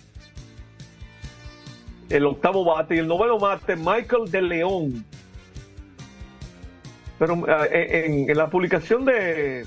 el 2.10 2.26
octavo 2.26 2.64
bate. 2.64 2.96
Y 2.96 2.98
el 2.98 3.08
noveno 3.08 3.38
bate, 3.38 3.76
Michael 3.76 4.30
de 4.30 4.42
León. 4.42 5.04
Pero 7.18 7.44
eh, 7.48 8.26
en, 8.28 8.36
la 8.36 8.48
publicación 8.50 9.04
de, 9.04 9.66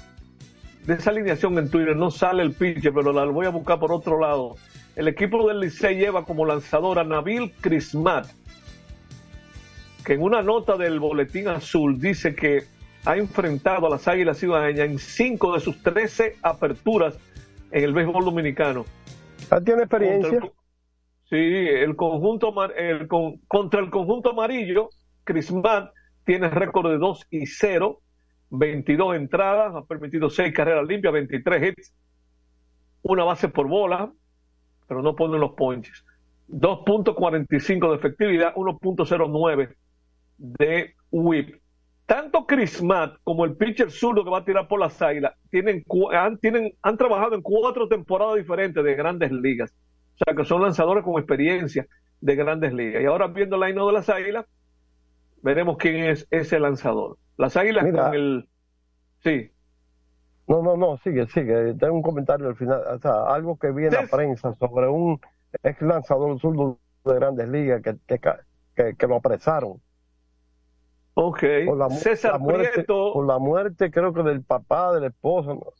de 0.85 0.93
esa 0.93 1.09
alineación 1.09 1.57
en 1.57 1.69
Twitter 1.69 1.95
no 1.95 2.11
sale 2.11 2.43
el 2.43 2.53
pitcher, 2.53 2.93
pero 2.93 3.11
la 3.11 3.25
voy 3.25 3.45
a 3.45 3.49
buscar 3.49 3.79
por 3.79 3.91
otro 3.91 4.19
lado. 4.19 4.55
El 4.95 5.09
equipo 5.09 5.47
del 5.47 5.59
Licey 5.59 5.97
lleva 5.97 6.23
como 6.23 6.45
lanzador 6.45 6.99
a 6.99 7.03
Nabil 7.03 7.51
Crismat, 7.59 8.27
que 10.05 10.13
en 10.13 10.21
una 10.21 10.41
nota 10.41 10.77
del 10.77 10.99
Boletín 10.99 11.49
Azul 11.49 11.99
dice 11.99 12.33
que 12.33 12.63
ha 13.05 13.17
enfrentado 13.17 13.87
a 13.87 13.89
las 13.89 14.07
Águilas 14.07 14.37
Ciudadeñas 14.37 14.87
en 14.87 14.99
cinco 14.99 15.53
de 15.53 15.59
sus 15.59 15.81
13 15.83 16.37
aperturas 16.41 17.17
en 17.75 17.83
el 17.83 17.93
béisbol 17.93 18.23
dominicano. 18.23 18.85
¿Ah, 19.51 19.59
¿Tiene 19.59 19.81
experiencia? 19.81 20.37
El- 20.37 20.51
sí, 21.25 21.35
el 21.35 21.97
conjunto 21.97 22.53
el 22.73 23.07
con- 23.09 23.39
contra 23.49 23.81
el 23.81 23.89
conjunto 23.89 24.29
amarillo, 24.31 24.89
Crismat 25.25 25.91
tiene 26.23 26.49
récord 26.49 26.89
de 26.89 26.97
2 26.97 27.27
y 27.29 27.45
0, 27.45 27.99
22 28.49 29.17
entradas, 29.17 29.75
ha 29.75 29.83
permitido 29.83 30.29
6 30.29 30.53
carreras 30.53 30.87
limpias, 30.87 31.13
23 31.13 31.63
hits, 31.69 31.93
una 33.01 33.25
base 33.25 33.49
por 33.49 33.67
bola, 33.67 34.09
pero 34.87 35.01
no 35.01 35.13
ponen 35.13 35.41
los 35.41 35.51
ponches. 35.51 36.05
2.45 36.47 37.89
de 37.89 37.95
efectividad, 37.97 38.53
1.09 38.55 39.75
de 40.37 40.95
whip. 41.11 41.57
Tanto 42.05 42.45
Crismat 42.45 43.15
como 43.23 43.45
el 43.45 43.55
pitcher 43.55 43.89
zurdo 43.89 44.23
que 44.23 44.29
va 44.29 44.39
a 44.39 44.45
tirar 44.45 44.67
por 44.67 44.79
las 44.79 45.01
águilas 45.01 45.33
tienen, 45.49 45.83
han, 46.11 46.37
tienen, 46.37 46.73
han 46.83 46.97
trabajado 46.97 47.33
en 47.33 47.41
cuatro 47.41 47.87
temporadas 47.87 48.35
diferentes 48.35 48.83
de 48.83 48.95
grandes 48.95 49.31
ligas. 49.31 49.73
O 50.13 50.23
sea 50.23 50.35
que 50.35 50.45
son 50.45 50.61
lanzadores 50.61 51.03
con 51.03 51.15
experiencia 51.15 51.87
de 52.21 52.35
grandes 52.35 52.73
ligas. 52.73 53.01
Y 53.01 53.05
ahora 53.05 53.27
viendo 53.27 53.57
la 53.57 53.67
de 53.67 53.73
las 53.91 54.09
águilas, 54.09 54.45
veremos 55.41 55.77
quién 55.77 55.97
es 55.97 56.27
ese 56.29 56.59
lanzador. 56.59 57.17
Las 57.37 57.57
águilas 57.57 57.83
Mira. 57.83 58.05
con 58.05 58.15
el. 58.15 58.49
Sí. 59.23 59.51
No, 60.47 60.61
no, 60.61 60.77
no, 60.77 60.97
sigue, 60.97 61.25
sigue. 61.27 61.73
Tengo 61.73 61.95
un 61.95 62.03
comentario 62.03 62.47
al 62.47 62.55
final. 62.55 62.81
O 62.87 62.99
sea, 62.99 63.23
algo 63.27 63.57
que 63.57 63.71
vi 63.71 63.85
en 63.85 63.93
la 63.93 64.07
prensa 64.07 64.53
sobre 64.55 64.87
un 64.87 65.19
ex 65.63 65.81
lanzador 65.81 66.39
zurdo 66.39 66.79
de 67.03 67.15
grandes 67.15 67.49
ligas 67.49 67.81
que, 67.81 67.95
que, 68.07 68.19
que, 68.75 68.95
que 68.95 69.07
lo 69.07 69.15
apresaron. 69.15 69.81
Ok. 71.15 71.43
Por 71.65 71.77
la, 71.77 71.89
César 71.89 72.33
la 72.33 72.37
muerte, 72.39 72.69
Prieto. 72.73 73.13
Por 73.13 73.25
la 73.25 73.39
muerte, 73.39 73.89
creo 73.89 74.13
que 74.13 74.21
del 74.23 74.43
papá, 74.43 74.93
del 74.93 75.05
esposo. 75.05 75.55
¿no? 75.55 75.73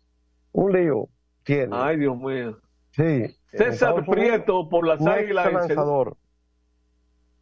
Un 0.53 0.73
lío 0.73 1.09
tiene. 1.43 1.75
Ay, 1.75 1.97
Dios 1.97 2.17
mío. 2.17 2.57
Sí. 2.91 3.25
César 3.51 3.93
Unidos, 3.93 4.15
Prieto 4.15 4.69
por 4.69 4.87
las 4.87 5.05
águilas. 5.05 5.51
lanzador. 5.51 6.17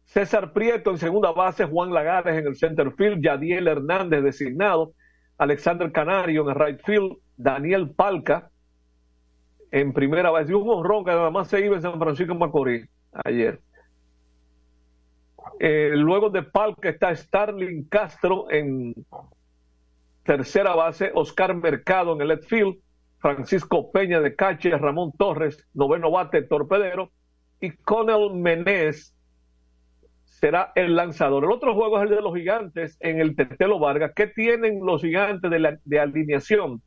César 0.04 0.52
Prieto 0.52 0.90
en 0.90 0.98
segunda 0.98 1.32
base, 1.32 1.64
Juan 1.64 1.92
Lagares 1.92 2.36
en 2.36 2.46
el 2.46 2.56
center 2.56 2.92
field, 2.92 3.22
Yadiel 3.22 3.68
Hernández 3.68 4.22
designado, 4.22 4.92
Alexander 5.38 5.90
Canario 5.90 6.42
en 6.42 6.50
el 6.50 6.54
right 6.54 6.80
field, 6.84 7.16
Daniel 7.36 7.90
Palca 7.90 8.50
en 9.70 9.92
primera 9.92 10.30
base, 10.30 10.52
y 10.52 10.54
un 10.54 10.68
honrón 10.68 11.04
que 11.04 11.10
nada 11.10 11.30
más 11.30 11.48
se 11.48 11.64
iba 11.64 11.74
en 11.74 11.82
San 11.82 11.98
Francisco 11.98 12.34
Macorís 12.34 12.88
ayer. 13.24 13.60
Eh, 15.60 15.92
luego 15.94 16.30
de 16.30 16.42
Palca 16.42 16.88
está 16.88 17.14
Starling 17.14 17.84
Castro 17.88 18.50
en 18.50 18.94
tercera 20.24 20.74
base, 20.74 21.10
Oscar 21.14 21.54
Mercado 21.54 22.14
en 22.14 22.22
el 22.22 22.28
left 22.28 22.48
field, 22.48 22.76
Francisco 23.18 23.90
Peña 23.92 24.20
de 24.20 24.34
catcher, 24.34 24.80
Ramón 24.80 25.12
Torres, 25.16 25.66
noveno 25.74 26.10
bate, 26.10 26.42
torpedero, 26.42 27.10
y 27.60 27.70
Conel 27.70 28.34
Menés 28.34 29.14
será 30.24 30.72
el 30.74 30.96
lanzador. 30.96 31.44
El 31.44 31.52
otro 31.52 31.74
juego 31.74 31.98
es 31.98 32.10
el 32.10 32.16
de 32.16 32.22
los 32.22 32.34
gigantes 32.34 32.96
en 33.00 33.20
el 33.20 33.36
Tetelo 33.36 33.78
Vargas. 33.78 34.12
¿Qué 34.14 34.26
tienen 34.26 34.80
los 34.84 35.00
gigantes 35.02 35.50
de, 35.50 35.58
la- 35.58 35.78
de 35.84 36.00
alineación? 36.00 36.82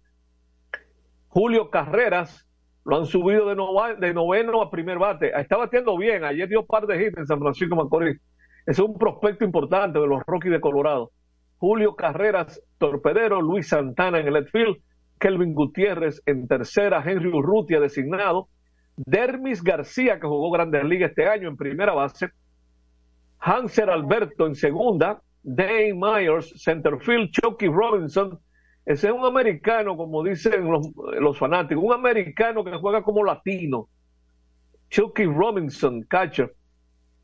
Julio 1.27 1.69
Carreras 1.69 2.47
lo 2.85 2.97
han 2.97 3.05
subido 3.05 3.47
de, 3.47 4.13
noveno 4.13 4.61
a 4.61 4.71
primer 4.71 4.97
bate. 4.97 5.31
Está 5.39 5.57
bateando 5.57 5.97
bien. 5.97 6.23
Ayer 6.23 6.47
dio 6.47 6.65
par 6.65 6.87
de 6.87 7.03
hits 7.03 7.17
en 7.17 7.27
San 7.27 7.39
Francisco 7.39 7.75
Macorís. 7.75 8.19
Es 8.67 8.79
un 8.79 8.97
prospecto 8.97 9.45
importante 9.45 9.97
de 9.97 10.07
los 10.07 10.21
Rockies 10.27 10.51
de 10.51 10.59
Colorado. 10.59 11.11
Julio 11.57 11.95
Carreras, 11.95 12.61
torpedero. 12.77 13.41
Luis 13.41 13.69
Santana 13.69 14.19
en 14.19 14.27
el 14.27 14.33
left 14.33 14.51
field. 14.51 14.75
Kelvin 15.17 15.53
Gutiérrez 15.55 16.21
en 16.25 16.49
tercera. 16.49 17.01
Henry 17.03 17.29
Urrutia 17.29 17.79
designado. 17.79 18.49
Dermis 18.97 19.63
García, 19.63 20.19
que 20.19 20.27
jugó 20.27 20.51
Grandes 20.51 20.83
Ligas 20.83 21.11
este 21.11 21.27
año 21.27 21.47
en 21.47 21.55
primera 21.55 21.93
base. 21.93 22.29
Hanser 23.39 23.89
Alberto 23.89 24.47
en 24.47 24.55
segunda, 24.55 25.21
Dane 25.43 25.93
Myers, 25.93 26.51
centerfield, 26.61 27.29
Chucky 27.31 27.67
Robinson. 27.67 28.37
Ese 28.85 29.07
es 29.07 29.13
un 29.13 29.25
americano, 29.25 29.95
como 29.95 30.23
dicen 30.23 30.69
los, 30.69 30.89
los 31.19 31.37
fanáticos, 31.37 31.81
un 31.81 31.93
americano 31.93 32.65
que 32.65 32.75
juega 32.77 33.01
como 33.01 33.23
latino. 33.23 33.87
Chucky 34.89 35.25
Robinson, 35.25 36.01
catcher. 36.09 36.56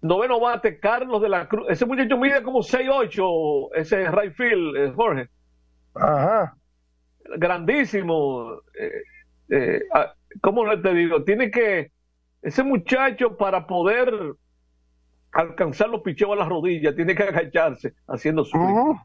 Noveno 0.03 0.39
bate, 0.39 0.79
Carlos 0.79 1.21
de 1.21 1.29
la 1.29 1.47
Cruz. 1.47 1.65
Ese 1.69 1.85
muchacho 1.85 2.17
mide 2.17 2.43
como 2.43 2.59
6'8, 2.59 3.69
ese 3.75 4.11
right 4.11 4.33
field, 4.33 4.75
eh, 4.75 4.91
Jorge. 4.93 5.29
Ajá. 5.95 6.57
Grandísimo. 7.37 8.61
Eh, 8.77 9.01
eh, 9.49 9.81
ah, 9.93 10.13
¿Cómo 10.41 10.65
te 10.81 10.93
digo? 10.93 11.23
Tiene 11.23 11.49
que, 11.49 11.91
ese 12.41 12.63
muchacho 12.63 13.37
para 13.37 13.65
poder 13.65 14.13
alcanzar 15.31 15.89
los 15.89 16.01
picheos 16.01 16.33
a 16.33 16.35
las 16.35 16.49
rodillas, 16.49 16.95
tiene 16.95 17.15
que 17.15 17.23
agacharse 17.23 17.93
haciendo 18.05 18.43
swing. 18.43 18.95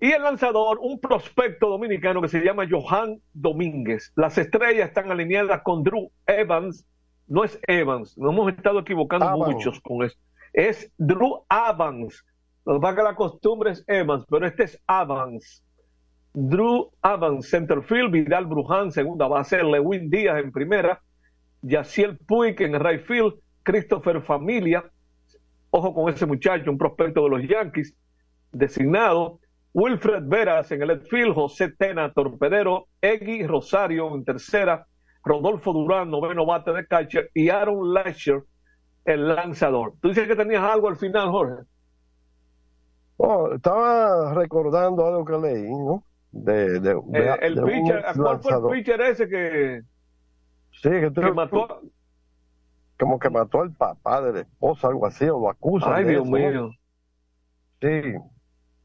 Y 0.00 0.10
el 0.10 0.22
lanzador, 0.22 0.78
un 0.80 1.00
prospecto 1.00 1.68
dominicano 1.68 2.20
que 2.20 2.28
se 2.28 2.40
llama 2.40 2.66
Johan 2.68 3.22
Domínguez. 3.32 4.12
Las 4.16 4.36
estrellas 4.38 4.88
están 4.88 5.10
alineadas 5.10 5.62
con 5.62 5.84
Drew 5.84 6.10
Evans. 6.26 6.84
No 7.26 7.44
es 7.44 7.58
Evans, 7.66 8.16
nos 8.16 8.32
hemos 8.32 8.52
estado 8.52 8.80
equivocando 8.80 9.36
muchos 9.36 9.80
con 9.80 10.04
eso. 10.04 10.16
Es 10.52 10.90
Drew 10.96 11.44
Evans. 11.50 12.24
Lo 12.64 12.80
que 12.80 13.02
la 13.02 13.14
costumbre 13.14 13.72
es 13.72 13.84
Evans, 13.86 14.24
pero 14.28 14.46
este 14.46 14.64
es 14.64 14.80
Evans. 14.88 15.64
Drew 16.34 16.90
Evans, 17.02 17.48
centerfield, 17.48 18.10
Vidal 18.10 18.46
Bruján, 18.46 18.92
segunda 18.92 19.26
base, 19.26 19.62
Lewin 19.62 20.10
Díaz 20.10 20.38
en 20.42 20.52
primera, 20.52 21.00
Yaciel 21.62 22.18
Puig 22.18 22.60
en 22.60 22.74
el 22.74 22.80
right 22.80 23.06
field, 23.06 23.34
Christopher 23.62 24.20
Familia, 24.20 24.84
ojo 25.70 25.94
con 25.94 26.12
ese 26.12 26.26
muchacho, 26.26 26.70
un 26.70 26.76
prospecto 26.76 27.24
de 27.24 27.30
los 27.30 27.48
Yankees, 27.48 27.94
designado, 28.52 29.40
Wilfred 29.72 30.24
Veras 30.24 30.70
en 30.72 30.82
el 30.82 30.88
left 30.88 31.08
field, 31.08 31.34
José 31.34 31.70
Tena, 31.70 32.12
torpedero, 32.12 32.86
Eggy 33.00 33.46
Rosario 33.46 34.14
en 34.14 34.24
tercera, 34.24 34.86
Rodolfo 35.26 35.72
Durán, 35.72 36.08
noveno 36.10 36.46
bate 36.46 36.72
de 36.72 36.86
catcher, 36.86 37.30
y 37.34 37.48
Aaron 37.50 37.92
Lasher, 37.92 38.44
el 39.04 39.28
lanzador. 39.34 39.94
Tú 40.00 40.08
dices 40.08 40.28
que 40.28 40.36
tenías 40.36 40.62
algo 40.62 40.88
al 40.88 40.96
final, 40.96 41.30
Jorge. 41.30 41.64
Oh, 43.18 43.52
estaba 43.52 44.34
recordando 44.34 45.04
algo 45.06 45.24
que 45.24 45.38
leí, 45.38 45.68
¿no? 45.70 46.04
De, 46.30 46.78
de, 46.80 46.94
de- 46.94 47.28
Eh, 47.28 47.38
el 47.42 47.54
de 47.56 47.62
pitcher, 47.62 48.04
¿cuál 48.16 48.40
fue 48.40 48.52
el 48.52 48.62
pitcher 48.78 49.00
ese 49.00 49.28
que, 49.28 49.82
Sí, 50.82 50.90
que, 50.90 51.10
tú- 51.10 51.20
que 51.22 51.32
mató? 51.32 51.80
como 52.98 53.18
que 53.18 53.28
mató 53.28 53.60
al 53.62 53.72
papá 53.72 54.22
de 54.22 54.32
la 54.32 54.40
esposa, 54.40 54.88
algo 54.88 55.06
así, 55.06 55.24
o 55.28 55.40
lo 55.40 55.50
acusan. 55.50 55.92
Ay, 55.92 56.04
Dios 56.04 56.22
eso, 56.26 56.30
¿no? 56.30 56.38
mío. 56.38 56.70
Sí. 57.80 58.14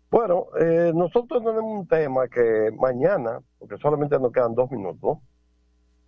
Bueno, 0.09 0.47
eh, 0.59 0.91
nosotros 0.93 1.41
tenemos 1.43 1.63
un 1.63 1.87
tema 1.87 2.27
que 2.27 2.69
mañana, 2.77 3.39
porque 3.59 3.77
solamente 3.77 4.19
nos 4.19 4.31
quedan 4.31 4.53
dos 4.55 4.69
minutos, 4.71 5.19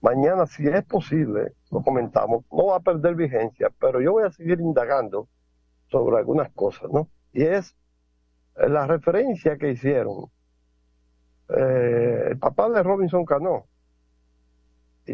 mañana, 0.03 0.45
si 0.47 0.67
es 0.67 0.85
posible, 0.85 1.53
lo 1.71 1.81
comentamos, 1.83 2.45
no 2.51 2.67
va 2.67 2.77
a 2.77 2.81
perder 2.81 3.15
vigencia, 3.15 3.69
pero 3.79 4.01
yo 4.01 4.13
voy 4.13 4.25
a 4.25 4.31
seguir 4.31 4.59
indagando 4.61 5.29
sobre 5.89 6.17
algunas 6.17 6.51
cosas, 6.53 6.91
¿no? 6.91 7.09
Y 7.33 7.43
es 7.43 7.75
eh, 8.57 8.69
la 8.69 8.87
referencia 8.87 9.57
que 9.57 9.71
hicieron 9.71 10.31
eh, 11.49 12.27
el 12.31 12.39
papá 12.39 12.69
de 12.69 12.83
Robinson 12.83 13.25
Cano 13.25 13.67
y, 15.05 15.13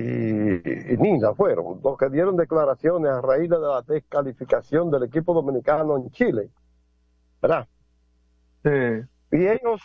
y 0.94 0.98
Nina 0.98 1.34
fueron 1.36 1.82
los 1.84 1.98
que 1.98 2.10
dieron 2.10 2.36
declaraciones 2.38 3.12
a 3.12 3.22
raíz 3.22 3.50
de 3.50 3.60
la 3.60 3.82
descalificación 3.84 4.92
del 4.92 5.04
equipo 5.04 5.34
dominicano 5.34 5.98
en 5.98 6.12
Chile, 6.12 6.52
¿verdad? 7.42 7.68
Sí. 8.64 8.70
Y 9.32 9.48
ellos 9.48 9.82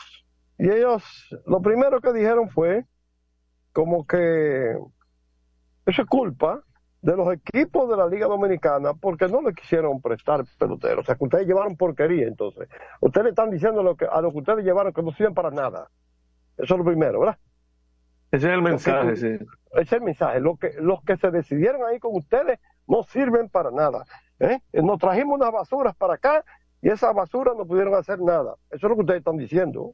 Y 0.59 0.71
ellos, 0.71 1.05
lo 1.47 1.61
primero 1.63 2.01
que 2.01 2.13
dijeron 2.13 2.49
fue 2.51 2.87
como 3.73 4.07
que 4.07 4.77
eso 5.87 6.03
es 6.03 6.09
culpa 6.09 6.63
de 7.03 7.17
los 7.17 7.33
equipos 7.35 7.89
de 7.91 7.97
la 7.97 8.07
Liga 8.07 8.27
Dominicana 8.27 8.95
porque 8.95 9.29
no 9.29 9.43
le 9.43 9.53
quisieron 9.53 10.01
prestar 10.01 10.45
peloteros. 10.59 11.01
O 11.01 11.05
sea, 11.05 11.15
que 11.17 11.25
ustedes 11.25 11.47
llevaron 11.47 11.77
porquería, 11.77 12.27
entonces. 12.27 12.69
Ustedes 13.01 13.29
están 13.29 13.51
diciendo 13.51 13.83
lo 13.83 13.95
que, 13.97 14.07
a 14.07 14.21
lo 14.23 14.33
que 14.33 14.39
ustedes 14.39 14.65
llevaron 14.65 14.93
que 14.93 15.03
no 15.03 15.13
sirven 15.13 15.35
para 15.35 15.51
nada. 15.51 15.91
Eso 16.57 16.75
es 16.75 16.79
lo 16.79 16.85
primero, 16.85 17.21
¿verdad? 17.21 17.39
Ese 18.31 18.49
es 18.49 18.55
el 18.55 18.63
mensaje, 18.63 19.17
sí. 19.17 19.27
Ese 19.73 19.83
es 19.83 19.93
el 19.93 20.01
mensaje. 20.03 20.41
Lo 20.41 20.57
que, 20.57 20.73
los 20.81 21.03
que 21.05 21.17
se 21.19 21.31
decidieron 21.31 21.83
ahí 21.85 21.99
con 21.99 22.17
ustedes 22.17 22.59
no 22.89 23.03
sirven 23.05 23.49
para 23.51 23.71
nada. 23.71 24.05
¿eh? 24.41 24.61
Nos 24.73 24.99
trajimos 24.99 25.39
unas 25.39 25.53
basuras 25.53 25.95
para 25.95 26.15
acá 26.15 26.45
y 26.81 26.89
esas 26.89 27.15
basuras 27.15 27.55
no 27.57 27.67
pudieron 27.67 27.95
hacer 27.95 28.19
nada. 28.21 28.55
Eso 28.71 28.87
es 28.87 28.91
lo 28.91 28.95
que 28.95 29.01
ustedes 29.03 29.19
están 29.19 29.37
diciendo. 29.37 29.93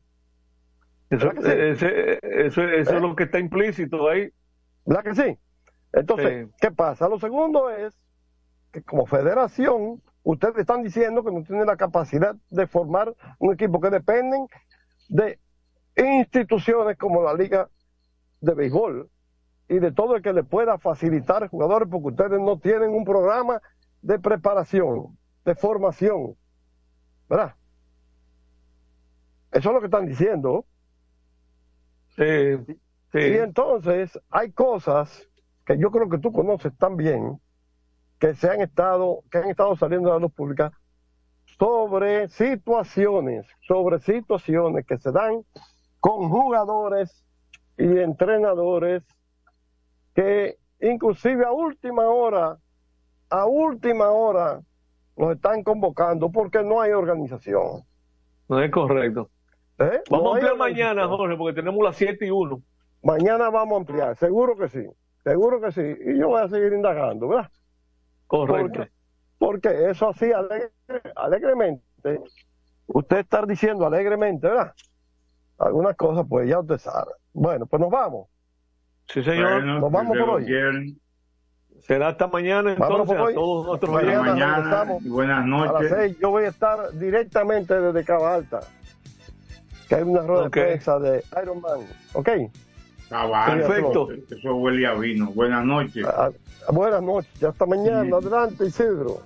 Eso, 1.10 1.26
¿Verdad 1.28 1.42
que 1.42 1.74
sí? 1.76 1.86
ese- 1.86 2.18
eso, 2.46 2.62
eso 2.62 2.92
¿Eh? 2.92 2.96
es 2.96 3.02
lo 3.02 3.16
que 3.16 3.24
está 3.24 3.38
implícito 3.40 4.08
ahí. 4.08 4.30
¿Verdad 4.86 5.02
que 5.04 5.14
sí? 5.14 5.38
Entonces, 5.92 6.46
Sí. 6.46 6.54
¿qué 6.60 6.70
pasa? 6.70 7.08
Lo 7.08 7.18
segundo 7.18 7.70
es 7.70 7.94
que 8.72 8.82
como 8.82 9.06
federación, 9.06 10.02
ustedes 10.22 10.58
están 10.58 10.82
diciendo 10.82 11.24
que 11.24 11.32
no 11.32 11.42
tienen 11.42 11.66
la 11.66 11.76
capacidad 11.76 12.36
de 12.50 12.66
formar 12.66 13.14
un 13.38 13.52
equipo 13.52 13.80
que 13.80 13.90
dependen 13.90 14.46
de 15.08 15.38
instituciones 15.96 16.96
como 16.96 17.22
la 17.22 17.34
Liga 17.34 17.68
de 18.40 18.54
Béisbol 18.54 19.10
y 19.68 19.78
de 19.78 19.92
todo 19.92 20.16
el 20.16 20.22
que 20.22 20.32
le 20.32 20.44
pueda 20.44 20.78
facilitar 20.78 21.48
jugadores 21.48 21.88
porque 21.90 22.08
ustedes 22.08 22.40
no 22.40 22.58
tienen 22.58 22.90
un 22.90 23.04
programa 23.04 23.60
de 24.02 24.18
preparación, 24.18 25.18
de 25.44 25.54
formación. 25.54 26.36
¿Verdad? 27.28 27.54
Eso 29.52 29.68
es 29.68 29.74
lo 29.74 29.80
que 29.80 29.86
están 29.86 30.06
diciendo. 30.06 30.64
Sí, 32.16 32.56
sí. 33.12 33.18
Y 33.18 33.36
entonces 33.38 34.18
hay 34.30 34.52
cosas 34.52 35.28
que 35.64 35.78
yo 35.78 35.90
creo 35.90 36.08
que 36.08 36.18
tú 36.18 36.32
conoces 36.32 36.76
también 36.76 37.40
que 38.18 38.34
se 38.34 38.50
han 38.50 38.60
estado, 38.60 39.22
que 39.30 39.38
han 39.38 39.48
estado 39.48 39.76
saliendo 39.76 40.10
a 40.10 40.14
la 40.14 40.20
luz 40.20 40.32
pública 40.32 40.72
sobre 41.58 42.28
situaciones, 42.28 43.46
sobre 43.66 43.98
situaciones 43.98 44.86
que 44.86 44.98
se 44.98 45.10
dan 45.10 45.42
con 46.00 46.28
jugadores 46.28 47.24
y 47.76 47.98
entrenadores 47.98 49.02
que 50.14 50.56
inclusive 50.80 51.44
a 51.44 51.52
última 51.52 52.08
hora, 52.08 52.58
a 53.28 53.46
última 53.46 54.10
hora 54.10 54.60
los 55.16 55.32
están 55.32 55.62
convocando 55.62 56.30
porque 56.30 56.62
no 56.62 56.80
hay 56.80 56.92
organización. 56.92 57.82
No 58.48 58.62
es 58.62 58.70
correcto. 58.70 59.30
¿eh? 59.78 60.02
Vamos 60.10 60.24
No 60.24 60.30
a 60.30 60.34
ampliar 60.34 60.56
mañana. 60.56 61.08
Jorge, 61.08 61.36
porque 61.36 61.54
tenemos 61.54 61.82
las 61.84 61.96
7 61.96 62.26
y 62.26 62.30
1. 62.30 62.62
Mañana 63.02 63.48
vamos 63.50 63.74
a 63.74 63.80
ampliar, 63.80 64.16
seguro 64.16 64.56
que 64.56 64.68
sí, 64.68 64.86
seguro 65.24 65.60
que 65.60 65.72
sí. 65.72 65.82
Y 66.06 66.18
yo 66.18 66.28
voy 66.28 66.42
a 66.42 66.48
seguir 66.48 66.72
indagando, 66.72 67.28
¿verdad? 67.28 67.50
Correcto. 68.26 68.72
Porque, 68.78 68.90
porque 69.38 69.90
eso 69.90 70.08
así 70.10 70.30
alegre- 70.32 70.70
alegremente, 71.16 72.20
usted 72.86 73.18
está 73.18 73.44
diciendo 73.46 73.86
alegremente, 73.86 74.46
¿verdad? 74.48 74.72
Algunas 75.58 75.96
cosas, 75.96 76.24
pues 76.28 76.48
ya 76.48 76.58
usted 76.60 76.78
sabe. 76.78 77.12
Bueno, 77.32 77.66
pues 77.66 77.80
nos 77.80 77.90
vamos. 77.90 78.28
Sí, 79.08 79.22
señor. 79.22 79.52
Bueno, 79.54 79.80
nos 79.80 79.92
vamos 79.92 80.16
por 80.18 80.30
hoy. 80.30 80.96
Será 81.82 82.08
hasta 82.08 82.26
mañana 82.28 82.72
entonces 82.72 83.16
por 83.16 83.30
a 83.30 83.34
todos 83.34 83.74
Hasta 83.74 83.86
Mañana 83.86 84.22
mañana 84.22 84.98
y 85.02 85.08
buenas 85.08 85.38
A 85.38 85.40
las 85.40 85.48
noches. 85.48 85.92
seis 85.96 86.18
yo 86.20 86.30
voy 86.30 86.44
a 86.44 86.48
estar 86.48 86.92
directamente 86.92 87.80
desde 87.80 88.04
Cava 88.04 88.34
Alta, 88.34 88.60
que 89.88 89.94
hay 89.94 90.02
una 90.02 90.20
rueda 90.20 90.46
Ok. 90.46 90.54
de 90.56 90.62
prensa 90.62 90.98
de 90.98 91.24
Iron 91.42 91.60
Man. 91.62 91.80
¿Ok? 92.12 92.28
Cabal, 93.10 93.58
Perfecto. 93.58 94.08
Eso 94.30 94.54
huele 94.54 94.86
a 94.86 94.94
vino. 94.94 95.26
Buenas 95.32 95.62
noches. 95.64 96.06
Ah, 96.06 96.30
buenas 96.70 97.02
noches, 97.02 97.42
hasta 97.42 97.66
mañana. 97.66 98.16
Adelante, 98.16 98.66
Isidro. 98.66 99.22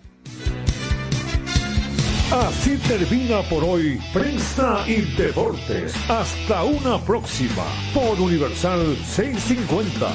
Así 2.32 2.78
termina 2.78 3.43
por 3.43 3.62
hoy 3.62 4.01
Prensa 4.12 4.82
y 4.89 5.03
Deportes. 5.16 5.95
Hasta 6.09 6.64
una 6.64 6.99
próxima 6.99 7.62
por 7.93 8.18
Universal 8.18 8.97
650. 8.97 10.09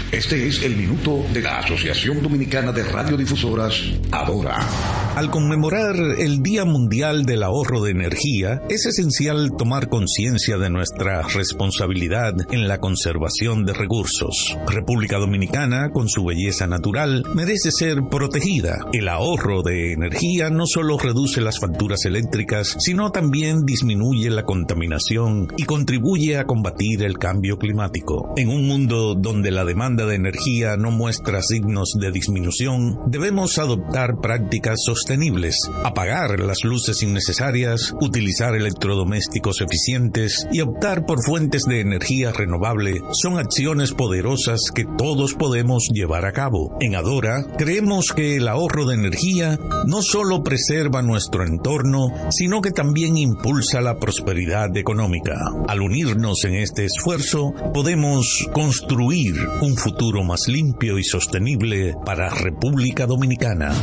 Este 0.09 0.47
es 0.47 0.63
el 0.63 0.77
minuto 0.77 1.25
de 1.33 1.41
la 1.41 1.59
Asociación 1.59 2.23
Dominicana 2.23 2.71
de 2.71 2.81
Radiodifusoras, 2.81 3.73
Adora. 4.09 4.57
Al 5.17 5.29
conmemorar 5.31 5.95
el 6.19 6.41
Día 6.41 6.63
Mundial 6.63 7.25
del 7.25 7.43
Ahorro 7.43 7.81
de 7.81 7.91
Energía, 7.91 8.61
es 8.69 8.85
esencial 8.85 9.51
tomar 9.57 9.89
conciencia 9.89 10.57
de 10.57 10.69
nuestra 10.69 11.23
responsabilidad 11.23 12.35
en 12.51 12.67
la 12.67 12.77
conservación 12.77 13.65
de 13.65 13.73
recursos. 13.73 14.55
República 14.67 15.17
Dominicana, 15.17 15.89
con 15.91 16.07
su 16.07 16.23
belleza 16.23 16.67
natural, 16.67 17.25
merece 17.33 17.71
ser 17.71 18.03
protegida. 18.09 18.77
El 18.93 19.09
ahorro 19.09 19.61
de 19.61 19.91
energía 19.91 20.49
no 20.49 20.67
solo 20.67 20.97
reduce 20.97 21.41
las 21.41 21.59
facturas 21.59 22.05
eléctricas, 22.05 22.77
sino 22.79 23.11
también 23.11 23.65
disminuye 23.65 24.29
la 24.29 24.43
contaminación 24.43 25.47
y 25.57 25.63
contribuye 25.63 26.37
a 26.37 26.45
combatir 26.45 27.03
el 27.03 27.17
cambio 27.17 27.57
climático. 27.57 28.33
En 28.37 28.49
un 28.49 28.67
mundo 28.67 29.15
donde 29.15 29.51
la 29.51 29.65
demanda 29.65 29.96
de 30.05 30.15
energía 30.15 30.77
no 30.77 30.91
muestra 30.91 31.41
signos 31.41 31.93
de 31.99 32.11
disminución, 32.11 32.99
debemos 33.07 33.57
adoptar 33.57 34.19
prácticas 34.21 34.77
sostenibles, 34.85 35.57
apagar 35.83 36.39
las 36.39 36.63
luces 36.63 37.01
innecesarias, 37.03 37.93
utilizar 37.99 38.55
electrodomésticos 38.55 39.61
eficientes 39.61 40.47
y 40.51 40.61
optar 40.61 41.05
por 41.05 41.23
fuentes 41.23 41.63
de 41.63 41.81
energía 41.81 42.31
renovable 42.31 43.01
son 43.11 43.39
acciones 43.39 43.93
poderosas 43.93 44.71
que 44.73 44.85
todos 44.97 45.33
podemos 45.33 45.87
llevar 45.91 46.25
a 46.25 46.31
cabo. 46.31 46.77
En 46.79 46.95
Adora 46.95 47.45
creemos 47.57 48.13
que 48.13 48.37
el 48.37 48.47
ahorro 48.47 48.85
de 48.85 48.95
energía 48.95 49.59
no 49.85 50.01
solo 50.01 50.43
preserva 50.43 51.01
nuestro 51.01 51.43
entorno, 51.45 52.09
sino 52.29 52.61
que 52.61 52.71
también 52.71 53.17
impulsa 53.17 53.81
la 53.81 53.97
prosperidad 53.97 54.75
económica. 54.77 55.35
Al 55.67 55.81
unirnos 55.81 56.43
en 56.43 56.55
este 56.55 56.85
esfuerzo, 56.85 57.53
podemos 57.73 58.47
construir 58.53 59.35
un 59.61 59.75
futuro 59.75 59.86
más 60.23 60.47
limpio 60.47 60.99
y 60.99 61.03
sostenible 61.03 61.95
para 62.05 62.29
República 62.29 63.05
Dominicana. 63.05 63.73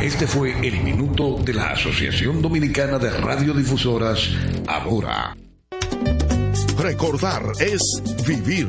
Este 0.00 0.26
fue 0.26 0.52
el 0.66 0.82
minuto 0.82 1.38
de 1.44 1.54
la 1.54 1.70
Asociación 1.70 2.42
Dominicana 2.42 2.98
de 2.98 3.10
Radiodifusoras, 3.10 4.30
Adora. 4.66 5.36
Recordar 6.78 7.42
es 7.60 7.80
vivir. 8.26 8.68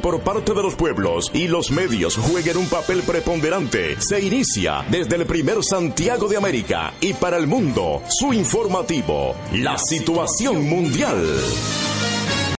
por 0.00 0.20
parte 0.20 0.52
de 0.52 0.62
los 0.62 0.74
pueblos 0.74 1.30
y 1.32 1.48
los 1.48 1.70
medios 1.70 2.16
jueguen 2.16 2.56
un 2.58 2.68
papel 2.68 3.02
preponderante. 3.02 4.00
Se 4.00 4.20
inicia 4.20 4.84
desde 4.90 5.16
el 5.16 5.26
primer 5.26 5.64
Santiago 5.64 6.28
de 6.28 6.36
América 6.36 6.92
y 7.00 7.14
para 7.14 7.38
el 7.38 7.46
mundo 7.46 8.02
su 8.08 8.32
informativo, 8.32 9.34
la 9.52 9.78
situación 9.78 10.68
mundial 10.68 11.16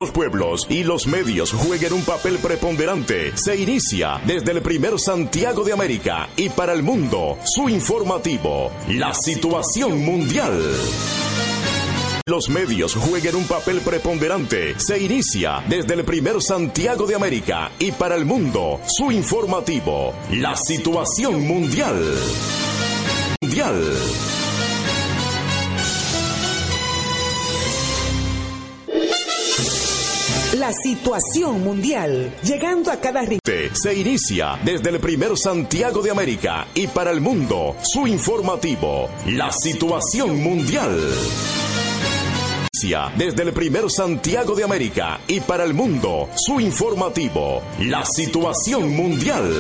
los 0.01 0.11
pueblos 0.11 0.67
y 0.69 0.85
los 0.85 1.07
medios 1.07 1.53
jueguen 1.53 1.95
un 1.95 2.05
papel 2.05 2.37
preponderante. 2.39 3.35
Se 3.39 3.57
inicia 3.57 4.21
desde 4.27 4.53
el 4.53 4.61
primer 4.61 4.99
Santiago 4.99 5.65
de 5.65 5.73
América 5.73 6.29
y 6.37 6.51
para 6.51 6.75
el 6.75 6.83
mundo 6.83 7.39
su 7.45 7.71
informativo, 7.71 8.71
la 8.89 9.15
situación 9.15 10.05
mundial 10.05 10.61
los 12.27 12.49
medios 12.49 12.95
jueguen 12.95 13.37
un 13.37 13.47
papel 13.47 13.83
preponderante. 13.83 14.81
Se 14.81 14.99
inicia 14.99 15.63
desde 15.69 15.93
el 15.93 16.05
primer 16.05 16.41
Santiago 16.41 17.07
de 17.07 17.15
América 17.15 17.71
y 17.79 17.93
para 17.93 18.15
el 18.17 18.25
mundo 18.25 18.81
su 18.87 19.13
informativo, 19.13 20.15
la 20.31 20.57
situación 20.57 21.47
mundial. 21.47 22.03
Mundial. 23.43 23.93
La 30.55 30.73
situación 30.73 31.63
mundial, 31.63 32.35
llegando 32.43 32.91
a 32.91 33.01
cada 33.01 33.21
rincón. 33.21 33.41
Se 33.75 33.95
inicia 33.95 34.59
desde 34.65 34.89
el 34.89 34.99
primer 34.99 35.37
Santiago 35.37 36.01
de 36.01 36.11
América 36.11 36.69
y 36.75 36.87
para 36.87 37.11
el 37.11 37.21
mundo 37.21 37.77
su 37.83 38.07
informativo, 38.07 39.11
la 39.27 39.53
situación 39.53 40.43
mundial 40.43 40.97
desde 43.17 43.43
el 43.45 43.53
primer 43.55 43.91
Santiago 43.91 44.55
de 44.55 44.63
América 44.63 45.19
y 45.27 45.41
para 45.41 45.65
el 45.65 45.73
mundo 45.73 46.29
su 46.37 46.61
informativo, 46.61 47.63
la 47.79 48.05
situación 48.05 48.95
mundial. 48.95 49.51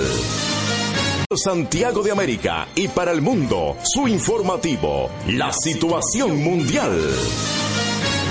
Santiago 1.34 2.02
de 2.02 2.12
América 2.12 2.68
y 2.74 2.88
para 2.88 3.12
el 3.12 3.22
mundo 3.22 3.78
su 3.82 4.06
informativo, 4.06 5.08
la 5.28 5.52
situación 5.52 6.36
mundial. 6.44 6.92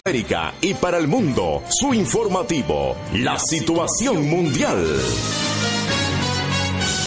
América 0.06 0.54
y 0.62 0.76
para 0.76 1.00
el 1.00 1.08
mundo 1.08 1.64
su 1.70 1.94
informativo, 1.96 2.96
la 3.16 3.39
situación 3.39 4.30
mundial. 4.30 4.86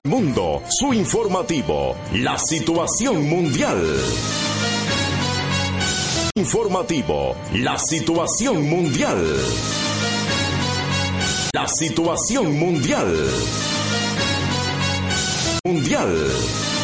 Mundo, 0.03 0.63
su 0.69 0.93
informativo, 0.93 1.95
la 2.15 2.37
situación 2.37 3.29
mundial. 3.29 3.81
Informativo, 6.37 7.35
la 7.55 7.79
situación 7.79 8.69
mundial. 8.69 9.25
La 11.55 11.67
situación 11.67 12.59
mundial. 12.59 13.11
Mundial. 15.65 16.76